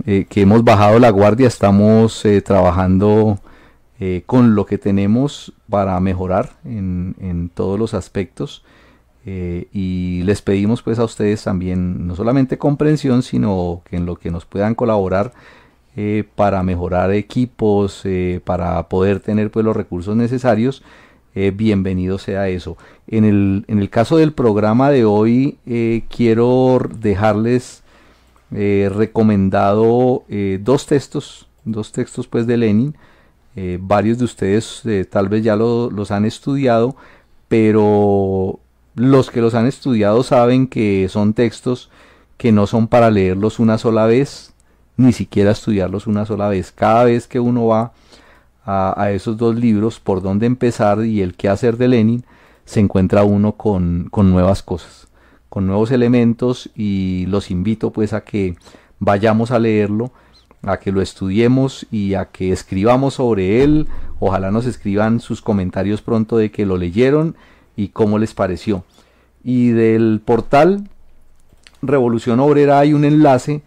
[0.05, 1.49] que hemos bajado la guardia.
[1.49, 3.39] Estamos trabajando
[4.27, 8.63] con lo que tenemos para mejorar en, todos los aspectos.
[9.25, 14.31] y les pedimos pues a ustedes también no solamente comprensión, sino que en lo que
[14.31, 15.33] nos puedan colaborar
[15.99, 20.83] eh, para mejorar equipos, eh, para poder tener pues, los recursos necesarios,
[21.35, 22.77] eh, bienvenido sea eso.
[23.07, 25.57] En el, en el, caso del programa de hoy,
[26.11, 27.83] quiero dejarles
[28.51, 30.25] recomendado
[30.61, 32.95] dos textos, dos textos pues de Lenin.
[33.81, 36.95] Varios de ustedes tal vez ya los han estudiado,
[37.49, 38.61] pero
[38.95, 41.91] los que los han estudiado saben que son textos
[42.37, 44.53] que no son para leerlos una sola vez,
[44.97, 46.73] ni siquiera estudiarlos una sola vez.
[46.73, 47.93] Cada vez que uno va
[48.65, 52.25] a, esos dos libros, por dónde empezar y el qué hacer de Lenin,
[52.65, 55.09] se encuentra uno con, con nuevas cosas,
[55.49, 58.57] con nuevos elementos y los invito pues a que
[58.99, 60.11] vayamos a leerlo,
[60.67, 63.87] a que lo estudiemos y a que escribamos sobre él.
[64.19, 67.37] Ojalá nos escriban sus comentarios pronto de que lo leyeron
[67.77, 68.85] y cómo les pareció.
[69.43, 70.89] Y del portal
[71.83, 73.63] Revolución Obrera hay un enlace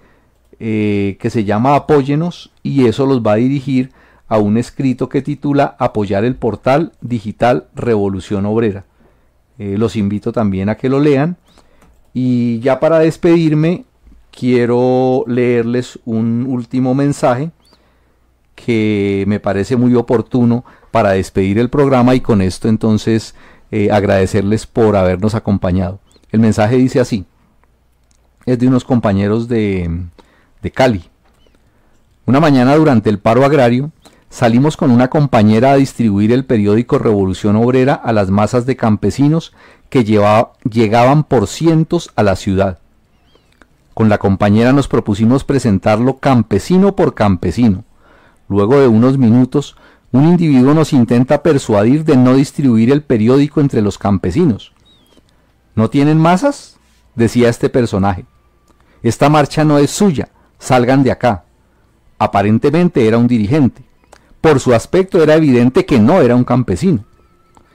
[0.59, 3.91] eh, que se llama Apóyenos y eso los va a dirigir
[4.27, 8.85] a un escrito que titula Apoyar el portal digital Revolución Obrera.
[9.57, 11.37] Eh, los invito también a que lo lean.
[12.13, 13.85] Y ya para despedirme,
[14.39, 17.51] quiero leerles un último mensaje
[18.55, 23.35] que me parece muy oportuno para despedir el programa y con esto entonces
[23.71, 25.99] eh, agradecerles por habernos acompañado.
[26.31, 27.25] El mensaje dice así,
[28.45, 30.05] es de unos compañeros de,
[30.61, 31.03] de Cali.
[32.25, 33.91] Una mañana durante el paro agrario,
[34.29, 39.51] salimos con una compañera a distribuir el periódico Revolución Obrera a las masas de campesinos
[39.89, 42.79] que llegaban por cientos a la ciudad.
[43.99, 47.83] Con la compañera nos propusimos presentarlo campesino por campesino.
[48.47, 49.75] Luego de unos minutos,
[50.13, 54.71] un individuo nos intenta persuadir de no distribuir el periódico entre los campesinos.
[55.75, 56.77] ¿No tienen masas?
[57.15, 58.23] decía este personaje.
[59.03, 61.43] Esta marcha no es suya, salgan de acá.
[62.19, 63.83] Aparentemente era un dirigente.
[64.39, 67.03] Por su aspecto era evidente que no era un campesino.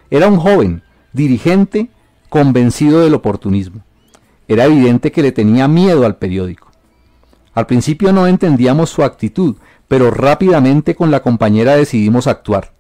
[0.09, 1.90] Era un joven, dirigente,
[2.30, 3.82] convencido del oportunismo.
[4.48, 6.70] Era evidente que le tenía miedo al periódico.
[7.54, 9.56] Al principio no entendíamos su actitud,
[9.88, 12.72] pero rápidamente con la compañera decidimos actuar.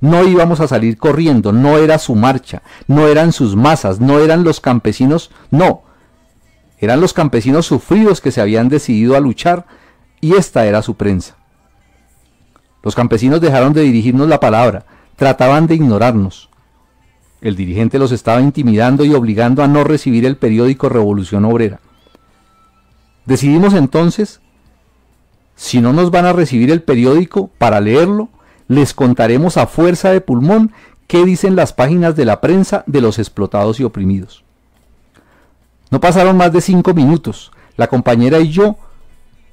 [0.00, 4.44] No íbamos a salir corriendo, no era su marcha, no eran sus masas, no eran
[4.44, 5.82] los campesinos, no.
[6.78, 9.66] Eran los campesinos sufridos que se habían decidido a luchar
[10.20, 11.36] y esta era su prensa.
[12.82, 14.84] Los campesinos dejaron de dirigirnos la palabra,
[15.16, 16.50] trataban de ignorarnos.
[17.46, 21.78] El dirigente los estaba intimidando y obligando a no recibir el periódico Revolución Obrera.
[23.24, 24.40] Decidimos entonces,
[25.54, 28.30] si no nos van a recibir el periódico para leerlo,
[28.66, 30.72] les contaremos a fuerza de pulmón
[31.06, 34.42] qué dicen las páginas de la prensa de los explotados y oprimidos.
[35.92, 37.52] No pasaron más de cinco minutos.
[37.76, 38.74] La compañera y yo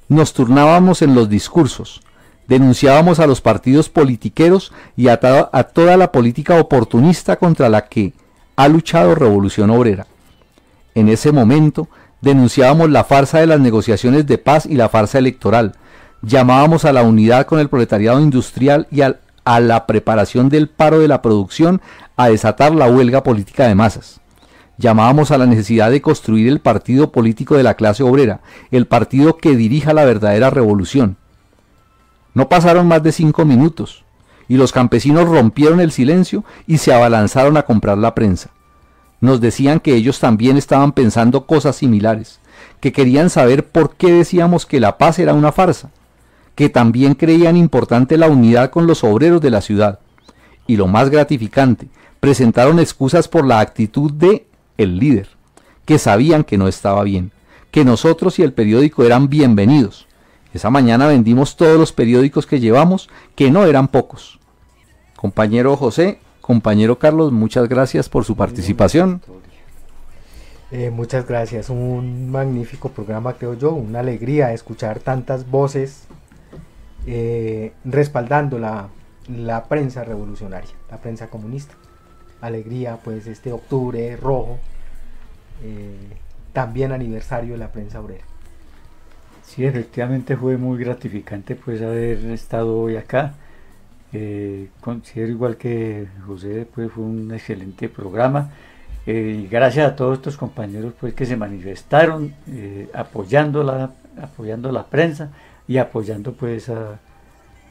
[0.08, 2.02] nos turnábamos en los discursos
[2.48, 8.12] denunciábamos a los partidos politiqueros y a, toda la política oportunista contra la que
[8.56, 10.06] ha luchado Revolución Obrera.
[10.94, 11.88] En ese momento
[12.20, 15.74] denunciábamos la farsa de las negociaciones de paz y la farsa electoral.
[16.22, 21.08] Llamábamos a la unidad con el proletariado industrial y a la preparación del paro de
[21.08, 21.82] la producción
[22.16, 24.20] a desatar la huelga política de masas.
[24.76, 28.40] Llamábamos a la necesidad de construir el partido político de la clase obrera,
[28.70, 31.16] el partido que dirija la verdadera revolución.
[32.34, 34.04] No pasaron más de cinco minutos,
[34.48, 38.50] y los campesinos rompieron el silencio y se abalanzaron a comprar la prensa.
[39.20, 42.40] Nos decían que ellos también estaban pensando cosas similares,
[42.80, 45.90] que querían saber por qué decíamos que la paz era una farsa,
[46.54, 50.00] que también creían importante la unidad con los obreros de la ciudad.
[50.66, 51.88] Y lo más gratificante,
[52.20, 54.46] presentaron excusas por la actitud de
[54.76, 55.28] el líder,
[55.84, 57.32] que sabían que no estaba bien,
[57.70, 60.06] que nosotros y el periódico eran bienvenidos,
[60.54, 64.38] esa mañana vendimos todos los periódicos que llevamos, que no eran pocos.
[65.16, 69.20] Compañero José, compañero Carlos, muchas gracias por su participación.
[70.70, 76.04] Eh, muchas gracias, un magnífico programa creo yo, una alegría escuchar tantas voces
[77.06, 78.88] eh, respaldando la,
[79.68, 81.74] prensa revolucionaria, la prensa comunista.
[82.40, 84.58] Alegría pues este octubre rojo,
[85.62, 86.16] eh,
[86.52, 88.24] también aniversario de la prensa obrera.
[89.46, 93.34] Sí, efectivamente fue muy gratificante pues haber estado hoy acá.
[94.12, 98.50] Eh, considero igual que José, pues fue un excelente programa.
[99.06, 103.90] Eh, y gracias a todos estos compañeros pues que se manifestaron eh, apoyando, la,
[104.20, 105.30] apoyando la prensa
[105.68, 106.98] y apoyando pues a,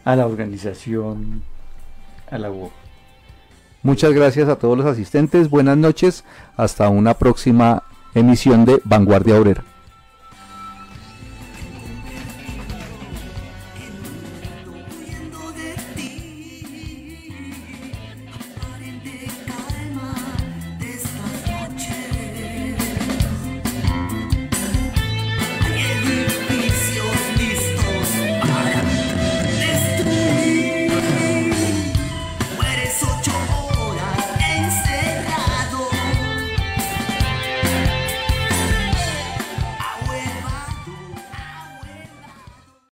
[0.05, 1.41] la organización,
[2.29, 2.71] a la UOC.
[3.81, 6.23] Muchas gracias a todos los asistentes, buenas noches,
[6.55, 7.83] hasta una próxima
[8.13, 9.72] emisión de Vanguardia Obrera.